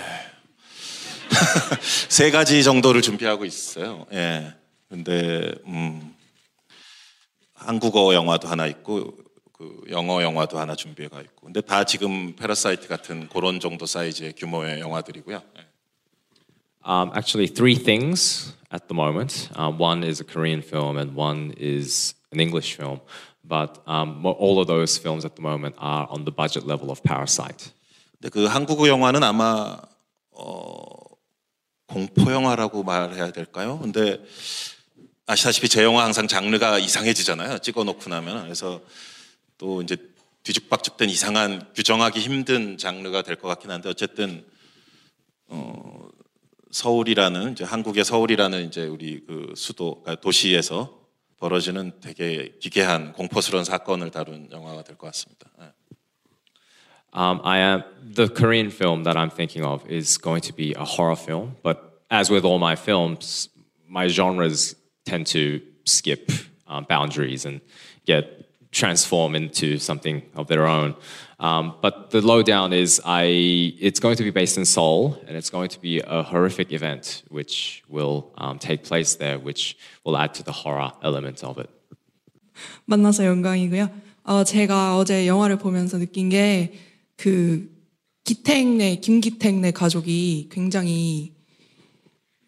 세 2.08 2.30
가지 2.30 2.62
정도를 2.62 3.00
준비하고 3.00 3.44
있어요. 3.44 4.06
예. 4.12 4.54
근데, 4.88 5.54
음, 5.66 6.14
한국어 7.54 8.12
영화도 8.14 8.48
하나 8.48 8.66
있고, 8.66 9.16
그 9.52 9.82
영어 9.90 10.22
영화도 10.22 10.58
하나 10.58 10.74
준비가 10.74 11.20
있고. 11.20 11.46
근데 11.46 11.60
다 11.60 11.84
지금 11.84 12.34
패러사이트 12.36 12.88
같은 12.88 13.28
그런 13.28 13.60
정도 13.60 13.86
사이즈의 13.86 14.34
규모의 14.34 14.80
영화들이고요. 14.80 15.42
예. 15.58 15.70
Um, 16.82 17.10
actually, 17.14 17.46
three 17.46 17.76
things 17.76 18.54
at 18.72 18.88
the 18.88 18.94
moment. 18.94 19.50
Um, 19.54 19.78
one 19.78 20.02
is 20.02 20.20
a 20.20 20.24
Korean 20.24 20.62
film, 20.62 20.96
and 20.96 21.14
one 21.14 21.52
is 21.58 22.14
an 22.32 22.40
English 22.40 22.74
film. 22.74 23.00
But 23.44 23.82
um, 23.86 24.24
all 24.24 24.60
of 24.60 24.66
those 24.66 24.96
films 24.96 25.24
at 25.26 25.36
the 25.36 25.42
moment 25.42 25.76
are 25.78 26.06
on 26.08 26.24
the 26.24 26.32
budget 26.32 26.66
level 26.66 26.90
of 26.90 27.02
Parasite. 27.02 27.72
근데 28.20 28.28
그 28.28 28.44
한국어 28.44 28.86
영화는 28.86 29.22
아마 29.22 29.78
어, 30.32 30.84
공포 31.86 32.30
영화라고 32.30 32.82
말해야 32.82 33.32
될까요? 33.32 33.78
근데 33.80 34.22
아시다시피 35.26 35.68
제 35.68 35.82
영화 35.82 36.04
항상 36.04 36.28
장르가 36.28 36.78
이상해지잖아요. 36.78 37.58
찍어놓고 37.60 38.10
나면 38.10 38.42
그래서 38.42 38.80
또 39.56 39.80
이제 39.80 39.96
뒤죽박죽된 40.42 41.08
이상한 41.08 41.72
규정하기 41.74 42.20
힘든 42.20 42.76
장르가 42.76 43.22
될 43.22 43.36
것 43.36 43.48
같긴 43.48 43.70
한데 43.70 43.88
어쨌든 43.88 44.44
어, 45.46 46.08
서울이라는 46.70 47.52
이제 47.52 47.64
한국의 47.64 48.04
서울이라는 48.04 48.66
이제 48.66 48.86
우리 48.86 49.24
그 49.26 49.52
수도 49.56 50.02
그러니까 50.02 50.20
도시에서 50.20 51.00
벌어지는 51.38 52.00
되게 52.00 52.54
기괴한 52.60 53.12
공포스러운 53.14 53.64
사건을 53.64 54.10
다룬 54.10 54.48
영화가 54.52 54.82
될 54.84 54.96
것 54.96 55.06
같습니다. 55.06 55.48
예. 57.09 57.15
Um, 57.15 57.39
I 57.45 57.59
am 57.59 57.83
the 58.03 58.27
Korean 58.27 58.69
film 58.69 59.03
that 59.03 59.15
I'm 59.15 59.29
thinking 59.29 59.63
of 59.63 59.89
is 59.89 60.17
going 60.17 60.41
to 60.41 60.53
be 60.53 60.73
a 60.73 60.83
horror 60.83 61.15
film, 61.15 61.55
but 61.63 62.01
as 62.11 62.29
with 62.29 62.43
all 62.43 62.59
my 62.59 62.75
films, 62.75 63.47
my 63.87 64.07
genres 64.07 64.75
tend 65.05 65.27
to 65.27 65.61
skip 65.85 66.29
um, 66.67 66.85
boundaries 66.89 67.45
and 67.45 67.61
get 68.05 68.45
transform 68.71 69.35
into 69.35 69.77
something 69.77 70.21
of 70.35 70.47
their 70.47 70.67
own. 70.67 70.95
Um, 71.39 71.75
but 71.81 72.11
the 72.11 72.21
lowdown 72.21 72.73
is 72.73 73.01
I 73.05 73.23
it's 73.79 73.99
going 73.99 74.17
to 74.17 74.23
be 74.23 74.31
based 74.31 74.57
in 74.57 74.65
Seoul 74.65 75.17
and 75.27 75.37
it's 75.37 75.49
going 75.49 75.69
to 75.69 75.79
be 75.79 76.01
a 76.05 76.23
horrific 76.23 76.73
event 76.73 77.23
which 77.29 77.83
will 77.87 78.31
um, 78.37 78.59
take 78.59 78.83
place 78.83 79.15
there, 79.15 79.39
which 79.39 79.77
will 80.03 80.17
add 80.17 80.33
to 80.35 80.43
the 80.43 80.51
horror 80.51 80.91
element 81.01 81.43
of 81.43 81.57
it. 81.57 81.69
만나서 82.85 83.25
영광이고요. 83.25 83.89
어, 84.23 84.43
제가 84.43 84.97
어제 84.97 85.27
영화를 85.27 85.57
보면서 85.57 85.97
느낀 85.97 86.29
게 86.29 86.73
그 87.20 87.70
기택네 88.24 88.96
김기택네 89.00 89.72
가족이 89.72 90.48
굉장히 90.50 91.34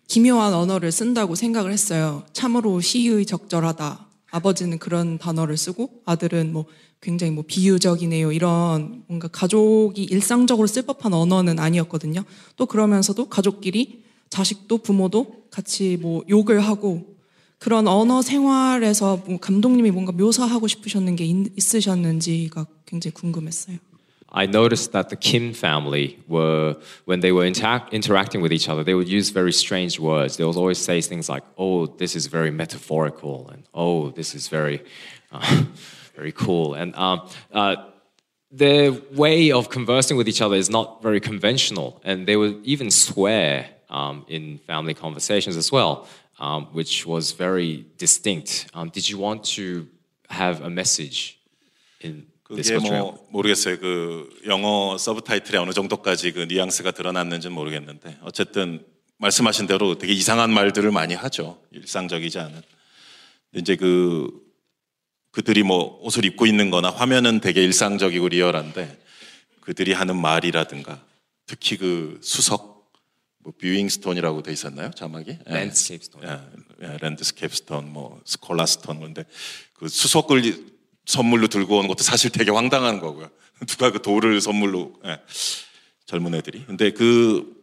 기묘한 0.09 0.55
언어를 0.55 0.91
쓴다고 0.91 1.35
생각을 1.35 1.71
했어요. 1.73 2.25
참으로 2.33 2.81
시의 2.81 3.27
적절하다. 3.27 4.09
아버지는 4.31 4.79
그런 4.79 5.19
단어를 5.19 5.59
쓰고 5.59 6.03
아들은 6.07 6.55
뭐 6.55 6.65
굉장히 7.03 7.33
뭐 7.33 7.45
비유적이네요. 7.47 8.33
이런 8.33 9.05
뭔가 9.09 9.29
가족이 9.29 10.05
일상적으로 10.05 10.67
쓸 10.67 10.83
법한 10.83 11.13
언어는 11.13 11.59
아니었거든요. 11.59 12.25
또 12.57 12.65
그러면서도 12.65 13.29
가족끼리 13.29 14.05
자식도 14.31 14.79
부모도 14.79 15.49
같이 15.51 15.99
뭐 16.01 16.23
욕을 16.31 16.61
하고 16.61 17.15
그런 17.59 17.87
언어 17.89 18.23
생활에서 18.23 19.23
뭐 19.27 19.39
감독님이 19.39 19.91
뭔가 19.91 20.13
묘사하고 20.13 20.67
싶으셨는 20.67 21.17
게 21.17 21.27
있- 21.27 21.53
있으셨는지가 21.59 22.67
굉장히 22.87 23.13
궁금했어요. 23.13 23.77
I 24.35 24.47
noticed 24.47 24.93
that 24.93 25.11
the 25.11 25.17
Kim 25.17 25.53
family 25.53 26.19
were, 26.27 26.77
when 27.05 27.21
they 27.21 27.33
were 27.33 27.45
interac- 27.45 27.91
interacting 27.93 28.41
with 28.41 28.53
each 28.53 28.69
other, 28.69 28.83
they 28.83 28.95
would 28.95 29.09
use 29.09 29.29
very 29.29 29.53
strange 29.53 30.01
words. 30.01 30.39
They 30.39 30.45
would 30.45 30.57
always 30.57 30.79
say 30.79 31.03
things 31.03 31.29
like, 31.29 31.45
oh, 31.59 31.87
this 31.87 32.17
is 32.17 32.27
very 32.27 32.51
metaphorical, 32.51 33.51
and 33.51 33.65
oh, 33.75 34.11
this 34.11 34.35
is 34.35 34.49
very, 34.49 34.83
uh, 35.33 35.65
very 36.17 36.33
cool. 36.33 36.73
And 36.73 36.95
um, 36.97 37.29
uh, 37.53 37.77
their 38.51 38.93
way 38.93 39.53
of 39.53 39.69
conversing 39.69 40.17
with 40.17 40.29
each 40.29 40.41
other 40.41 40.57
is 40.57 40.71
not 40.71 41.03
very 41.03 41.21
conventional, 41.21 42.01
and 42.03 42.27
they 42.27 42.37
would 42.37 42.65
even 42.65 42.91
swear 42.91 43.69
um, 43.91 44.25
in 44.29 44.59
family 44.67 44.95
conversations 44.95 45.57
as 45.59 45.71
well, 45.71 46.09
um, 46.39 46.67
which 46.73 47.05
was 47.05 47.33
very 47.33 47.85
distinct. 47.99 48.71
Um, 48.73 48.89
did 48.89 49.09
you 49.11 49.19
want 49.19 49.45
to 49.57 49.89
have 50.31 50.63
a 50.63 50.71
message 50.71 51.39
in 52.01 52.27
그게? 52.55 52.79
뭐 52.79 53.27
모르겠어요. 53.31 53.79
그 53.79 54.29
영어 54.47 54.97
서브타이틀에 54.99 55.59
어느 55.59 55.73
정도까지 55.73 56.33
그 56.33 56.41
뉘앙스가 56.41 56.93
드러났는지는 56.93 57.55
모르겠는데 57.55 58.19
어쨌든 58.23 58.85
말씀하신 59.19 59.67
대로 59.67 59.99
되게 59.99 60.13
이상한 60.13 60.53
말들을 60.53 60.91
많이 60.91 61.15
하죠. 61.15 61.61
일상적이지 61.71 62.39
않은. 62.39 62.63
이제 63.55 63.77
그 63.77 64.31
그들이 65.31 65.63
뭐 65.63 65.99
옷을 66.03 66.25
입고 66.25 66.47
있는 66.47 66.71
거나 66.71 66.91
화면은 66.91 67.41
되게 67.41 67.63
일상적이고 67.63 68.29
리얼한데 68.29 69.01
그들이 69.61 69.93
하는 69.93 70.17
말이라든가 70.17 71.03
특히 71.47 71.77
그 71.77 72.19
수석 72.23 72.93
뭐 73.39 73.53
뷰잉 73.61 73.89
스톤이라고 73.89 74.43
돼 74.43 74.53
있었나요? 74.53 74.91
자막이? 74.93 75.31
예. 75.31 75.53
Landscape 75.53 76.05
stone. 76.05 76.29
예, 76.29 76.87
예, 76.87 76.99
랜드스케이프 77.01 77.57
스톤, 77.57 77.93
뭐 77.93 78.21
스콜라 78.25 78.67
스톤 78.67 79.01
근데 79.01 79.25
그 79.75 79.89
수석을 79.89 80.72
선물로 81.07 81.49
들고 81.49 81.79
오는 81.79 81.89
것도 81.89 82.03
사실 82.03 82.31
되게 82.31 82.51
황당한 82.51 83.01
거고요. 83.01 83.29
누가 83.67 83.91
그 83.91 84.01
돌을 84.01 84.41
선물로 84.41 84.95
예, 85.07 85.19
젊은 86.07 86.35
애들이. 86.35 86.65
근데 86.67 86.91
그 86.91 87.61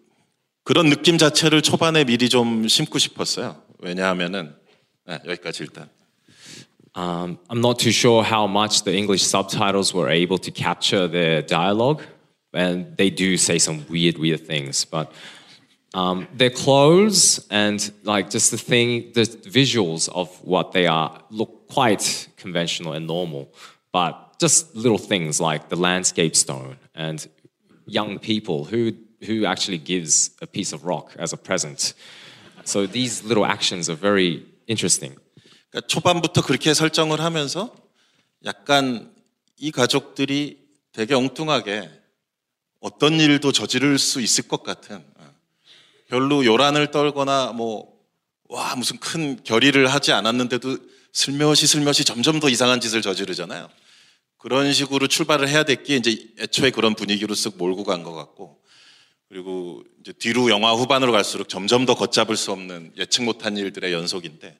그런 0.64 0.90
느낌 0.90 1.18
자체를 1.18 1.62
초반에 1.62 2.04
미리 2.04 2.30
좀 2.30 2.68
심고 2.68 3.00
싶었어요. 3.00 3.62
왜냐하면은 3.80 4.56
예, 5.10 5.20
여기까지 5.26 5.64
일단. 5.64 5.90
Um, 6.96 7.38
I'm 7.50 7.60
not 7.60 7.80
too 7.80 7.92
sure 7.92 8.24
how 8.24 8.48
much 8.48 8.84
the 8.84 8.96
English 8.96 9.24
subtitles 9.24 9.94
were 9.94 10.10
able 10.10 10.38
to 10.40 10.52
capture 10.52 11.08
their 11.08 11.42
dialogue, 11.42 12.02
and 12.52 12.98
they 12.98 13.10
do 13.10 13.38
say 13.38 13.58
some 13.58 13.86
weird, 13.90 14.18
weird 14.18 14.46
things. 14.46 14.86
But 14.86 15.12
um, 15.94 16.28
their 16.36 16.50
clothes 16.50 17.46
and 17.50 17.80
like 18.04 18.30
just 18.30 18.52
the 18.52 18.58
thing, 18.58 19.12
the 19.14 19.22
visuals 19.22 20.10
of 20.10 20.30
what 20.44 20.72
they 20.72 20.88
are 20.88 21.22
look 21.30 21.59
quite 21.69 22.29
conventional 22.37 22.93
and 22.93 23.07
normal. 23.07 23.49
But 23.93 24.39
just 24.39 24.75
little 24.75 24.99
things 24.99 25.41
like 25.41 25.69
the 25.69 25.77
landscape 25.77 26.35
stone 26.35 26.77
and 26.95 27.27
young 27.87 28.19
people 28.19 28.65
who 28.65 28.93
who 29.27 29.47
actually 29.47 29.79
gives 29.79 30.31
a 30.43 30.47
piece 30.47 30.73
of 30.75 30.85
rock 30.85 31.15
as 31.19 31.33
a 31.33 31.37
present. 31.37 31.95
So 32.65 32.87
these 32.87 33.25
little 33.25 33.47
actions 33.47 33.89
are 33.89 33.97
very 33.97 34.45
interesting. 34.67 35.17
그러니까 35.71 35.87
초반부터 35.87 36.43
그렇게 36.43 36.75
설정을 36.75 37.21
하면서 37.21 37.75
약간 38.45 39.13
이 39.57 39.71
가족들이 39.71 40.59
되게 40.93 41.15
엉뚱하게 41.15 41.89
어떤 42.81 43.19
일도 43.19 43.53
저지를 43.53 43.99
수 43.99 44.21
있을 44.21 44.47
것 44.47 44.63
같은 44.63 45.03
어. 45.17 45.35
별로 46.09 46.45
요란을 46.45 46.91
떨거나 46.91 47.53
뭐 47.53 47.95
와 48.49 48.77
무슨 48.77 48.99
큰 48.99 49.43
결의를 49.43 49.89
하지 49.89 50.13
않았는데도 50.13 50.79
슬며시 51.14 51.68
슬며시 51.68 52.04
점점 52.06 52.40
더 52.40 52.50
이상한 52.50 52.80
짓을 52.80 53.02
저지르잖아요. 53.02 53.70
그런 54.38 54.72
식으로 54.72 55.08
출발을 55.08 55.50
해야 55.50 55.64
됐기에 55.64 55.98
이제 55.98 56.28
애초에 56.40 56.72
그런 56.72 56.96
분위기로 56.96 57.34
쓱 57.36 57.58
몰고 57.58 57.84
간 57.84 58.04
것 58.04 58.14
같고 58.14 58.60
그리고 59.28 59.84
이제 60.02 60.12
뒤로 60.14 60.50
영화 60.50 60.74
후반으로 60.74 61.12
갈수록 61.12 61.50
점점 61.50 61.86
더 61.86 61.94
걷잡을 61.96 62.36
수 62.36 62.52
없는 62.52 62.94
예측 62.98 63.24
못한 63.24 63.58
일들의 63.58 63.94
연속인데 63.94 64.60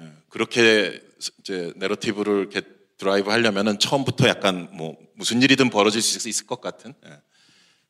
예, 0.00 0.12
그렇게 0.28 1.00
이제 1.40 1.72
내러티브를 1.76 2.50
드라이브 2.96 3.30
하려면은 3.30 3.78
처음부터 3.78 4.26
약간 4.28 4.68
뭐 4.72 4.96
무슨 5.14 5.42
일이든 5.42 5.70
벌어질 5.70 6.02
수 6.02 6.28
있을 6.28 6.46
것 6.46 6.60
같은 6.60 6.94
예, 7.06 7.20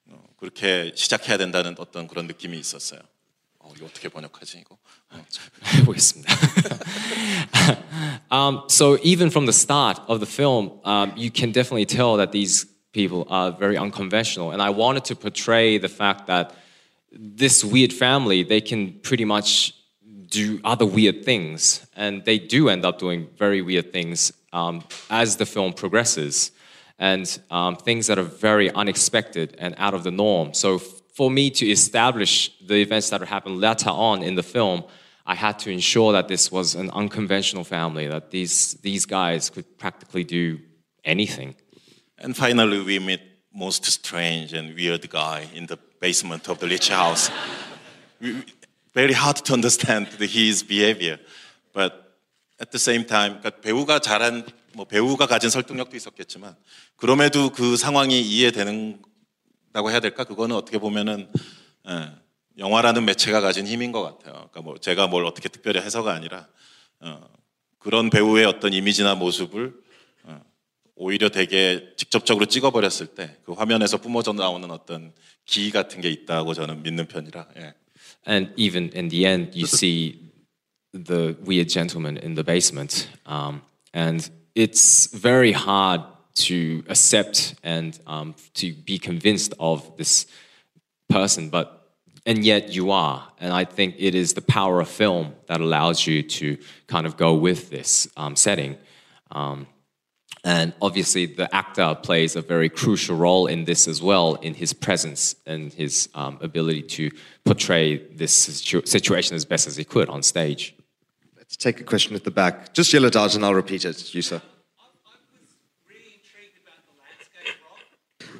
어, 0.08 0.22
그렇게 0.36 0.92
시작해야 0.94 1.38
된다는 1.38 1.74
어떤 1.78 2.06
그런 2.06 2.26
느낌이 2.26 2.58
있었어요. 2.58 3.00
어, 3.60 3.72
이거 3.76 3.86
어떻게 3.86 4.08
번역하지 4.10 4.58
이거? 4.58 4.76
um, 8.30 8.64
so 8.68 8.98
even 9.02 9.30
from 9.30 9.46
the 9.46 9.52
start 9.52 10.00
of 10.08 10.20
the 10.20 10.26
film, 10.26 10.72
um, 10.84 11.12
you 11.16 11.30
can 11.30 11.52
definitely 11.52 11.86
tell 11.86 12.16
that 12.16 12.32
these 12.32 12.66
people 12.92 13.26
are 13.28 13.52
very 13.52 13.76
unconventional. 13.76 14.52
And 14.52 14.62
I 14.62 14.70
wanted 14.70 15.04
to 15.06 15.16
portray 15.16 15.78
the 15.78 15.88
fact 15.88 16.26
that 16.28 16.54
this 17.12 17.64
weird 17.64 17.92
family, 17.92 18.42
they 18.42 18.60
can 18.60 18.92
pretty 19.00 19.24
much 19.24 19.74
do 20.28 20.60
other 20.64 20.86
weird 20.86 21.24
things, 21.24 21.86
and 21.94 22.24
they 22.24 22.38
do 22.38 22.68
end 22.68 22.84
up 22.84 22.98
doing 22.98 23.28
very 23.36 23.62
weird 23.62 23.92
things 23.92 24.32
um, 24.52 24.82
as 25.10 25.36
the 25.36 25.46
film 25.46 25.72
progresses, 25.72 26.50
and 26.98 27.40
um, 27.50 27.76
things 27.76 28.06
that 28.06 28.18
are 28.18 28.24
very 28.24 28.70
unexpected 28.70 29.56
and 29.58 29.74
out 29.78 29.94
of 29.94 30.02
the 30.02 30.10
norm. 30.10 30.54
So 30.54 30.78
for 30.78 31.30
me 31.30 31.50
to 31.50 31.70
establish 31.70 32.50
the 32.66 32.76
events 32.76 33.10
that 33.10 33.20
happen 33.22 33.60
later 33.60 33.90
on 33.90 34.22
in 34.22 34.34
the 34.34 34.42
film 34.42 34.84
I 35.25 35.35
had 35.35 35.59
to 35.59 35.69
ensure 35.69 36.11
that 36.13 36.27
this 36.27 36.51
was 36.51 36.75
an 36.75 36.89
unconventional 36.91 37.63
family, 37.63 38.07
that 38.07 38.31
these, 38.31 38.75
these 38.81 39.05
guys 39.05 39.49
could 39.49 39.77
practically 39.77 40.23
do 40.23 40.59
anything. 41.03 41.55
And 42.17 42.35
finally, 42.35 42.81
we 42.81 42.99
meet 42.99 43.21
most 43.53 43.85
strange 43.85 44.53
and 44.53 44.75
weird 44.75 45.07
guy 45.09 45.47
in 45.53 45.67
the 45.67 45.77
basement 46.01 46.49
of 46.49 46.59
the 46.59 46.67
rich 46.67 46.89
house. 46.89 47.29
We- 48.21 48.43
Very 48.95 49.13
hard 49.13 49.37
to 49.45 49.53
understand 49.53 50.07
his 50.19 50.63
behavior, 50.63 51.19
but 51.73 51.93
at 52.59 52.71
the 52.71 52.79
same 52.79 53.05
time, 53.05 53.39
그러니까 53.39 53.61
배우가 53.61 53.99
잘한 53.99 54.47
뭐 54.73 54.85
배우가 54.85 55.27
가진 55.27 55.51
설득력도 55.51 55.95
있었겠지만 55.95 56.55
그럼에도 56.97 57.51
그 57.51 57.77
상황이 57.77 58.19
이해되는다고 58.19 59.91
해야 59.91 59.99
될까? 59.99 60.23
그거는 60.23 60.55
어떻게 60.55 60.79
보면은 60.79 61.31
예, 61.87 62.09
영화라는 62.58 63.04
매체가 63.04 63.40
가진 63.40 63.66
힘인 63.66 63.92
것 63.92 64.02
같아요. 64.02 64.32
그러니까 64.34 64.62
뭐 64.62 64.78
제가 64.78 65.06
뭘 65.06 65.24
어떻게 65.24 65.48
특별히 65.48 65.80
해서가 65.80 66.12
아니라 66.12 66.48
어, 67.00 67.20
그런 67.78 68.10
배우의 68.10 68.44
어떤 68.44 68.72
이미지나 68.72 69.14
모습을 69.14 69.74
어, 70.24 70.40
오히려 70.94 71.28
되게 71.28 71.92
직접적으로 71.96 72.46
찍어버렸을 72.46 73.08
때 73.08 73.36
그 73.44 73.52
화면에서 73.52 73.98
뿜어져 73.98 74.32
나오는 74.32 74.70
어떤 74.70 75.12
기 75.44 75.70
같은 75.70 76.00
게 76.00 76.08
있다고 76.10 76.54
저는 76.54 76.82
믿는 76.82 77.06
편이라. 77.06 77.48
예. 77.58 77.74
And 78.26 78.52
even 78.56 78.90
in 78.94 79.08
the 79.08 79.26
end, 79.26 79.54
you 79.54 79.66
see 79.66 80.32
the 80.92 81.36
weird 81.46 81.68
gentleman 81.68 82.16
in 82.16 82.34
the 82.34 82.44
basement. 82.44 83.08
Um, 83.26 83.60
and 83.92 84.30
it's 84.54 85.08
very 85.12 85.52
hard 85.52 86.02
to 86.46 86.82
accept 86.88 87.54
and 87.62 87.98
um, 88.06 88.34
to 88.54 88.72
be 88.72 88.98
convinced 88.98 89.54
of 89.58 89.96
this 89.98 90.26
person, 91.08 91.50
but 91.50 91.83
and 92.26 92.44
yet 92.44 92.72
you 92.72 92.90
are. 92.90 93.28
And 93.38 93.52
I 93.52 93.64
think 93.64 93.96
it 93.98 94.14
is 94.14 94.34
the 94.34 94.42
power 94.42 94.80
of 94.80 94.88
film 94.88 95.34
that 95.46 95.60
allows 95.60 96.06
you 96.06 96.22
to 96.22 96.58
kind 96.86 97.06
of 97.06 97.16
go 97.16 97.34
with 97.34 97.70
this 97.70 98.08
um, 98.16 98.36
setting. 98.36 98.76
Um, 99.30 99.66
and 100.46 100.74
obviously, 100.82 101.24
the 101.24 101.52
actor 101.54 101.94
plays 101.94 102.36
a 102.36 102.42
very 102.42 102.68
crucial 102.68 103.16
role 103.16 103.46
in 103.46 103.64
this 103.64 103.88
as 103.88 104.02
well, 104.02 104.34
in 104.36 104.52
his 104.52 104.74
presence 104.74 105.36
and 105.46 105.72
his 105.72 106.10
um, 106.14 106.38
ability 106.42 106.82
to 106.82 107.10
portray 107.44 107.96
this 107.96 108.32
situ- 108.32 108.84
situation 108.84 109.36
as 109.36 109.46
best 109.46 109.66
as 109.66 109.76
he 109.76 109.84
could 109.84 110.10
on 110.10 110.22
stage. 110.22 110.74
Let's 111.36 111.56
take 111.56 111.80
a 111.80 111.84
question 111.84 112.14
at 112.14 112.24
the 112.24 112.30
back. 112.30 112.74
Just 112.74 112.92
yell 112.92 113.04
it 113.04 113.16
out 113.16 113.34
and 113.34 113.44
I'll 113.44 113.54
repeat 113.54 113.86
it. 113.86 114.14
You, 114.14 114.20
sir. 114.20 114.42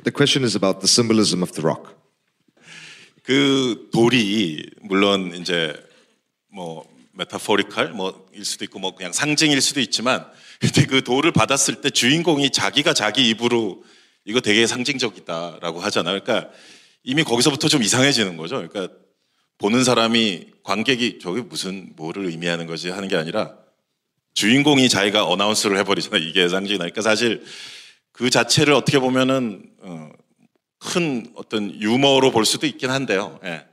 The 0.02 0.12
question 0.12 0.44
is 0.44 0.54
about 0.54 0.82
the 0.82 0.88
symbolism 0.88 1.42
of 1.42 1.52
the 1.52 1.62
rock. 1.62 1.93
그 3.24 3.88
돌이 3.90 4.70
물론 4.82 5.34
이제 5.34 5.74
뭐 6.52 6.86
메타포리컬 7.12 7.92
뭐일 7.92 8.44
수도 8.44 8.64
있고 8.66 8.78
뭐 8.78 8.94
그냥 8.94 9.12
상징일 9.12 9.60
수도 9.60 9.80
있지만 9.80 10.26
근데 10.60 10.84
그 10.86 11.02
돌을 11.02 11.32
받았을 11.32 11.80
때 11.80 11.90
주인공이 11.90 12.50
자기가 12.50 12.92
자기 12.92 13.28
입으로 13.30 13.82
이거 14.24 14.40
되게 14.40 14.66
상징적이다라고 14.66 15.80
하잖아요. 15.80 16.20
그러니까 16.20 16.50
이미 17.02 17.24
거기서부터 17.24 17.68
좀 17.68 17.82
이상해지는 17.82 18.36
거죠. 18.36 18.56
그러니까 18.56 18.94
보는 19.58 19.84
사람이 19.84 20.48
관객이 20.62 21.18
저게 21.20 21.40
무슨 21.40 21.92
뭐를 21.96 22.26
의미하는 22.26 22.66
거지 22.66 22.90
하는 22.90 23.08
게 23.08 23.16
아니라 23.16 23.54
주인공이 24.34 24.88
자기가 24.88 25.24
어나운스를 25.24 25.78
해버리잖아요. 25.78 26.22
이게 26.22 26.48
상징이다. 26.48 26.82
그러니까 26.82 27.00
사실 27.02 27.42
그 28.12 28.28
자체를 28.30 28.74
어떻게 28.74 28.98
보면은 28.98 29.64
어, 29.80 30.10
큰 30.93 31.31
어떤 31.35 31.73
유머로 31.73 32.31
볼 32.31 32.45
수도 32.45 32.67
있긴 32.67 32.89
한데요. 32.89 33.39
예. 33.43 33.65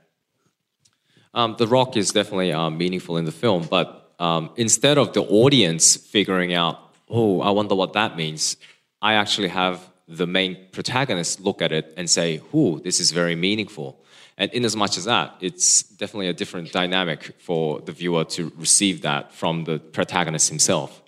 Um, 1.33 1.55
the 1.57 1.67
Rock 1.67 1.95
is 1.95 2.11
definitely 2.11 2.51
um, 2.51 2.77
meaningful 2.77 3.17
in 3.17 3.25
the 3.25 3.31
film, 3.31 3.67
but 3.69 4.15
um, 4.19 4.49
instead 4.57 4.97
of 4.97 5.13
the 5.13 5.21
audience 5.21 5.95
figuring 5.95 6.53
out, 6.53 6.77
oh, 7.09 7.41
I 7.41 7.51
wonder 7.51 7.75
what 7.75 7.93
that 7.93 8.15
means, 8.17 8.57
I 9.01 9.13
actually 9.13 9.49
have 9.49 9.79
the 10.07 10.25
main 10.25 10.57
protagonist 10.71 11.41
look 11.41 11.61
at 11.61 11.71
it 11.71 11.93
and 11.95 12.09
say, 12.09 12.41
oh, 12.53 12.79
this 12.79 12.99
is 12.99 13.11
very 13.11 13.35
meaningful. 13.35 13.99
And 14.37 14.51
in 14.53 14.65
as 14.65 14.75
much 14.75 14.97
as 14.97 15.05
that, 15.05 15.35
it's 15.41 15.83
definitely 15.83 16.29
a 16.29 16.33
different 16.33 16.71
dynamic 16.71 17.35
for 17.39 17.81
the 17.81 17.91
viewer 17.91 18.23
to 18.35 18.51
receive 18.57 19.01
that 19.01 19.33
from 19.33 19.65
the 19.65 19.79
protagonist 19.79 20.49
himself. 20.49 21.01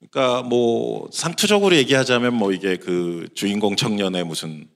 그러니까 0.00 0.42
뭐 0.42 1.08
상투적으로 1.12 1.74
얘기하자면 1.76 2.34
뭐 2.34 2.52
이게 2.52 2.76
그 2.76 3.28
주인공 3.34 3.76
청년의 3.76 4.24
무슨 4.24 4.68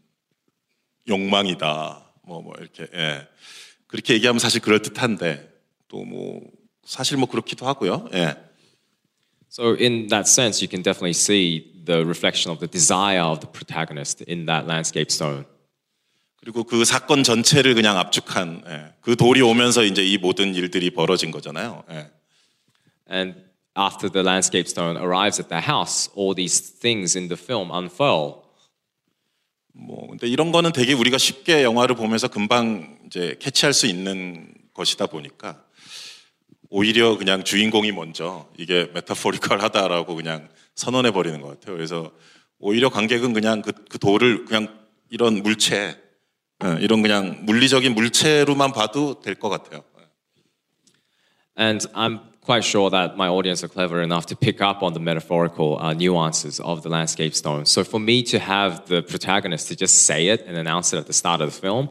욕망이다. 1.07 2.03
뭐 2.23 2.41
뭐 2.41 2.53
이렇게 2.59 2.87
예. 2.93 3.27
그렇게 3.87 4.13
얘기하면 4.13 4.39
사실 4.39 4.61
그럴 4.61 4.81
듯한데 4.81 5.49
또 5.87 6.03
뭐 6.05 6.41
사실 6.85 7.17
뭐 7.17 7.29
그렇기도 7.29 7.65
하고요. 7.67 8.09
예. 8.13 8.35
So, 9.49 9.75
in 9.79 10.07
that 10.07 10.27
sense, 10.27 10.61
you 10.63 10.67
can 10.67 10.81
definitely 10.81 11.13
see 11.13 11.71
the 11.85 12.03
reflection 12.03 12.51
of 12.51 12.59
the 12.59 12.67
desire 12.67 13.21
of 13.21 13.39
the 13.39 13.51
protagonist 13.51 14.23
in 14.27 14.47
that 14.47 14.65
landscape 14.67 15.11
stone. 15.11 15.45
그리고 16.37 16.63
그 16.63 16.83
사건 16.83 17.23
전체를 17.23 17.75
그냥 17.75 17.97
압축한 17.99 18.63
예. 18.67 18.93
그 19.01 19.15
돌이 19.15 19.41
오면서 19.41 19.83
이제 19.83 20.03
이 20.03 20.17
모든 20.17 20.55
일들이 20.55 20.89
벌어진 20.89 21.31
거잖아요. 21.31 21.83
예. 21.91 22.09
And 23.09 23.35
after 23.77 24.09
the 24.09 24.25
landscape 24.25 24.67
stone 24.67 24.97
arrives 24.97 25.39
at 25.39 25.49
their 25.49 25.63
house, 25.63 26.09
all 26.15 26.33
these 26.35 26.59
things 26.59 27.15
in 27.15 27.29
the 27.29 27.39
film 27.39 27.69
unfurl. 27.71 28.42
뭐 29.73 30.07
근데 30.07 30.27
이런 30.27 30.51
거는 30.51 30.71
되게 30.71 30.93
우리가 30.93 31.17
쉽게 31.17 31.63
영화를 31.63 31.95
보면서 31.95 32.27
금방 32.27 32.99
이제 33.07 33.35
캐치할 33.39 33.73
수 33.73 33.87
있는 33.87 34.53
것이다 34.73 35.07
보니까 35.07 35.63
오히려 36.69 37.17
그냥 37.17 37.43
주인공이 37.43 37.91
먼저 37.91 38.49
이게 38.57 38.89
메타포리컬하다라고 38.93 40.15
그냥 40.15 40.49
선언해 40.75 41.11
버리는 41.11 41.39
것 41.41 41.47
같아요. 41.47 41.75
그래서 41.75 42.11
오히려 42.59 42.89
관객은 42.89 43.33
그냥 43.33 43.61
그, 43.61 43.71
그 43.89 43.99
돌을 43.99 44.45
그냥 44.45 44.79
이런 45.09 45.43
물체, 45.43 45.99
예, 46.63 46.77
이런 46.81 47.01
그냥 47.03 47.45
물리적인 47.45 47.93
물체로만 47.93 48.71
봐도 48.71 49.19
될 49.21 49.35
것 49.35 49.49
같아요. 49.49 49.83
And 51.59 51.87
I'm 51.93 52.32
quite 52.43 52.63
sure 52.63 52.89
that 52.89 53.17
my 53.17 53.27
audience 53.27 53.63
are 53.63 53.67
clever 53.67 54.01
enough 54.01 54.25
to 54.27 54.35
pick 54.35 54.61
up 54.61 54.83
on 54.83 54.93
the 54.93 54.99
metaphorical 54.99 55.79
uh, 55.79 55.93
nuances 55.93 56.59
of 56.59 56.83
the 56.83 56.89
landscape 56.89 57.33
stone. 57.33 57.65
So 57.65 57.83
for 57.83 57.99
me 57.99 58.23
to 58.23 58.39
have 58.39 58.85
the 58.87 59.01
protagonist 59.01 59.67
to 59.69 59.75
just 59.75 60.05
say 60.05 60.27
it 60.27 60.45
and 60.45 60.57
announce 60.57 60.93
it 60.93 60.97
at 60.97 61.07
the 61.07 61.13
start 61.13 61.41
of 61.41 61.53
the 61.53 61.59
film 61.59 61.89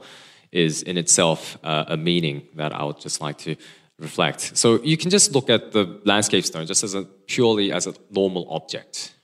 is 0.50 0.82
in 0.82 0.98
itself 0.98 1.58
uh, 1.64 1.84
a 1.88 1.96
meaning 1.96 2.42
that 2.56 2.74
I 2.74 2.84
would 2.84 3.00
just 3.00 3.20
like 3.20 3.38
to 3.38 3.56
reflect. 3.98 4.56
So 4.56 4.82
you 4.82 4.96
can 4.96 5.10
just 5.10 5.32
look 5.32 5.48
at 5.48 5.72
the 5.72 6.00
landscape 6.04 6.44
stone 6.44 6.66
just 6.66 6.84
as 6.84 6.94
a 6.94 7.02
purely 7.26 7.72
as 7.72 7.86
a 7.86 7.94
normal 8.10 8.46
object. 8.50 9.14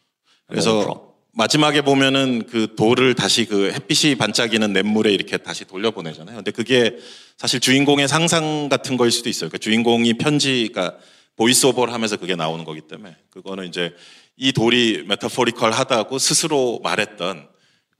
a 0.48 0.56
normal 0.56 0.84
prop. 0.84 1.08
마지막에 1.34 1.82
보면은 1.82 2.46
그 2.50 2.74
돌을 2.74 3.14
다시 3.14 3.44
그 3.44 3.70
햇빛이 3.70 4.16
반짝이는 4.16 4.72
냇물에 4.72 5.12
이렇게 5.12 5.36
다시 5.36 5.64
돌려보내잖아요. 5.64 6.34
근데 6.36 6.50
그게 6.50 6.96
사실 7.36 7.60
주인공의 7.60 8.08
상상 8.08 8.68
같은 8.68 8.96
거일 8.96 9.12
수도 9.12 9.28
있어요. 9.28 9.48
그러니까 9.48 9.58
주인공이 9.58 10.14
편지, 10.14 10.68
그러니까 10.72 10.98
보이스 11.37 11.65
오버를 11.65 11.93
하면서 11.93 12.17
그게 12.17 12.35
나오는 12.35 12.63
거기 12.65 12.81
때문에 12.81 13.15
그거는 13.29 13.65
이제 13.65 13.95
이 14.35 14.51
돌이 14.51 15.05
메타포리컬 15.07 15.71
하다고 15.71 16.17
스스로 16.19 16.79
말했던 16.83 17.47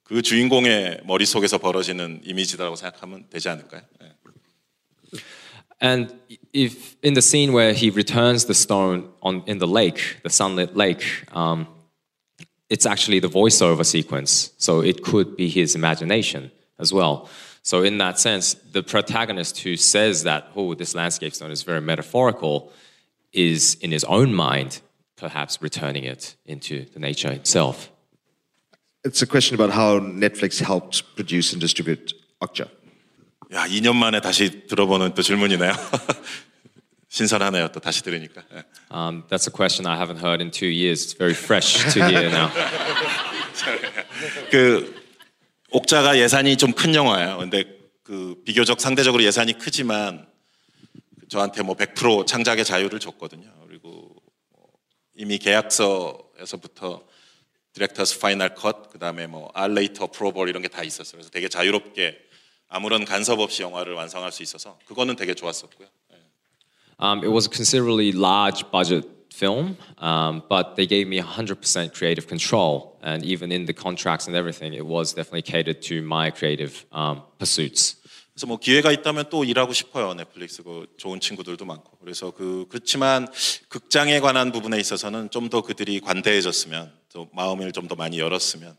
그 0.04 0.22
주인공의 0.22 1.02
머릿속에서 1.06 1.58
벌어지는 1.58 2.22
이미지라고 2.24 2.76
생각하면 2.76 3.26
되지 3.30 3.50
않을까요? 3.50 3.82
예. 4.04 4.14
And 5.82 6.14
if 6.54 6.96
in 7.04 7.14
the 7.14 7.22
scene 7.22 7.52
where 7.52 7.74
he 7.74 7.90
returns 7.90 8.46
the 8.46 8.54
stone 8.54 9.10
on 9.22 9.44
in 9.48 9.60
the 9.60 9.68
lake, 9.68 10.22
the 10.24 10.30
sunlit 10.30 10.78
lake, 10.78 11.04
um, 11.34 11.68
it's 12.70 12.86
actually 12.86 13.20
the 13.20 13.28
voiceover 13.28 13.86
sequence. 13.86 14.54
So 14.58 14.82
it 14.82 15.04
could 15.04 15.36
be 15.36 15.50
his 15.50 15.76
imagination 15.76 16.52
as 16.80 16.94
well. 16.94 17.28
So 17.64 17.84
in 17.84 17.98
that 17.98 18.18
sense, 18.18 18.54
the 18.72 18.82
protagonist 18.82 19.60
who 19.60 19.76
says 19.76 20.24
that, 20.24 20.48
oh, 20.56 20.74
this 20.74 20.96
landscape 20.96 21.34
stone 21.34 21.52
is 21.52 21.64
very 21.64 21.82
metaphorical, 21.82 22.72
is 23.34 23.76
in 23.82 23.92
his 23.92 24.04
own 24.06 24.34
mind 24.34 24.82
perhaps 25.16 25.62
returning 25.62 26.04
it 26.04 26.36
into 26.46 26.86
the 26.94 27.00
nature 27.00 27.32
itself. 27.32 27.90
It's 29.04 29.22
a 29.22 29.28
question 29.28 29.56
about 29.56 29.72
how 29.72 30.00
Netflix 30.00 30.62
helped 30.62 31.04
produce 31.16 31.54
and 31.54 31.62
distribute 31.62 32.14
Okja. 32.42 32.68
야, 33.54 33.68
2년 33.68 33.96
만에 33.96 34.20
다시 34.20 34.66
들어보는 34.68 35.14
또 35.14 35.22
질문이네요. 35.22 35.74
신선하네요. 37.10 37.72
또 37.72 37.80
다시 37.80 38.02
들으니까. 38.02 38.42
예. 38.56 38.64
Um, 38.90 39.24
that's 39.30 39.46
a 39.48 39.52
question 39.52 39.86
I 39.86 39.98
haven't 39.98 40.18
heard 40.24 40.42
in 40.42 40.50
two 40.50 40.68
years. 40.68 41.04
It's 41.04 41.14
very 41.14 41.34
fresh 41.36 41.94
to 41.94 42.04
hear 42.08 42.30
now. 42.30 42.50
그 44.50 44.96
옥자가 45.72 46.18
예산이 46.18 46.58
좀 46.58 46.74
큰 46.74 46.96
영화예요. 46.96 47.38
근데 47.38 47.66
그 48.04 48.42
비교적 48.46 48.82
상대적으로 48.82 49.24
예산이 49.24 49.60
크지만 49.60 50.26
저한테 51.29 51.63
뭐 51.63 51.75
100% 51.77 52.27
창작의 52.27 52.65
자유를 52.65 52.99
줬거든요. 53.01 53.51
그리고 53.67 54.15
뭐 54.51 54.67
이미 55.15 55.39
계약서에서부터 55.39 57.05
디렉터스 57.75 58.19
파이널 58.21 58.55
컷, 58.55 58.91
그 58.91 58.99
다음에 58.99 59.27
뭐 59.27 59.51
알레이터 59.55 60.09
프로볼 60.09 60.49
이런 60.49 60.63
게 60.63 60.69
다 60.69 60.83
있었어요. 60.83 61.19
그래서 61.19 61.31
되게 61.31 61.49
자유롭게 61.49 62.19
아무런 62.69 63.05
간섭 63.05 63.41
없이 63.41 63.63
영화를 63.63 63.95
완성할 63.95 64.33
수 64.33 64.43
있어서 64.43 64.79
그거는 64.87 65.17
되게 65.17 65.35
좋았었고요. 65.35 65.89
Um, 67.01 67.21
it 67.23 67.29
was 67.31 67.47
a 67.47 67.51
considerably 67.51 68.11
large 68.11 68.65
budget 68.73 69.07
film, 69.33 69.77
um, 69.99 70.43
but 70.49 70.75
they 70.75 70.85
gave 70.85 71.07
me 71.07 71.21
100% 71.21 71.95
creative 71.95 72.27
control. 72.27 72.99
And 73.05 73.23
even 73.25 73.53
in 73.53 73.67
the 73.67 73.73
contracts 73.73 74.27
and 74.27 74.35
everything, 74.35 74.75
it 74.75 74.85
was 74.85 75.15
definitely 75.15 75.43
catered 75.43 75.81
to 75.83 76.03
my 76.03 76.33
creative 76.33 76.85
um, 76.91 77.23
pursuits. 77.39 77.95
그래서 78.39 78.47
뭐 78.47 78.59
기회가 78.59 78.93
있다면 78.93 79.31
또 79.31 79.43
일하고 79.43 79.73
싶어요. 79.73 80.15
넷플릭스 80.15 80.63
그 80.63 80.87
좋은 80.97 81.19
친구들도 81.19 81.65
많고. 81.65 81.99
그래서 81.99 82.31
그 82.31 82.67
그렇지만 82.69 83.27
극장에 83.69 84.21
관한 84.21 84.53
부분에 84.53 84.79
있어서는 84.79 85.31
좀 85.31 85.49
더 85.49 85.61
그들이 85.63 85.99
관대해졌으면 85.99 86.93
또 87.13 87.29
마음을 87.33 87.73
좀 87.73 87.89
더 87.89 87.97
많이 87.97 88.21
열었으면 88.21 88.77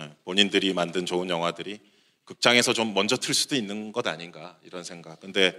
예, 0.00 0.10
본인들이 0.24 0.72
만든 0.72 1.04
좋은 1.04 1.28
영화들이 1.28 1.80
극장에서 2.24 2.72
좀 2.72 2.94
먼저 2.94 3.18
틀 3.18 3.34
수도 3.34 3.56
있는 3.56 3.92
것 3.92 4.06
아닌가 4.06 4.56
이런 4.64 4.84
생각. 4.84 5.20
근데 5.20 5.52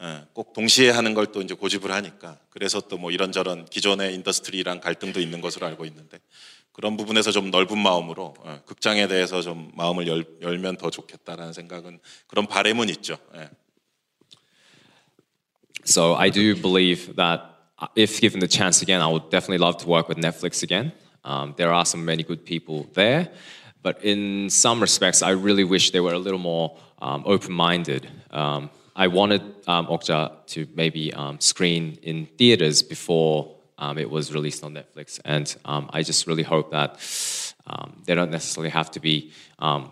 예, 0.00 0.22
꼭 0.32 0.52
동시에 0.52 0.90
하는 0.90 1.12
걸 1.14 1.26
또 1.32 1.42
이제 1.42 1.54
고집을 1.54 1.90
하니까 1.90 2.38
그래서 2.50 2.80
또 2.82 2.98
뭐 2.98 3.10
이런저런 3.10 3.64
기존의 3.66 4.14
인더스트리랑 4.14 4.78
갈등도 4.78 5.18
있는 5.18 5.40
것으로 5.40 5.66
알고 5.66 5.86
있는데 5.86 6.20
그런 6.75 6.97
부분에서 6.97 7.31
좀 7.31 7.51
넓은 7.51 7.77
마음으로 7.77 8.33
예, 8.45 8.61
극장에 8.65 9.07
대해서 9.07 9.41
좀 9.41 9.71
마음을 9.75 10.07
열, 10.07 10.25
열면 10.41 10.77
더 10.77 10.89
좋겠다라는 10.89 11.53
생각은 11.53 11.99
그런 12.27 12.47
바램은 12.47 12.89
있죠. 12.89 13.17
예. 13.35 13.49
So 15.83 16.15
I 16.15 16.29
do 16.29 16.55
believe 16.55 17.15
that 17.15 17.41
uh, 17.81 17.87
if 17.95 18.21
given 18.21 18.39
the 18.39 18.47
chance 18.47 18.81
again, 18.81 19.01
I 19.01 19.07
would 19.07 19.29
definitely 19.29 19.57
love 19.57 19.77
to 19.83 19.87
work 19.87 20.07
with 20.07 20.17
Netflix 20.17 20.63
again. 20.63 20.93
Um, 21.23 21.53
there 21.57 21.73
are 21.73 21.85
some 21.85 22.05
many 22.05 22.23
good 22.23 22.45
people 22.45 22.87
there, 22.93 23.29
but 23.83 24.03
in 24.03 24.49
some 24.49 24.81
respects, 24.81 25.21
I 25.21 25.31
really 25.31 25.63
wish 25.63 25.91
they 25.91 25.99
were 25.99 26.13
a 26.13 26.19
little 26.19 26.39
more 26.39 26.77
um, 27.01 27.23
open-minded. 27.25 28.07
Um, 28.31 28.69
I 28.95 29.07
wanted 29.07 29.41
um, 29.67 29.87
Okja 29.87 30.45
to 30.47 30.67
maybe 30.75 31.13
um, 31.13 31.39
screen 31.39 31.97
in 32.03 32.27
theaters 32.37 32.81
before 32.81 33.54
um, 33.78 33.98
it 33.98 34.10
was 34.10 34.32
released 34.32 34.64
on 34.64 34.74
Netflix, 34.74 35.20
and 35.24 35.54
um, 35.64 35.90
I 35.92 36.02
just 36.02 36.26
really 36.26 36.42
hope 36.42 36.70
that 36.70 36.98
um, 37.66 38.02
they 38.06 38.14
don't 38.14 38.30
necessarily 38.30 38.70
have 38.70 38.90
to 38.92 39.00
be 39.00 39.32
um, 39.58 39.90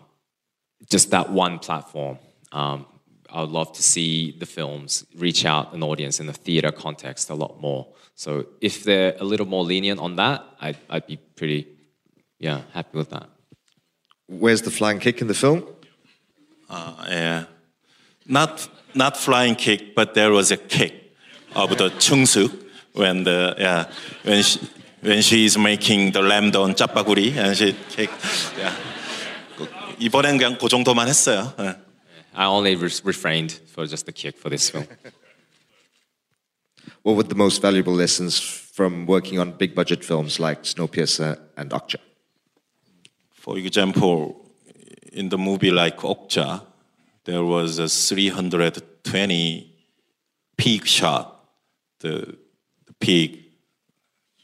just 0.90 1.10
that 1.10 1.30
one 1.30 1.58
platform. 1.58 2.18
Um, 2.52 2.86
I 3.30 3.40
would 3.40 3.50
love 3.50 3.72
to 3.72 3.82
see 3.82 4.30
the 4.38 4.46
films 4.46 5.04
reach 5.16 5.44
out 5.44 5.74
an 5.74 5.82
audience 5.82 6.20
in 6.20 6.26
the 6.26 6.32
theater 6.32 6.70
context 6.70 7.30
a 7.30 7.34
lot 7.34 7.60
more. 7.60 7.88
So 8.14 8.46
if 8.60 8.84
they're 8.84 9.16
a 9.18 9.24
little 9.24 9.46
more 9.46 9.64
lenient 9.64 9.98
on 10.00 10.16
that, 10.16 10.44
I'd, 10.60 10.76
I'd 10.88 11.06
be 11.06 11.16
pretty, 11.16 11.66
yeah, 12.38 12.62
happy 12.72 12.96
with 12.96 13.10
that. 13.10 13.28
Where's 14.28 14.62
the 14.62 14.70
flying 14.70 15.00
kick 15.00 15.20
in 15.20 15.26
the 15.26 15.34
film? 15.34 15.66
Uh, 16.70 17.06
yeah, 17.08 17.44
not 18.26 18.68
not 18.94 19.16
flying 19.16 19.56
kick, 19.56 19.94
but 19.94 20.14
there 20.14 20.30
was 20.30 20.50
a 20.50 20.56
kick 20.56 20.94
of 21.54 21.70
the 21.70 21.90
Chungsuk 21.90 22.63
when 22.94 23.24
the 23.24 23.54
yeah 23.58 23.90
when 24.22 24.42
she 24.42 24.60
when 25.02 25.20
she 25.20 25.44
is 25.44 25.58
making 25.58 26.12
the 26.12 26.22
lamb 26.22 26.50
짜파구리 26.50 27.36
and 27.36 27.54
she 27.56 27.74
cake. 27.90 28.10
Yeah. 28.56 28.74
이번엔 29.98 30.38
그냥 30.38 30.58
그 30.58 30.68
정도만 30.68 31.08
했어요. 31.08 31.52
I 32.34 32.46
only 32.46 32.74
refrained 32.74 33.60
for 33.72 33.86
just 33.86 34.06
the 34.06 34.12
kick 34.12 34.36
for 34.36 34.50
this 34.50 34.70
film. 34.70 34.86
What 37.02 37.16
were 37.16 37.22
the 37.22 37.36
most 37.36 37.62
valuable 37.62 37.94
lessons 37.94 38.40
from 38.40 39.06
working 39.06 39.38
on 39.38 39.52
big 39.52 39.74
budget 39.74 40.04
films 40.04 40.40
like 40.40 40.62
Snowpiercer 40.64 41.38
and 41.56 41.70
Okja? 41.70 42.00
For 43.32 43.58
example, 43.58 44.40
in 45.12 45.28
the 45.28 45.38
movie 45.38 45.70
like 45.70 45.98
Okja, 45.98 46.62
there 47.24 47.44
was 47.44 47.78
a 47.78 47.88
320 47.88 49.70
pig 50.56 50.86
shot. 50.86 51.46
The 52.00 52.36
peak 53.04 53.50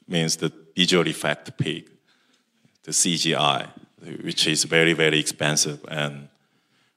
means 0.09 0.37
the 0.37 0.51
visual 0.77 1.09
effect 1.09 1.57
peak, 1.57 1.87
the 2.85 2.93
CGI, 2.93 3.67
which 4.25 4.47
is 4.49 4.67
very, 4.69 4.95
very 4.95 5.19
expensive. 5.19 5.81
And 5.91 6.29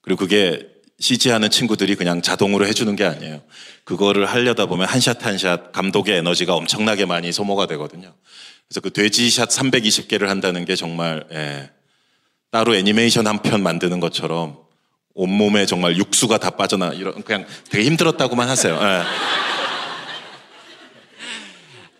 그리고 0.02 0.26
그게 0.26 0.68
CG 1.00 1.30
하는 1.30 1.50
친구들이 1.50 1.96
그냥 1.96 2.22
자동으로 2.22 2.66
해주는 2.68 2.96
게 2.96 3.04
아니에요. 3.06 3.42
그거를 3.84 4.26
하려다 4.26 4.66
보면 4.68 4.88
한 4.88 5.00
샷 5.00 5.26
한 5.26 5.38
샷 5.38 5.72
감독의 5.72 6.18
에너지가 6.18 6.56
엄청나게 6.56 7.06
많이 7.06 7.32
소모가 7.32 7.68
되거든요. 7.68 8.14
그래서 8.68 8.80
그 8.82 8.92
돼지샷 8.92 9.50
320개를 9.50 10.28
한다는 10.28 10.66
게 10.66 10.76
정말 10.76 11.26
예, 11.32 11.70
따로 12.52 12.76
애니메이션 12.76 13.28
한 13.28 13.42
편 13.42 13.62
만드는 13.64 14.00
것처럼 14.00 14.58
온몸에 15.16 15.66
정말 15.66 15.98
육수가 15.98 16.38
다 16.38 16.52
빠져나 16.52 16.94
이런 16.94 17.22
그냥 17.24 17.46
되게 17.70 17.84
힘들었다고만 17.86 18.48
하세요. 18.50 18.80
예. 18.82 19.04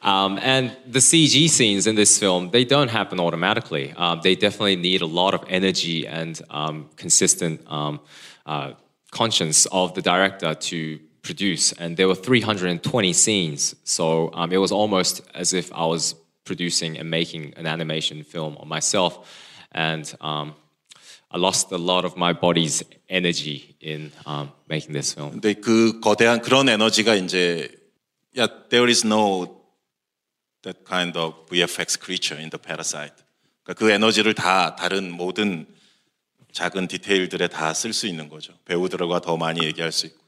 Um, 0.03 0.39
and 0.43 0.77
the 0.87 1.01
CG 1.01 1.49
scenes 1.51 1.87
in 1.87 1.97
this 1.97 2.19
film, 2.19 2.51
they 2.51 2.65
don't 2.65 2.89
happen 2.89 3.19
automatically. 3.19 3.93
Um, 3.97 4.21
they 4.23 4.37
definitely 4.37 4.77
need 4.77 5.03
a 5.03 5.07
lot 5.07 5.35
of 5.35 5.45
energy 5.49 6.07
and 6.07 6.41
um, 6.51 6.89
consistent 6.97 7.61
um, 7.67 8.01
uh, 8.47 8.73
conscience 9.11 9.67
of 9.67 9.95
the 9.95 10.03
director 10.03 10.55
to 10.55 11.01
produce. 11.23 11.73
And 11.73 11.97
there 11.97 12.07
were 12.07 12.15
320 12.15 13.13
scenes, 13.13 13.75
so 13.85 14.31
um, 14.35 14.53
it 14.53 14.59
was 14.59 14.71
almost 14.71 15.23
as 15.35 15.53
if 15.53 15.73
I 15.73 15.85
was 15.87 16.15
producing 16.45 16.97
and 16.97 17.11
making 17.11 17.55
an 17.57 17.67
animation 17.67 18.23
film 18.23 18.57
on 18.61 18.69
myself. 18.69 19.29
And 19.73 20.11
um, 20.21 20.55
I 21.31 21.39
lost 21.39 21.73
a 21.73 21.77
lot 21.77 22.05
of 22.05 22.17
my 22.17 22.33
body's 22.33 22.83
energy 23.09 23.77
in 23.81 24.13
um, 24.25 24.53
making 24.69 24.93
this 24.95 25.13
film. 25.13 25.33
근데 25.33 25.55
그 25.55 26.01
거대한 26.01 26.41
그런 26.41 26.69
에너지가 26.69 27.15
이제 27.17 27.69
yeah, 28.33 28.49
there 28.71 28.89
is 28.89 29.05
no 29.05 29.59
that 30.63 30.85
kind 30.85 31.17
of 31.17 31.35
VFX 31.49 31.99
creature 31.99 32.37
in 32.37 32.51
the 32.51 32.59
parasite. 32.59 33.15
그러니까 33.65 33.75
그 33.79 33.91
에너지를 33.91 34.35
다 34.35 34.77
다른 34.77 35.11
모든 35.11 35.67
작은 36.53 36.89
디테일들에 36.89 37.49
다 37.49 37.73
쓸 37.73 37.93
수 37.93 38.07
있는 38.07 38.29
거죠. 38.29 38.55
배우들과 38.65 39.21
더 39.21 39.37
많이 39.37 39.65
얘기할 39.65 39.93
수 39.93 40.07
있고. 40.07 40.19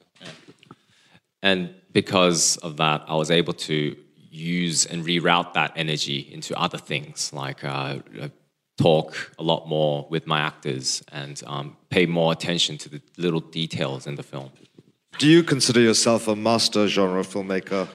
And 1.43 1.75
because 1.93 2.59
of 2.63 2.77
that, 2.77 3.03
I 3.09 3.17
was 3.17 3.31
able 3.31 3.55
to 3.67 3.97
use 4.31 4.87
and 4.87 5.05
reroute 5.05 5.55
that 5.55 5.73
energy 5.75 6.29
into 6.31 6.55
other 6.55 6.79
things, 6.79 7.33
like 7.33 7.65
uh, 7.65 7.99
uh, 8.21 8.29
talk 8.77 9.33
a 9.39 9.43
lot 9.43 9.67
more 9.67 10.07
with 10.11 10.27
my 10.27 10.41
actors 10.41 11.03
and 11.11 11.43
um, 11.47 11.77
pay 11.89 12.07
more 12.07 12.33
attention 12.33 12.77
to 12.79 12.89
the 12.91 13.01
little 13.17 13.41
details 13.41 14.07
in 14.07 14.17
the 14.17 14.23
film. 14.23 14.51
Do 15.19 15.27
you 15.27 15.43
consider 15.43 15.81
yourself 15.81 16.29
a 16.29 16.37
master 16.37 16.87
genre 16.87 17.23
filmmaker? 17.25 17.89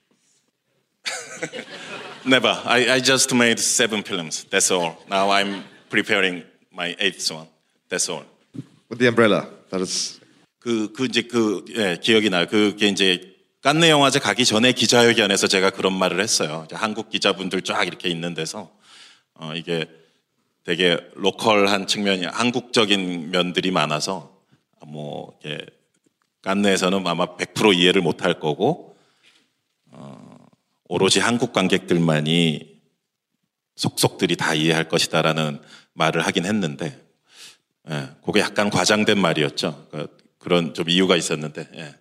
Never. 2.24 2.60
I, 2.64 2.94
I 2.94 3.00
just 3.00 3.32
made 3.34 3.58
seven 3.58 4.02
films. 4.02 4.44
That's 4.50 4.70
all. 4.70 4.96
Now 5.08 5.30
I'm 5.30 5.64
preparing 5.88 6.44
my 6.72 6.94
eighth 6.98 7.30
one. 7.30 7.46
That's 7.88 8.08
all. 8.08 8.24
With 8.88 8.98
the 8.98 9.08
umbrella, 9.08 9.48
that 9.70 9.80
is. 9.80 10.20
그, 10.58 10.92
그 10.92 11.06
이제 11.06 11.22
그, 11.22 11.64
예, 11.76 11.96
기억이 12.00 12.28
나요. 12.28 12.46
그게 12.46 12.88
이제 12.88 13.34
깐느 13.62 13.86
영화제 13.86 14.18
가기 14.18 14.44
전에 14.44 14.72
기자회견에서 14.72 15.46
제가 15.46 15.70
그런 15.70 15.94
말을 15.94 16.20
했어요. 16.20 16.66
한국 16.72 17.08
기자분들 17.08 17.62
쫙 17.62 17.84
이렇게 17.84 18.08
있는 18.10 18.34
데서, 18.34 18.70
어, 19.34 19.52
이게 19.54 19.86
되게 20.64 20.98
로컬한 21.14 21.86
측면이, 21.86 22.26
한국적인 22.26 23.30
면들이 23.30 23.70
많아서, 23.70 24.36
뭐, 24.86 25.38
이게 25.42 25.58
깐느에서는 26.42 27.06
아마 27.06 27.36
100% 27.36 27.74
이해를 27.74 28.02
못 28.02 28.22
할 28.22 28.38
거고, 28.38 28.89
어, 28.89 28.89
오로지 30.89 31.19
한국 31.19 31.53
관객들만이 31.53 32.79
속속들이 33.75 34.35
다 34.35 34.53
이해할 34.53 34.87
것이다라는 34.87 35.61
말을 35.93 36.25
하긴 36.25 36.45
했는데, 36.45 37.01
예, 37.89 38.09
그게 38.23 38.39
약간 38.39 38.69
과장된 38.69 39.19
말이었죠. 39.19 39.87
그러니까 39.91 40.13
그런 40.39 40.73
좀 40.73 40.89
이유가 40.89 41.15
있었는데. 41.15 41.69
예. 41.75 41.95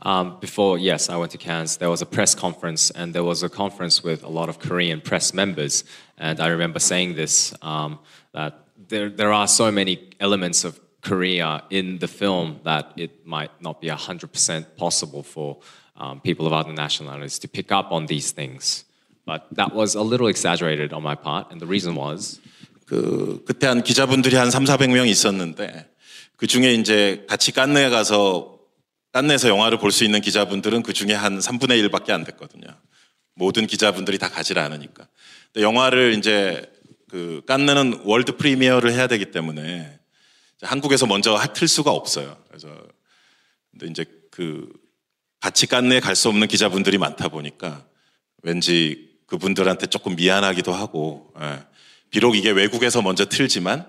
Um, 0.00 0.38
before, 0.40 0.78
yes, 0.78 1.10
I 1.10 1.16
went 1.16 1.32
to 1.32 1.38
Cannes. 1.38 1.78
There 1.78 1.90
was 1.90 2.02
a 2.02 2.06
press 2.06 2.32
conference, 2.32 2.92
and 2.92 3.12
there 3.12 3.24
was 3.24 3.42
a 3.42 3.48
conference 3.48 4.04
with 4.04 4.22
a 4.22 4.28
lot 4.28 4.48
of 4.48 4.60
Korean 4.60 5.00
press 5.00 5.34
members. 5.34 5.82
And 6.16 6.38
I 6.38 6.48
remember 6.48 6.78
saying 6.78 7.16
this 7.16 7.52
um, 7.62 7.98
that 8.32 8.54
there, 8.88 9.10
there 9.10 9.32
are 9.32 9.48
so 9.48 9.72
many 9.72 9.98
elements 10.20 10.64
of 10.64 10.78
Korea 11.02 11.64
in 11.70 11.98
the 11.98 12.06
film 12.06 12.60
that 12.64 12.92
it 12.96 13.26
might 13.26 13.50
not 13.60 13.80
be 13.80 13.88
100% 13.88 14.76
possible 14.76 15.22
for 15.22 15.58
um, 15.95 16.19
people 16.21 16.45
of 16.45 16.53
other 16.53 16.73
nationalities 16.73 17.39
to 17.39 17.47
pick 17.47 17.71
up 17.71 17.91
on 17.91 18.07
these 18.07 18.31
things. 18.31 18.85
But 19.25 19.47
that 19.55 19.73
was 19.73 19.95
a 19.95 20.01
little 20.01 20.27
exaggerated 20.27 20.91
on 20.91 21.01
my 21.01 21.15
part, 21.15 21.51
and 21.51 21.61
the 21.61 21.67
reason 21.67 21.95
was 21.95 22.39
그 22.85 23.41
그때 23.45 23.67
한 23.67 23.83
기자분들이 23.83 24.35
한 24.35 24.51
3, 24.51 24.65
400명 24.65 25.07
있었는데 25.07 25.89
그 26.35 26.47
중에 26.47 26.73
이제 26.73 27.25
같이 27.29 27.51
깐느에 27.53 27.89
가서 27.89 28.59
깐느에서 29.13 29.47
영화를 29.47 29.77
볼 29.77 29.91
수 29.91 30.03
있는 30.03 30.19
기자분들은 30.21 30.83
그 30.83 30.91
중에 30.91 31.13
한 31.13 31.39
3분의 31.39 31.87
1밖에 31.87 32.11
안 32.11 32.23
됐거든요. 32.23 32.67
모든 33.35 33.65
기자분들이 33.67 34.17
다 34.17 34.29
가지 34.29 34.57
않으니까. 34.57 35.07
영화를 35.55 36.15
이제 36.17 36.69
그 37.09 37.41
깐느는 37.45 38.01
월드 38.03 38.35
프리미어를 38.35 38.91
해야 38.91 39.07
되기 39.07 39.31
때문에 39.31 39.99
한국에서 40.61 41.05
먼저 41.05 41.39
틀 41.53 41.67
수가 41.67 41.91
없어요. 41.91 42.37
그래서 42.47 42.67
근데 43.71 43.87
이제 43.87 44.05
그 44.31 44.67
같이 45.43 45.67
깐느에 45.67 45.99
갈수 45.99 46.29
없는 46.29 46.47
기자분들이 46.47 46.97
많다 46.97 47.27
보니까 47.27 47.83
왠지 48.43 49.09
그분들한테 49.27 49.87
조금 49.87 50.15
미안하기도 50.15 50.71
하고 50.71 51.33
예. 51.41 51.59
비록 52.11 52.37
이게 52.37 52.49
외국에서 52.49 53.01
먼저 53.01 53.25
틀지만 53.25 53.85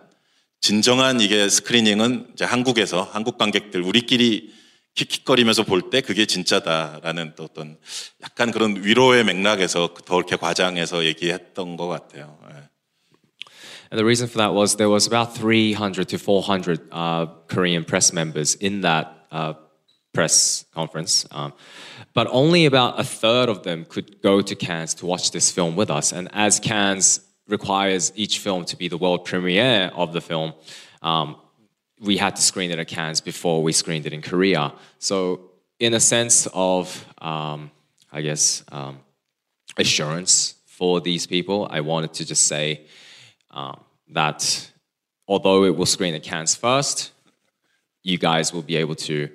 진정한 0.61 1.21
이게 1.21 1.49
스크리닝은 1.49 2.31
이제 2.33 2.45
한국에서 2.45 3.03
한국 3.05 3.39
관객들 3.39 3.83
우리끼리 3.83 4.53
킥킥거리면서 4.97 5.63
볼 5.63 5.91
때 5.91 6.01
그게 6.01 6.27
진짜다라는 6.27 7.35
또 7.37 7.45
어떤 7.45 7.79
약간 8.25 8.51
그런 8.51 8.83
위로의 8.83 9.23
맥락에서 9.23 9.95
더 10.05 10.17
이렇게 10.17 10.35
과장해서 10.35 11.05
얘기했던 11.05 11.77
것 11.77 11.87
같아요. 11.87 12.37
예. 12.51 12.55
And 13.93 13.99
the 14.01 14.05
reason 14.05 14.27
for 14.27 14.39
that 14.39 14.53
was 14.53 14.75
there 14.75 14.91
was 14.91 15.07
about 15.07 15.39
300 15.39 16.09
to 16.09 16.19
400 16.19 16.89
uh, 16.91 17.27
Korean 17.47 17.85
press 17.85 18.13
members 18.13 18.57
in 18.61 18.81
that 18.81 19.29
uh, 19.31 19.55
press 20.15 20.65
conference. 20.73 21.27
Um, 21.31 21.53
but 22.15 22.27
only 22.31 22.65
about 22.65 22.99
a 22.99 23.05
third 23.05 23.49
of 23.51 23.65
them 23.65 23.85
could 23.85 24.23
go 24.23 24.41
to 24.41 24.55
Cannes 24.55 24.95
to 24.95 25.07
watch 25.07 25.33
this 25.33 25.51
film 25.51 25.77
with 25.77 25.91
us. 25.91 26.13
And 26.13 26.31
as 26.33 26.61
Cannes 26.61 27.21
requires 27.49 28.13
each 28.15 28.39
film 28.39 28.65
to 28.67 28.77
be 28.77 28.89
the 28.89 28.97
world 28.97 29.25
premiere 29.27 29.91
of 29.95 30.13
the 30.15 30.21
film, 30.21 30.55
um, 31.03 31.37
we 32.01 32.17
had 32.17 32.37
to 32.37 32.43
screen 32.43 32.71
it 32.71 32.79
at 32.79 32.89
Cannes 32.89 33.21
before 33.21 33.63
we 33.63 33.73
screened 33.73 34.07
it 34.07 34.13
in 34.13 34.23
Korea. 34.23 34.73
So, 34.99 35.51
in 35.81 35.93
a 35.93 36.01
sense 36.01 36.47
of, 36.55 37.05
um, 37.19 37.71
I 38.13 38.23
guess, 38.23 38.65
um, 38.71 39.01
assurance 39.77 40.55
for 40.67 41.01
these 41.01 41.27
people, 41.27 41.67
I 41.71 41.81
wanted 41.81 42.15
to 42.15 42.25
just 42.25 42.47
say 42.47 42.87
um, 43.51 43.81
that 44.11 44.71
although 45.27 45.65
it 45.65 45.77
will 45.77 45.87
screen 45.87 46.15
at 46.15 46.23
Cannes 46.23 46.55
first, 46.55 47.13
you 48.03 48.19
guys 48.19 48.53
will 48.53 48.63
be 48.63 48.77
able 48.77 48.95
to 48.95 49.29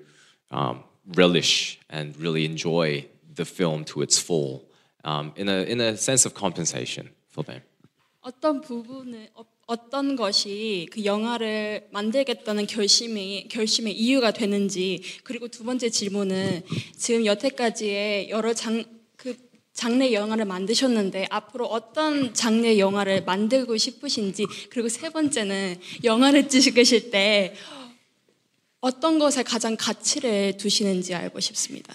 um, 0.52 0.84
relish 1.16 1.80
and 1.90 2.16
really 2.20 2.46
enjoy 2.46 3.06
the 3.36 3.46
film 3.46 3.84
to 3.86 4.02
its 4.02 4.20
full 4.20 4.66
um, 5.04 5.32
in, 5.36 5.50
a, 5.50 5.64
in 5.64 5.82
a 5.82 5.98
sense 5.98 6.26
of 6.26 6.34
compensation 6.34 7.10
for 7.28 7.44
them. 7.46 7.62
어떤 8.22 8.62
부분을 8.62 9.30
어, 9.36 9.46
어떤 9.66 10.16
것이 10.16 10.88
그 10.92 11.06
영화를 11.06 11.88
만들겠다는 11.92 12.68
결심이 12.68 13.48
결심의 13.50 13.94
이유가 13.94 14.32
되는지 14.32 15.02
그리고 15.24 15.48
두 15.48 15.64
번째 15.64 15.90
질문은 15.90 16.64
지금 16.98 17.26
여태까지의 17.26 18.30
여러 18.30 18.54
장 18.54 19.00
그 19.20 19.36
장르 19.74 20.12
영화를 20.14 20.46
만드셨는데 20.46 21.28
앞으로 21.30 21.66
어떤 21.66 22.34
장르 22.34 22.78
영화를 22.78 23.24
만들고 23.26 23.78
싶으신지 23.78 24.46
그리고 24.70 24.88
세 24.88 25.10
번째는 25.10 25.78
영화를 26.04 26.48
찍으실 26.48 27.12
때 27.12 27.54
어떤 28.81 29.19
것에 29.19 29.43
가장 29.43 29.77
가치를 29.77 30.57
두시는지 30.59 31.15
알고 31.15 31.41
싶습니다. 31.41 31.95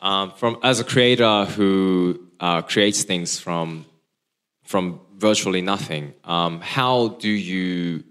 Um, 0.00 0.30
from 0.36 0.58
as 0.62 0.80
a 0.80 0.84
creator 0.84 1.44
who 1.44 2.20
uh, 2.40 2.62
creates 2.62 3.04
things 3.04 3.38
from 3.38 3.84
from 4.64 5.00
virtually 5.16 5.60
nothing, 5.60 6.14
um, 6.24 6.60
how 6.60 7.16
do 7.18 7.28
you, 7.28 8.04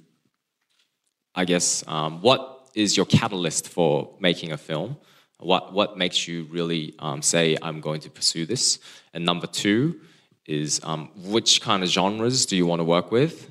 I 1.36 1.46
guess, 1.46 1.84
um, 1.88 2.22
what 2.22 2.70
is 2.76 2.98
your 2.98 3.06
catalyst 3.06 3.70
for 3.70 4.10
making 4.20 4.52
a 4.52 4.58
film? 4.58 4.98
What 5.40 5.72
what 5.72 5.98
makes 5.98 6.28
you 6.28 6.48
really 6.52 6.96
um, 7.00 7.22
say 7.22 7.58
I'm 7.62 7.80
going 7.80 8.02
to 8.02 8.10
pursue 8.10 8.46
this? 8.46 8.80
And 9.14 9.24
number 9.24 9.48
two 9.48 10.00
is 10.46 10.82
um, 10.84 11.10
which 11.16 11.62
kind 11.62 11.84
of 11.84 11.90
genres 11.90 12.46
do 12.46 12.56
you 12.56 12.66
want 12.66 12.80
to 12.80 12.86
work 12.86 13.12
with? 13.12 13.50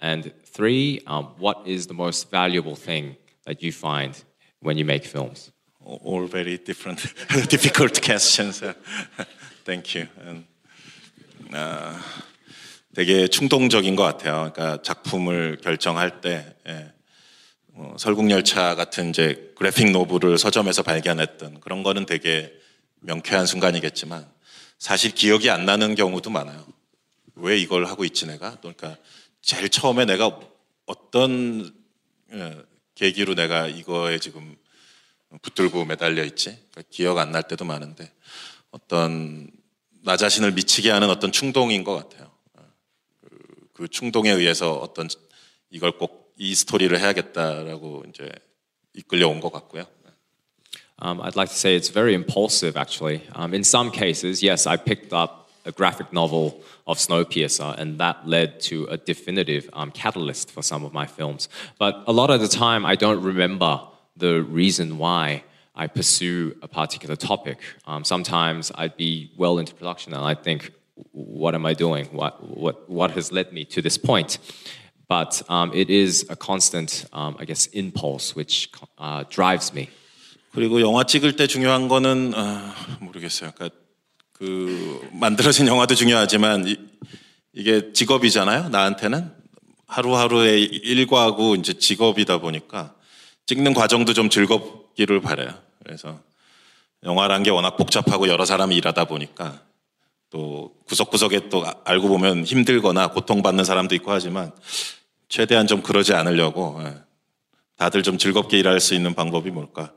And 0.00 0.32
three, 0.55 1.01
um, 1.05 1.27
what 1.37 1.67
is 1.67 1.87
the 1.87 1.93
most 1.93 2.31
valuable 2.31 2.75
thing 2.75 3.17
that 3.45 3.61
you 3.61 3.71
find 3.71 4.23
when 4.61 4.77
you 4.77 4.85
make 4.85 5.05
films? 5.05 5.51
All 5.83 6.25
very 6.25 6.57
different, 6.57 6.99
difficult 7.49 8.01
questions. 8.01 8.63
Thank 9.65 9.95
you. 9.95 10.07
And, 10.25 10.45
uh, 11.53 11.99
되게 12.95 13.27
충동적인 13.27 13.97
것 13.97 14.03
같아요. 14.03 14.51
그러니까 14.53 14.81
작품을 14.81 15.57
결정할 15.61 16.21
때 16.21 16.55
예. 16.67 16.93
어, 17.73 17.95
설국열차 17.99 18.75
같은 18.75 19.09
이제 19.09 19.51
그래픽 19.57 19.91
노블을 19.91 20.37
서점에서 20.37 20.81
발견했던 20.81 21.59
그런 21.59 21.83
거는 21.83 22.05
되게 22.05 22.53
명쾌한 23.01 23.45
순간이겠지만 23.45 24.25
사실 24.79 25.13
기억이 25.13 25.49
안 25.49 25.65
나는 25.65 25.95
경우도 25.95 26.29
많아요. 26.29 26.65
왜 27.35 27.57
이걸 27.57 27.85
하고 27.85 28.05
있지 28.05 28.25
내가? 28.25 28.55
그러니까 28.61 28.97
제일 29.45 29.69
처음에 29.69 30.05
내가 30.05 30.39
어떤 30.87 31.71
예, 32.33 32.63
계기로 32.95 33.35
내가 33.35 33.67
이거에 33.67 34.17
지금 34.19 34.55
붙들고 35.41 35.85
매달려 35.85 36.23
있지? 36.23 36.57
그러니까 36.71 36.83
기억 36.89 37.17
안 37.19 37.31
날 37.31 37.43
때도 37.47 37.63
많은데 37.63 38.11
어떤 38.71 39.51
나 40.03 40.17
자신을 40.17 40.51
미치게 40.53 40.89
하는 40.89 41.09
어떤 41.09 41.31
충동인 41.31 41.83
것 41.83 41.95
같아요. 41.95 42.31
그, 43.21 43.67
그 43.73 43.87
충동에 43.87 44.31
의해서 44.31 44.73
어떤 44.73 45.07
이걸 45.69 45.97
꼭 45.97 46.25
이 46.37 46.53
스토리를 46.53 46.99
해야겠다라고 46.99 48.03
이제 48.09 48.29
이끌려 48.93 49.29
온 49.29 49.39
것 49.39 49.53
같고요. 49.53 49.85
Um, 51.01 51.21
I'd 51.21 51.37
like 51.37 51.49
to 51.49 51.55
say 51.57 51.75
it's 51.77 51.89
very 51.89 52.13
impulsive, 52.13 52.77
actually. 52.77 53.21
Um, 53.35 53.53
in 53.53 53.63
some 53.63 53.89
cases, 53.91 54.43
yes, 54.43 54.67
I 54.67 54.75
picked 54.77 55.13
up 55.13 55.44
a 55.64 55.72
graphic 55.72 56.12
novel 56.12 56.62
of 56.86 56.98
Snowpiercer, 56.98 57.78
and 57.78 57.98
that 57.98 58.26
led 58.26 58.60
to 58.60 58.86
a 58.86 58.96
definitive 58.96 59.68
um, 59.72 59.90
catalyst 59.90 60.50
for 60.50 60.62
some 60.62 60.84
of 60.84 60.92
my 60.92 61.06
films. 61.06 61.48
But 61.78 62.02
a 62.06 62.12
lot 62.12 62.30
of 62.30 62.40
the 62.40 62.48
time, 62.48 62.86
I 62.86 62.96
don't 62.96 63.22
remember 63.22 63.80
the 64.16 64.42
reason 64.42 64.98
why 64.98 65.44
I 65.74 65.86
pursue 65.86 66.56
a 66.62 66.68
particular 66.68 67.16
topic. 67.16 67.58
Um, 67.86 68.04
sometimes 68.04 68.72
I'd 68.74 68.96
be 68.96 69.32
well 69.36 69.58
into 69.58 69.74
production 69.74 70.12
and 70.14 70.24
I'd 70.24 70.42
think, 70.42 70.72
what 71.12 71.54
am 71.54 71.64
I 71.64 71.74
doing? 71.74 72.06
What, 72.06 72.42
what, 72.46 72.88
what 72.88 73.12
has 73.12 73.32
led 73.32 73.52
me 73.52 73.64
to 73.66 73.80
this 73.80 73.96
point? 73.96 74.38
But 75.08 75.42
um, 75.48 75.72
it 75.74 75.90
is 75.90 76.26
a 76.28 76.36
constant, 76.36 77.06
um, 77.12 77.36
I 77.38 77.44
guess, 77.44 77.66
impulse 77.66 78.36
which 78.36 78.70
uh, 78.98 79.24
drives 79.28 79.72
me. 79.72 79.88
그리고 80.52 80.80
영화 80.80 81.04
찍을 81.04 81.36
때 81.36 81.46
중요한 81.46 81.88
거는 81.88 82.32
아, 82.34 82.74
모르겠어요. 83.00 83.52
그러니까 83.52 83.76
그 84.37 85.07
만들어진 85.13 85.67
영화도 85.67 85.95
중요하지만 85.95 86.67
이, 86.67 86.77
이게 87.53 87.93
직업이잖아요. 87.93 88.69
나한테는 88.69 89.31
하루하루의 89.87 90.63
일과하고 90.63 91.55
이제 91.55 91.73
직업이다 91.73 92.39
보니까 92.39 92.93
찍는 93.45 93.73
과정도 93.73 94.13
좀 94.13 94.29
즐겁기를 94.29 95.21
바래요. 95.21 95.53
그래서 95.83 96.19
영화란 97.03 97.43
게 97.43 97.49
워낙 97.49 97.77
복잡하고 97.77 98.27
여러 98.27 98.43
사람이 98.45 98.75
일하다 98.75 99.05
보니까 99.05 99.61
또 100.29 100.75
구석구석에 100.87 101.49
또 101.49 101.63
알고 101.85 102.09
보면 102.09 102.43
힘들거나 102.43 103.11
고통받는 103.11 103.63
사람도 103.63 103.95
있고 103.95 104.11
하지만 104.11 104.51
최대한 105.29 105.65
좀 105.65 105.81
그러지 105.81 106.13
않으려고 106.13 106.81
예. 106.83 106.95
다들 107.77 108.03
좀 108.03 108.17
즐겁게 108.17 108.59
일할 108.59 108.79
수 108.79 108.95
있는 108.95 109.13
방법이 109.13 109.51
뭘까? 109.51 109.93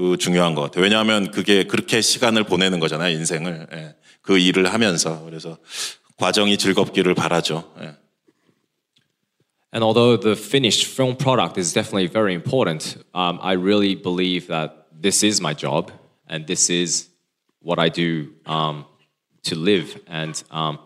그 0.00 0.16
중요한 0.16 0.54
것 0.54 0.62
같아요. 0.62 0.84
왜냐하면 0.84 1.30
그게 1.30 1.64
그렇게 1.64 2.00
시간을 2.00 2.44
보내는 2.44 2.80
거잖아요, 2.80 3.16
인생을. 3.16 3.66
예. 3.72 3.94
그 4.22 4.38
일을 4.38 4.72
하면서. 4.72 5.24
그래서 5.24 5.58
과정이 6.16 6.58
즐겁기를 6.58 7.14
바라죠. 7.14 7.72
예. 7.80 7.94
And 9.72 9.84
although 9.84 10.16
the 10.16 10.36
finished 10.36 10.86
film 10.86 11.16
product 11.16 11.58
is 11.58 11.74
definitely 11.74 12.06
very 12.06 12.32
important, 12.32 12.96
um, 13.14 13.38
I 13.42 13.52
really 13.54 13.94
believe 13.94 14.46
that 14.48 14.86
this 14.90 15.22
is 15.22 15.40
my 15.40 15.54
job 15.54 15.92
and 16.28 16.46
this 16.46 16.70
is 16.70 17.10
what 17.60 17.78
I 17.78 17.90
do 17.90 18.32
um, 18.46 18.86
to 19.42 19.54
live. 19.54 20.00
And 20.08 20.42
um, 20.50 20.78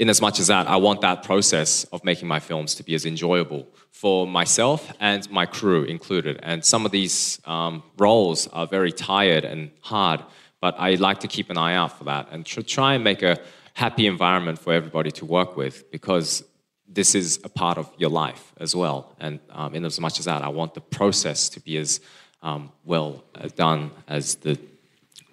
in 0.00 0.08
as 0.08 0.22
much 0.22 0.40
as 0.40 0.46
that, 0.46 0.66
I 0.66 0.76
want 0.76 1.02
that 1.02 1.22
process 1.22 1.84
of 1.92 2.02
making 2.04 2.26
my 2.26 2.40
films 2.40 2.74
to 2.76 2.82
be 2.82 2.94
as 2.94 3.04
enjoyable 3.04 3.68
for 3.92 4.26
myself 4.26 4.90
and 4.98 5.30
my 5.30 5.44
crew 5.44 5.84
included. 5.84 6.40
And 6.42 6.64
some 6.64 6.86
of 6.86 6.90
these 6.90 7.38
um, 7.44 7.82
roles 7.98 8.48
are 8.48 8.66
very 8.66 8.92
tired 8.92 9.44
and 9.44 9.70
hard, 9.82 10.24
but 10.58 10.74
I 10.78 10.94
like 10.94 11.20
to 11.20 11.28
keep 11.28 11.50
an 11.50 11.58
eye 11.58 11.74
out 11.74 11.98
for 11.98 12.04
that 12.04 12.28
and 12.32 12.46
tr- 12.46 12.62
try 12.62 12.94
and 12.94 13.04
make 13.04 13.22
a 13.22 13.36
happy 13.74 14.06
environment 14.06 14.58
for 14.58 14.72
everybody 14.72 15.10
to 15.10 15.26
work 15.26 15.54
with 15.54 15.90
because 15.90 16.44
this 16.88 17.14
is 17.14 17.38
a 17.44 17.50
part 17.50 17.76
of 17.76 17.92
your 17.98 18.10
life 18.10 18.54
as 18.56 18.74
well. 18.74 19.14
And 19.20 19.38
um, 19.50 19.74
in 19.74 19.84
as 19.84 20.00
much 20.00 20.18
as 20.18 20.24
that, 20.24 20.40
I 20.42 20.48
want 20.48 20.72
the 20.72 20.80
process 20.80 21.50
to 21.50 21.60
be 21.60 21.76
as 21.76 22.00
um, 22.40 22.72
well 22.86 23.22
uh, 23.34 23.48
done 23.54 23.90
as 24.08 24.36
the 24.36 24.58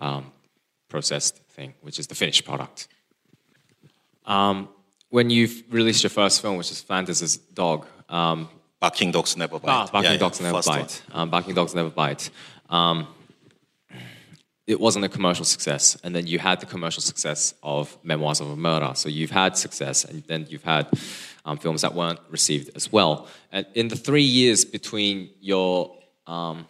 um, 0.02 0.34
processed 0.90 1.38
thing, 1.52 1.74
which 1.80 2.00
is 2.00 2.08
the 2.08 2.16
finished 2.16 2.44
product. 2.44 2.90
Um, 4.28 4.70
when 5.10 5.30
you've 5.30 5.64
released 5.70 6.04
your 6.04 6.10
first 6.10 6.42
film, 6.42 6.58
which 6.58 6.70
is 6.70 6.82
Flanders's 6.82 7.38
Dog, 7.38 7.88
um, 8.10 8.50
Barking 8.80 9.12
Dogs 9.12 9.36
Never 9.38 9.60
Bite. 9.60 9.70
Ah, 9.72 9.88
Barking 9.92 10.04
Yeah, 10.04 10.12
yeah, 10.12 10.18
Dogs 10.18 10.42
Never. 10.42 10.62
Bite. 10.62 11.02
Um, 11.12 11.30
Barking 11.30 11.56
Dogs 11.56 11.74
Never 11.74 11.90
Bite. 11.90 12.30
Um, 12.70 13.08
it 14.68 14.80
wasn't 14.82 15.06
a 15.06 15.10
commercial 15.10 15.46
success, 15.46 15.98
and 16.04 16.14
then 16.14 16.28
you 16.28 16.40
had 16.40 16.60
the 16.60 16.66
commercial 16.66 17.02
success 17.02 17.54
of 17.64 17.98
Memoirs 18.04 18.42
of 18.42 18.50
a 18.50 18.56
Murder. 18.58 18.92
So 18.96 19.08
you've 19.08 19.32
had 19.32 19.56
success, 19.56 20.04
and 20.04 20.24
then 20.24 20.46
you've 20.50 20.66
had 20.66 20.90
um, 21.46 21.58
films 21.58 21.82
that 21.82 21.94
weren't 21.94 22.20
received 22.30 22.72
as 22.76 22.92
well. 22.92 23.28
And 23.54 23.66
in 23.76 23.88
the 23.88 23.96
three 23.96 24.24
years 24.24 24.66
between 24.66 25.30
your 25.40 25.96
um, 26.28 26.68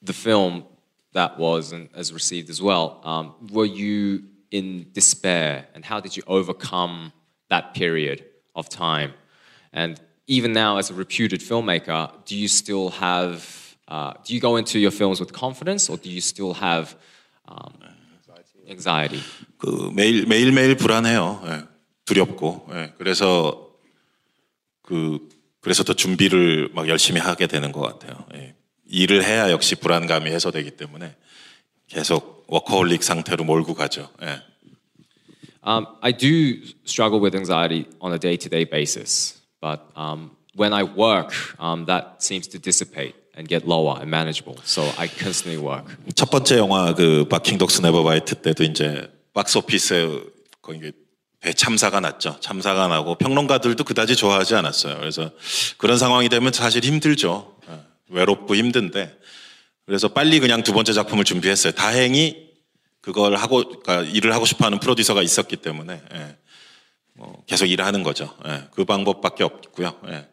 the 0.00 0.12
film 0.12 0.64
that 1.12 1.38
was 1.38 1.72
and 1.72 1.88
as 1.94 2.12
received 2.12 2.50
as 2.50 2.62
well, 2.62 3.00
um, 3.02 3.34
were 3.50 3.64
you 3.64 4.22
in 4.51 4.87
despair, 4.93 5.67
and 5.73 5.85
how 5.85 5.99
did 5.99 6.15
you 6.15 6.23
overcome 6.27 7.11
that 7.49 7.73
period 7.73 8.23
of 8.55 8.69
time? 8.69 9.13
And 9.73 9.99
even 10.27 10.53
now, 10.53 10.77
as 10.77 10.89
a 10.89 10.93
reputed 10.93 11.41
filmmaker, 11.41 12.11
do 12.25 12.35
you 12.35 12.47
still 12.47 12.89
have, 12.89 13.77
uh, 13.87 14.13
do 14.25 14.33
you 14.33 14.39
go 14.39 14.57
into 14.57 14.79
your 14.79 14.91
films 14.91 15.19
with 15.19 15.33
confidence 15.33 15.89
or 15.89 15.97
do 15.97 16.09
you 16.09 16.21
still 16.21 16.53
have 16.53 16.95
um, 17.47 17.73
anxiety? 18.69 19.21
그 19.57 19.91
매일 19.93 20.25
매일 20.27 20.51
매일 20.51 20.75
불안해요. 20.75 21.41
예, 21.45 21.63
두렵고. 22.05 22.67
예, 22.73 22.93
그래서 22.97 23.69
그 24.81 25.27
그래서 25.61 25.83
더 25.83 25.93
준비를 25.93 26.69
막 26.73 26.87
열심히 26.87 27.19
하게 27.19 27.47
되는 27.47 27.71
것 27.71 27.81
같아요. 27.81 28.25
예. 28.35 28.55
일을 28.85 29.23
해야 29.23 29.51
역시 29.51 29.75
불안감이 29.75 30.29
해소되기 30.31 30.71
때문에 30.71 31.15
계속 31.87 32.40
워커홀릭 32.52 33.02
상태로 33.02 33.44
몰고 33.44 33.74
가죠. 33.74 34.10
예. 34.22 34.42
Um, 35.64 35.86
I 36.02 36.12
do 36.12 36.60
struggle 36.84 37.20
with 37.20 37.34
anxiety 37.34 37.86
on 38.00 38.12
a 38.12 38.18
day 38.18 38.36
to 38.36 38.48
day 38.50 38.64
basis, 38.64 39.40
but 39.60 39.80
um, 39.96 40.32
when 40.54 40.74
I 40.74 40.82
work, 40.82 41.32
um, 41.58 41.86
that 41.86 42.20
seems 42.20 42.48
to 42.48 42.58
dissipate 42.58 43.14
and 43.36 43.48
get 43.48 43.66
lower 43.66 43.96
and 44.00 44.10
manageable. 44.10 44.58
So 44.64 44.82
I 44.98 45.08
constantly 45.08 45.56
work. 45.56 45.86
첫 46.14 46.30
번째 46.30 46.58
영화 46.58 46.92
그 46.94 47.26
바킹 47.28 47.56
덕스 47.58 47.80
네버 47.80 48.02
바이트 48.02 48.34
때도 48.34 48.64
이제 48.64 49.08
박스 49.32 49.56
오피스에 49.56 50.08
거기 50.60 50.92
대참사가 51.40 52.00
났죠. 52.00 52.36
참사가 52.40 52.86
나고 52.88 53.14
평론가들도 53.14 53.82
그다지 53.84 54.16
좋아하지 54.16 54.56
않았어요. 54.56 54.98
그래서 54.98 55.30
그런 55.78 55.96
상황이 55.96 56.28
되면 56.28 56.52
사실 56.52 56.84
힘들죠. 56.84 57.56
예, 57.70 57.80
외롭고 58.10 58.56
힘든데 58.56 59.16
그래서 59.85 60.09
빨리 60.09 60.39
그냥 60.39 60.63
두 60.63 60.73
번째 60.73 60.93
작품을 60.93 61.23
준비했어요. 61.23 61.73
다행히 61.73 62.51
그걸 63.01 63.35
하고 63.35 63.63
그러니까 63.63 64.01
일을 64.01 64.33
하고 64.33 64.45
싶어하는 64.45 64.79
프로듀서가 64.79 65.21
있었기 65.21 65.57
때문에 65.57 66.01
예, 66.13 66.37
뭐 67.13 67.43
계속 67.47 67.65
일을 67.65 67.85
하는 67.85 68.03
거죠. 68.03 68.35
예, 68.45 68.67
그 68.71 68.83
방법밖에 68.83 69.43
없고요. 69.43 69.95
예. 70.09 70.27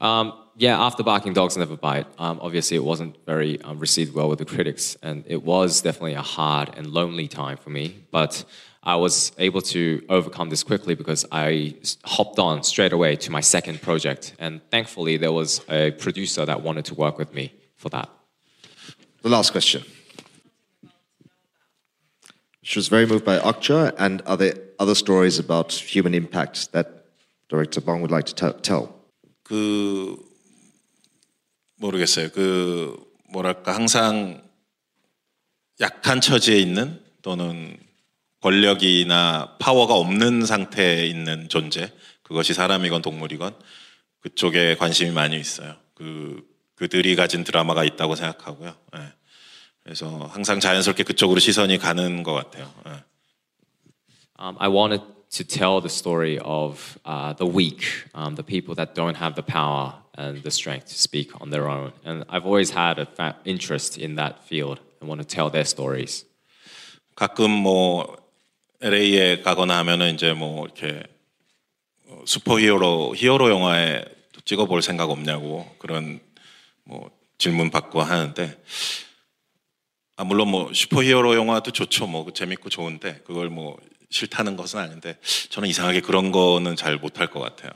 Um, 0.00 0.32
yeah, 0.58 0.76
after 0.78 1.02
Barking 1.04 1.34
Dogs 1.34 1.56
Never 1.56 1.76
Bite, 1.76 2.06
um, 2.18 2.38
obviously 2.42 2.76
it 2.76 2.84
wasn't 2.84 3.16
very 3.26 3.60
um, 3.62 3.78
received 3.78 4.12
well 4.12 4.28
with 4.28 4.38
the 4.38 4.44
critics, 4.44 4.96
and 5.02 5.24
it 5.26 5.44
was 5.44 5.80
definitely 5.80 6.14
a 6.14 6.22
hard 6.22 6.70
and 6.76 6.88
lonely 6.88 7.28
time 7.28 7.56
for 7.56 7.70
me. 7.70 7.94
But 8.10 8.44
I 8.82 8.96
was 8.96 9.32
able 9.38 9.62
to 9.72 10.02
overcome 10.10 10.50
this 10.50 10.62
quickly 10.64 10.94
because 10.94 11.24
I 11.32 11.76
s- 11.80 11.96
hopped 12.04 12.38
on 12.38 12.64
straight 12.64 12.92
away 12.92 13.16
to 13.16 13.30
my 13.30 13.40
second 13.40 13.80
project, 13.80 14.34
and 14.38 14.60
thankfully 14.70 15.16
there 15.16 15.32
was 15.32 15.62
a 15.70 15.92
producer 15.92 16.44
that 16.44 16.62
wanted 16.62 16.84
to 16.86 16.94
work 16.94 17.16
with 17.16 17.32
me 17.32 17.54
for 17.76 17.88
that. 17.90 18.10
The 19.21 19.29
last 19.29 19.51
question. 19.51 19.83
She 22.63 22.79
was 22.79 22.87
very 22.87 23.05
moved 23.05 23.25
by 23.25 23.39
Okja, 23.39 23.93
and 23.97 24.21
are 24.25 24.37
there 24.37 24.53
other 24.79 24.95
stories 24.95 25.39
about 25.39 25.73
human 25.73 26.13
impact 26.13 26.71
that 26.71 27.05
director 27.49 27.81
Bong 27.81 28.01
would 28.01 28.11
like 28.11 28.25
to 28.25 28.35
te- 28.35 28.61
tell? 28.61 28.95
그 29.43 30.15
모르겠어요. 31.81 32.29
그 32.31 32.95
뭐랄까 33.31 33.73
항상 33.75 34.43
약한 35.79 36.21
처지에 36.21 36.57
있는 36.59 37.01
또는 37.21 37.77
권력이나 38.41 39.57
파워가 39.59 39.95
없는 39.95 40.45
상태에 40.45 41.05
있는 41.07 41.49
존재 41.49 41.91
그것이 42.21 42.53
사람이건 42.53 43.01
동물이건 43.01 43.55
그쪽에 44.21 44.75
관심이 44.75 45.11
많이 45.11 45.39
있어요. 45.39 45.75
그 45.95 46.45
그들이 46.79 47.17
가진 47.17 47.43
드라마가 47.43 47.83
있다고 47.83 48.15
생각하고요. 48.15 48.73
예. 48.95 48.99
그래서 49.83 50.29
항상 50.31 50.61
자연스럽게 50.61 51.03
그쪽으로 51.03 51.39
시선이 51.39 51.77
가는 51.77 52.23
것 52.23 52.33
같아요. 52.33 52.71
예. 52.87 53.03
Um, 54.39 54.55
I 54.57 54.69
wanted 54.69 55.03
to 55.31 55.43
tell 55.43 55.81
the 55.81 55.89
story 55.89 56.39
of 56.39 56.97
uh, 57.03 57.33
the 57.33 57.45
weak, 57.45 57.83
um, 58.15 58.35
the 58.35 58.43
people 58.43 58.73
that 58.75 58.95
don't 58.95 59.17
have 59.17 59.35
the 59.35 59.43
power 59.43 59.95
and 60.17 60.41
the 60.41 60.51
strength 60.51 60.87
to 60.87 60.97
speak 60.97 61.29
on 61.41 61.49
their 61.51 61.67
own. 61.67 61.91
And 62.05 62.23
I've 62.29 62.45
always 62.45 62.71
had 62.71 62.97
a 62.97 63.05
fa- 63.05 63.35
interest 63.43 63.97
in 63.97 64.15
that 64.15 64.47
field 64.47 64.79
and 65.01 65.09
want 65.09 65.19
to 65.19 65.27
tell 65.27 65.51
their 65.51 65.65
stories. 65.65 66.25
가끔 67.15 67.51
뭐 67.51 68.15
LA에 68.81 69.41
가거나 69.41 69.77
하면은 69.79 70.13
이제 70.13 70.31
뭐 70.31 70.63
이렇게 70.63 71.03
어, 72.07 72.23
슈퍼히어로 72.25 73.15
히어로 73.17 73.49
영화에 73.49 74.05
또 74.31 74.39
찍어볼 74.45 74.81
생각 74.81 75.09
없냐고 75.09 75.69
그런 75.79 76.21
뭐 76.89 77.11
질문 77.37 77.69
받고 77.69 78.01
하는데 78.01 78.57
아 80.17 80.23
물론 80.23 80.49
뭐 80.49 80.73
슈퍼히어로 80.73 81.35
영화도 81.35 81.71
좋죠 81.71 82.07
뭐 82.07 82.33
재밌고 82.33 82.69
좋은데 82.69 83.21
그걸 83.25 83.49
뭐 83.49 83.77
싫다는 84.09 84.57
것은 84.57 84.79
아닌데 84.79 85.17
저는 85.49 85.69
이상하게 85.69 86.01
그런 86.01 86.31
거는 86.31 86.75
잘 86.75 86.97
못할 86.97 87.27
것 87.27 87.39
같아요. 87.39 87.71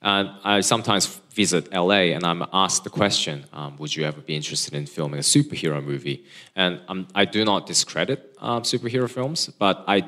And 0.00 0.30
I 0.44 0.60
sometimes 0.60 1.20
visit 1.34 1.68
LA 1.72 2.14
and 2.14 2.24
I'm 2.24 2.46
asked 2.52 2.84
the 2.84 2.90
question 2.90 3.46
um, 3.52 3.76
Would 3.78 3.96
you 3.96 4.04
ever 4.04 4.20
be 4.20 4.36
interested 4.36 4.74
in 4.74 4.86
filming 4.86 5.18
a 5.18 5.22
superhero 5.22 5.82
movie? 5.82 6.24
And 6.54 6.80
um, 6.88 7.08
I 7.16 7.24
do 7.24 7.44
not 7.44 7.66
discredit 7.66 8.36
um, 8.40 8.62
superhero 8.62 9.08
films, 9.10 9.50
but 9.58 9.82
I 9.88 10.04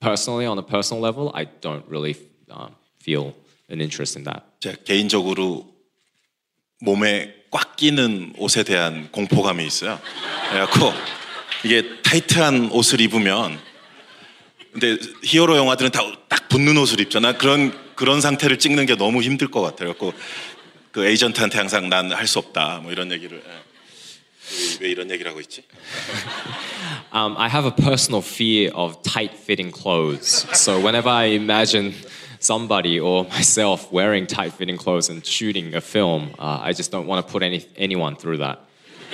personally, 0.00 0.46
on 0.46 0.58
a 0.58 0.62
personal 0.62 1.00
level, 1.00 1.30
I 1.34 1.44
don't 1.44 1.86
really 1.88 2.16
um, 2.50 2.74
feel 2.98 3.34
an 3.68 3.80
interest 3.80 4.16
in 4.16 4.24
that. 4.24 4.42
제 4.60 4.76
개인적으로 4.84 5.71
몸에 6.86 7.32
꽉 7.50 7.76
끼는 7.76 8.32
옷에 8.38 8.64
대한 8.64 9.08
공포감이 9.12 9.64
있어요. 9.64 10.00
그래갖고 10.50 10.92
이게 11.64 11.84
타이트한 12.02 12.70
옷을 12.72 13.00
입으면 13.00 13.58
근데 14.72 14.96
히어로 15.22 15.56
영화들은 15.56 15.90
다 15.92 16.02
딱 16.28 16.48
붙는 16.48 16.76
옷을 16.78 17.00
입잖아. 17.00 17.32
그런 17.36 17.72
그런 17.94 18.20
상태를 18.22 18.58
찍는 18.58 18.86
게 18.86 18.96
너무 18.96 19.22
힘들 19.22 19.48
것 19.50 19.60
같아요. 19.60 19.92
그래갖고 19.94 20.12
그 20.92 21.06
에이전트한테 21.06 21.56
항상 21.58 21.88
난 21.90 22.10
할 22.12 22.26
수 22.26 22.38
없다. 22.38 22.80
뭐 22.82 22.90
이런 22.90 23.12
얘기를 23.12 23.42
예. 23.46 23.50
왜- 23.50 24.86
왜 24.86 24.90
이런 24.90 25.10
얘기를 25.10 25.30
하고 25.30 25.40
있지? 25.40 25.62
Um, 27.14 27.36
I 27.36 27.48
have 27.50 27.66
a 27.66 27.74
personal 27.76 28.22
fear 28.24 28.70
of 28.74 28.96
tight 29.02 29.36
fitting 29.36 29.70
clothes. 29.70 30.46
So 30.54 30.78
whenever 30.80 31.10
I 31.10 31.34
imagine 31.36 31.92
somebody 32.41 32.99
or 32.99 33.23
myself 33.25 33.91
wearing 33.91 34.27
tight 34.27 34.53
fitting 34.53 34.77
clothes 34.77 35.09
and 35.09 35.25
shooting 35.25 35.75
a 35.75 35.81
film, 35.81 36.31
uh, 36.39 36.59
I 36.61 36.73
just 36.73 36.91
don't 36.91 37.07
want 37.07 37.25
to 37.25 37.31
put 37.31 37.43
any, 37.43 37.65
anyone 37.75 38.15
through 38.15 38.37
that. 38.37 38.59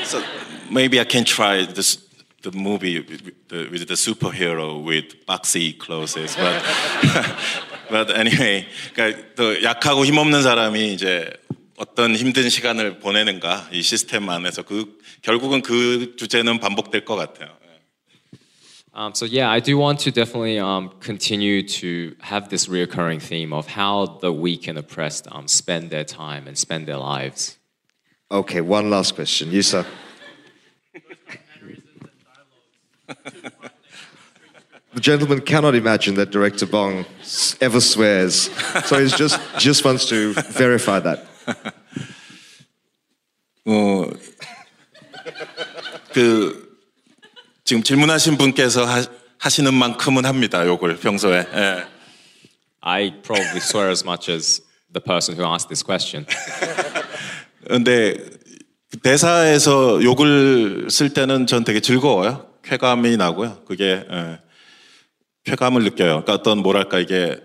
So 0.03 0.23
maybe 0.69 0.99
I 0.99 1.05
can 1.05 1.23
try 1.23 1.65
this 1.65 1.97
the 2.43 2.51
movie 2.51 2.99
with 2.99 3.47
the, 3.47 3.69
with 3.71 3.87
the 3.87 3.93
superhero 3.93 4.83
with 4.83 5.25
boxy 5.25 5.77
clothes, 5.77 6.15
but 6.35 6.61
but 7.89 8.11
anyway, 8.11 8.67
그러니까 8.93 9.23
또 9.35 9.63
약하고 9.63 10.05
힘없는 10.05 10.43
사람이 10.43 10.93
이제 10.93 11.31
어떤 11.77 12.15
힘든 12.15 12.49
시간을 12.49 12.99
보내는가 12.99 13.69
이 13.71 13.81
시스템 13.81 14.29
안에서 14.29 14.63
그 14.63 14.99
결국은 15.21 15.61
그 15.61 16.15
주제는 16.17 16.59
반복될 16.59 17.05
것 17.05 17.15
같아요. 17.15 17.49
Um, 18.94 19.14
so 19.14 19.24
yeah, 19.24 19.50
I 19.50 19.60
do 19.60 19.78
want 19.78 20.00
to 20.00 20.10
definitely 20.10 20.58
um, 20.58 20.90
continue 21.00 21.62
to 21.68 22.16
have 22.20 22.48
this 22.48 22.66
reoccurring 22.66 23.22
theme 23.22 23.52
of 23.52 23.66
how 23.68 24.18
the 24.20 24.32
weak 24.32 24.66
and 24.66 24.78
oppressed 24.78 25.28
um, 25.30 25.46
spend 25.46 25.90
their 25.90 26.04
time 26.04 26.48
and 26.48 26.56
spend 26.56 26.86
their 26.86 26.96
lives. 26.96 27.58
Okay, 28.30 28.60
one 28.60 28.90
last 28.90 29.14
question. 29.14 29.50
You, 29.50 29.62
sir. 29.62 29.86
the 34.94 35.00
gentleman 35.00 35.40
cannot 35.40 35.74
imagine 35.74 36.14
that 36.16 36.30
director 36.30 36.66
Bong 36.66 37.06
ever 37.60 37.80
swears, 37.80 38.50
so 38.84 38.98
he 39.02 39.08
just 39.08 39.40
just 39.58 39.84
wants 39.84 40.06
to 40.08 40.32
verify 40.34 40.98
that. 41.00 41.26
어, 43.68 44.10
그 46.14 46.67
지금 47.68 47.82
질문하신 47.82 48.38
분께서 48.38 48.86
하, 48.86 49.04
하시는 49.38 49.74
만큼은 49.74 50.24
합니다. 50.24 50.66
욕을 50.66 50.96
평소에. 50.96 51.46
예. 51.52 51.84
I 52.80 53.20
probably 53.20 53.58
swear 53.58 53.90
as 53.90 54.02
much 54.02 54.32
as 54.32 54.62
the 54.90 55.04
person 55.04 55.38
who 55.38 55.46
asked 55.52 55.68
this 55.68 55.84
question. 55.84 56.24
근데 57.68 58.14
그 58.90 58.96
대사에서 59.02 60.02
욕을 60.02 60.88
쓸 60.90 61.12
때는 61.12 61.46
전 61.46 61.62
되게 61.62 61.80
즐거워요. 61.80 62.46
쾌감이 62.64 63.18
나고요. 63.18 63.64
그게 63.66 64.02
예, 64.10 64.38
쾌감을 65.44 65.84
느껴요. 65.84 66.24
그러니까 66.24 66.32
어떤 66.32 66.62
뭐랄까 66.62 66.98
이게 66.98 67.38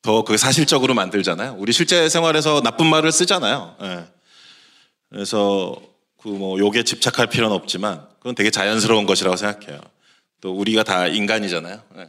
더 0.00 0.24
그 0.24 0.38
사실적으로 0.38 0.94
만들잖아요. 0.94 1.56
우리 1.58 1.74
실제 1.74 2.08
생활에서 2.08 2.62
나쁜 2.62 2.86
말을 2.86 3.12
쓰잖아요. 3.12 3.76
예. 3.82 4.04
그래서 5.10 5.76
그 6.21 6.29
뭐 6.29 6.57
욕에 6.59 6.83
집착할 6.83 7.27
필요는 7.27 7.55
없지만 7.55 8.07
그건 8.19 8.35
되게 8.35 8.49
자연스러운 8.49 9.05
것이라고 9.05 9.35
생각해요. 9.37 9.79
또 10.41 10.53
우리가 10.53 10.83
다 10.83 11.07
인간이잖아요. 11.07 11.81
예. 11.97 12.07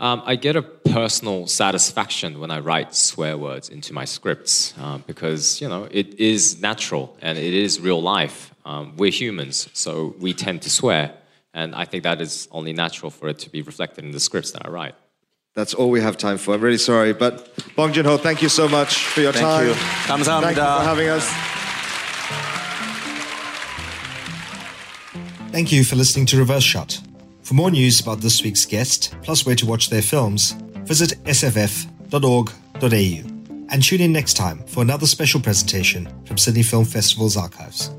Um, 0.00 0.22
I 0.24 0.36
get 0.36 0.54
a 0.56 0.62
personal 0.62 1.48
satisfaction 1.48 2.38
when 2.38 2.52
I 2.52 2.60
write 2.60 2.94
swear 2.94 3.36
words 3.36 3.68
into 3.68 3.92
my 3.92 4.04
scripts 4.04 4.72
um, 4.80 5.02
because 5.08 5.60
you 5.60 5.68
know 5.68 5.88
it 5.90 6.14
is 6.20 6.60
natural 6.62 7.16
and 7.20 7.36
it 7.36 7.52
is 7.52 7.80
real 7.80 8.00
life. 8.00 8.54
Um, 8.64 8.94
we're 8.96 9.10
humans, 9.10 9.68
so 9.72 10.14
we 10.20 10.32
tend 10.34 10.62
to 10.62 10.70
swear, 10.70 11.14
and 11.52 11.74
I 11.74 11.84
think 11.84 12.04
that 12.04 12.20
is 12.20 12.46
only 12.52 12.72
natural 12.72 13.10
for 13.10 13.28
it 13.28 13.40
to 13.40 13.50
be 13.50 13.60
reflected 13.60 14.04
in 14.04 14.12
the 14.12 14.20
scripts 14.20 14.52
that 14.52 14.62
I 14.64 14.70
write. 14.70 14.94
That's 15.56 15.74
all 15.74 15.90
we 15.90 16.00
have 16.00 16.16
time 16.16 16.38
for. 16.38 16.54
I'm 16.54 16.60
really 16.60 16.78
sorry, 16.78 17.12
but 17.12 17.50
Bong 17.74 17.92
Joon 17.92 18.04
Ho, 18.04 18.18
thank 18.18 18.40
you 18.40 18.48
so 18.48 18.68
much 18.68 19.02
for 19.06 19.20
your 19.20 19.32
Thank 19.32 19.44
time. 19.44 19.66
you. 19.66 19.74
Thank 19.74 20.20
you 20.20 20.24
감사합니다. 20.30 20.78
for 20.78 20.84
having 20.84 21.08
us. 21.08 21.26
Thank 25.53 25.71
you 25.71 25.83
for 25.83 25.95
listening 25.95 26.25
to 26.25 26.37
Reverse 26.39 26.63
Shot. 26.63 26.99
For 27.43 27.53
more 27.53 27.69
news 27.69 27.99
about 27.99 28.21
this 28.21 28.41
week's 28.41 28.65
guest, 28.65 29.15
plus 29.21 29.45
where 29.45 29.53
to 29.57 29.67
watch 29.67 29.91
their 29.91 30.01
films, 30.01 30.53
visit 30.79 31.23
sff.org.au. 31.25 32.87
And 33.69 33.83
tune 33.83 34.01
in 34.01 34.11
next 34.11 34.33
time 34.33 34.63
for 34.65 34.81
another 34.81 35.05
special 35.05 35.39
presentation 35.39 36.09
from 36.25 36.39
Sydney 36.39 36.63
Film 36.63 36.85
Festival's 36.85 37.37
archives. 37.37 37.91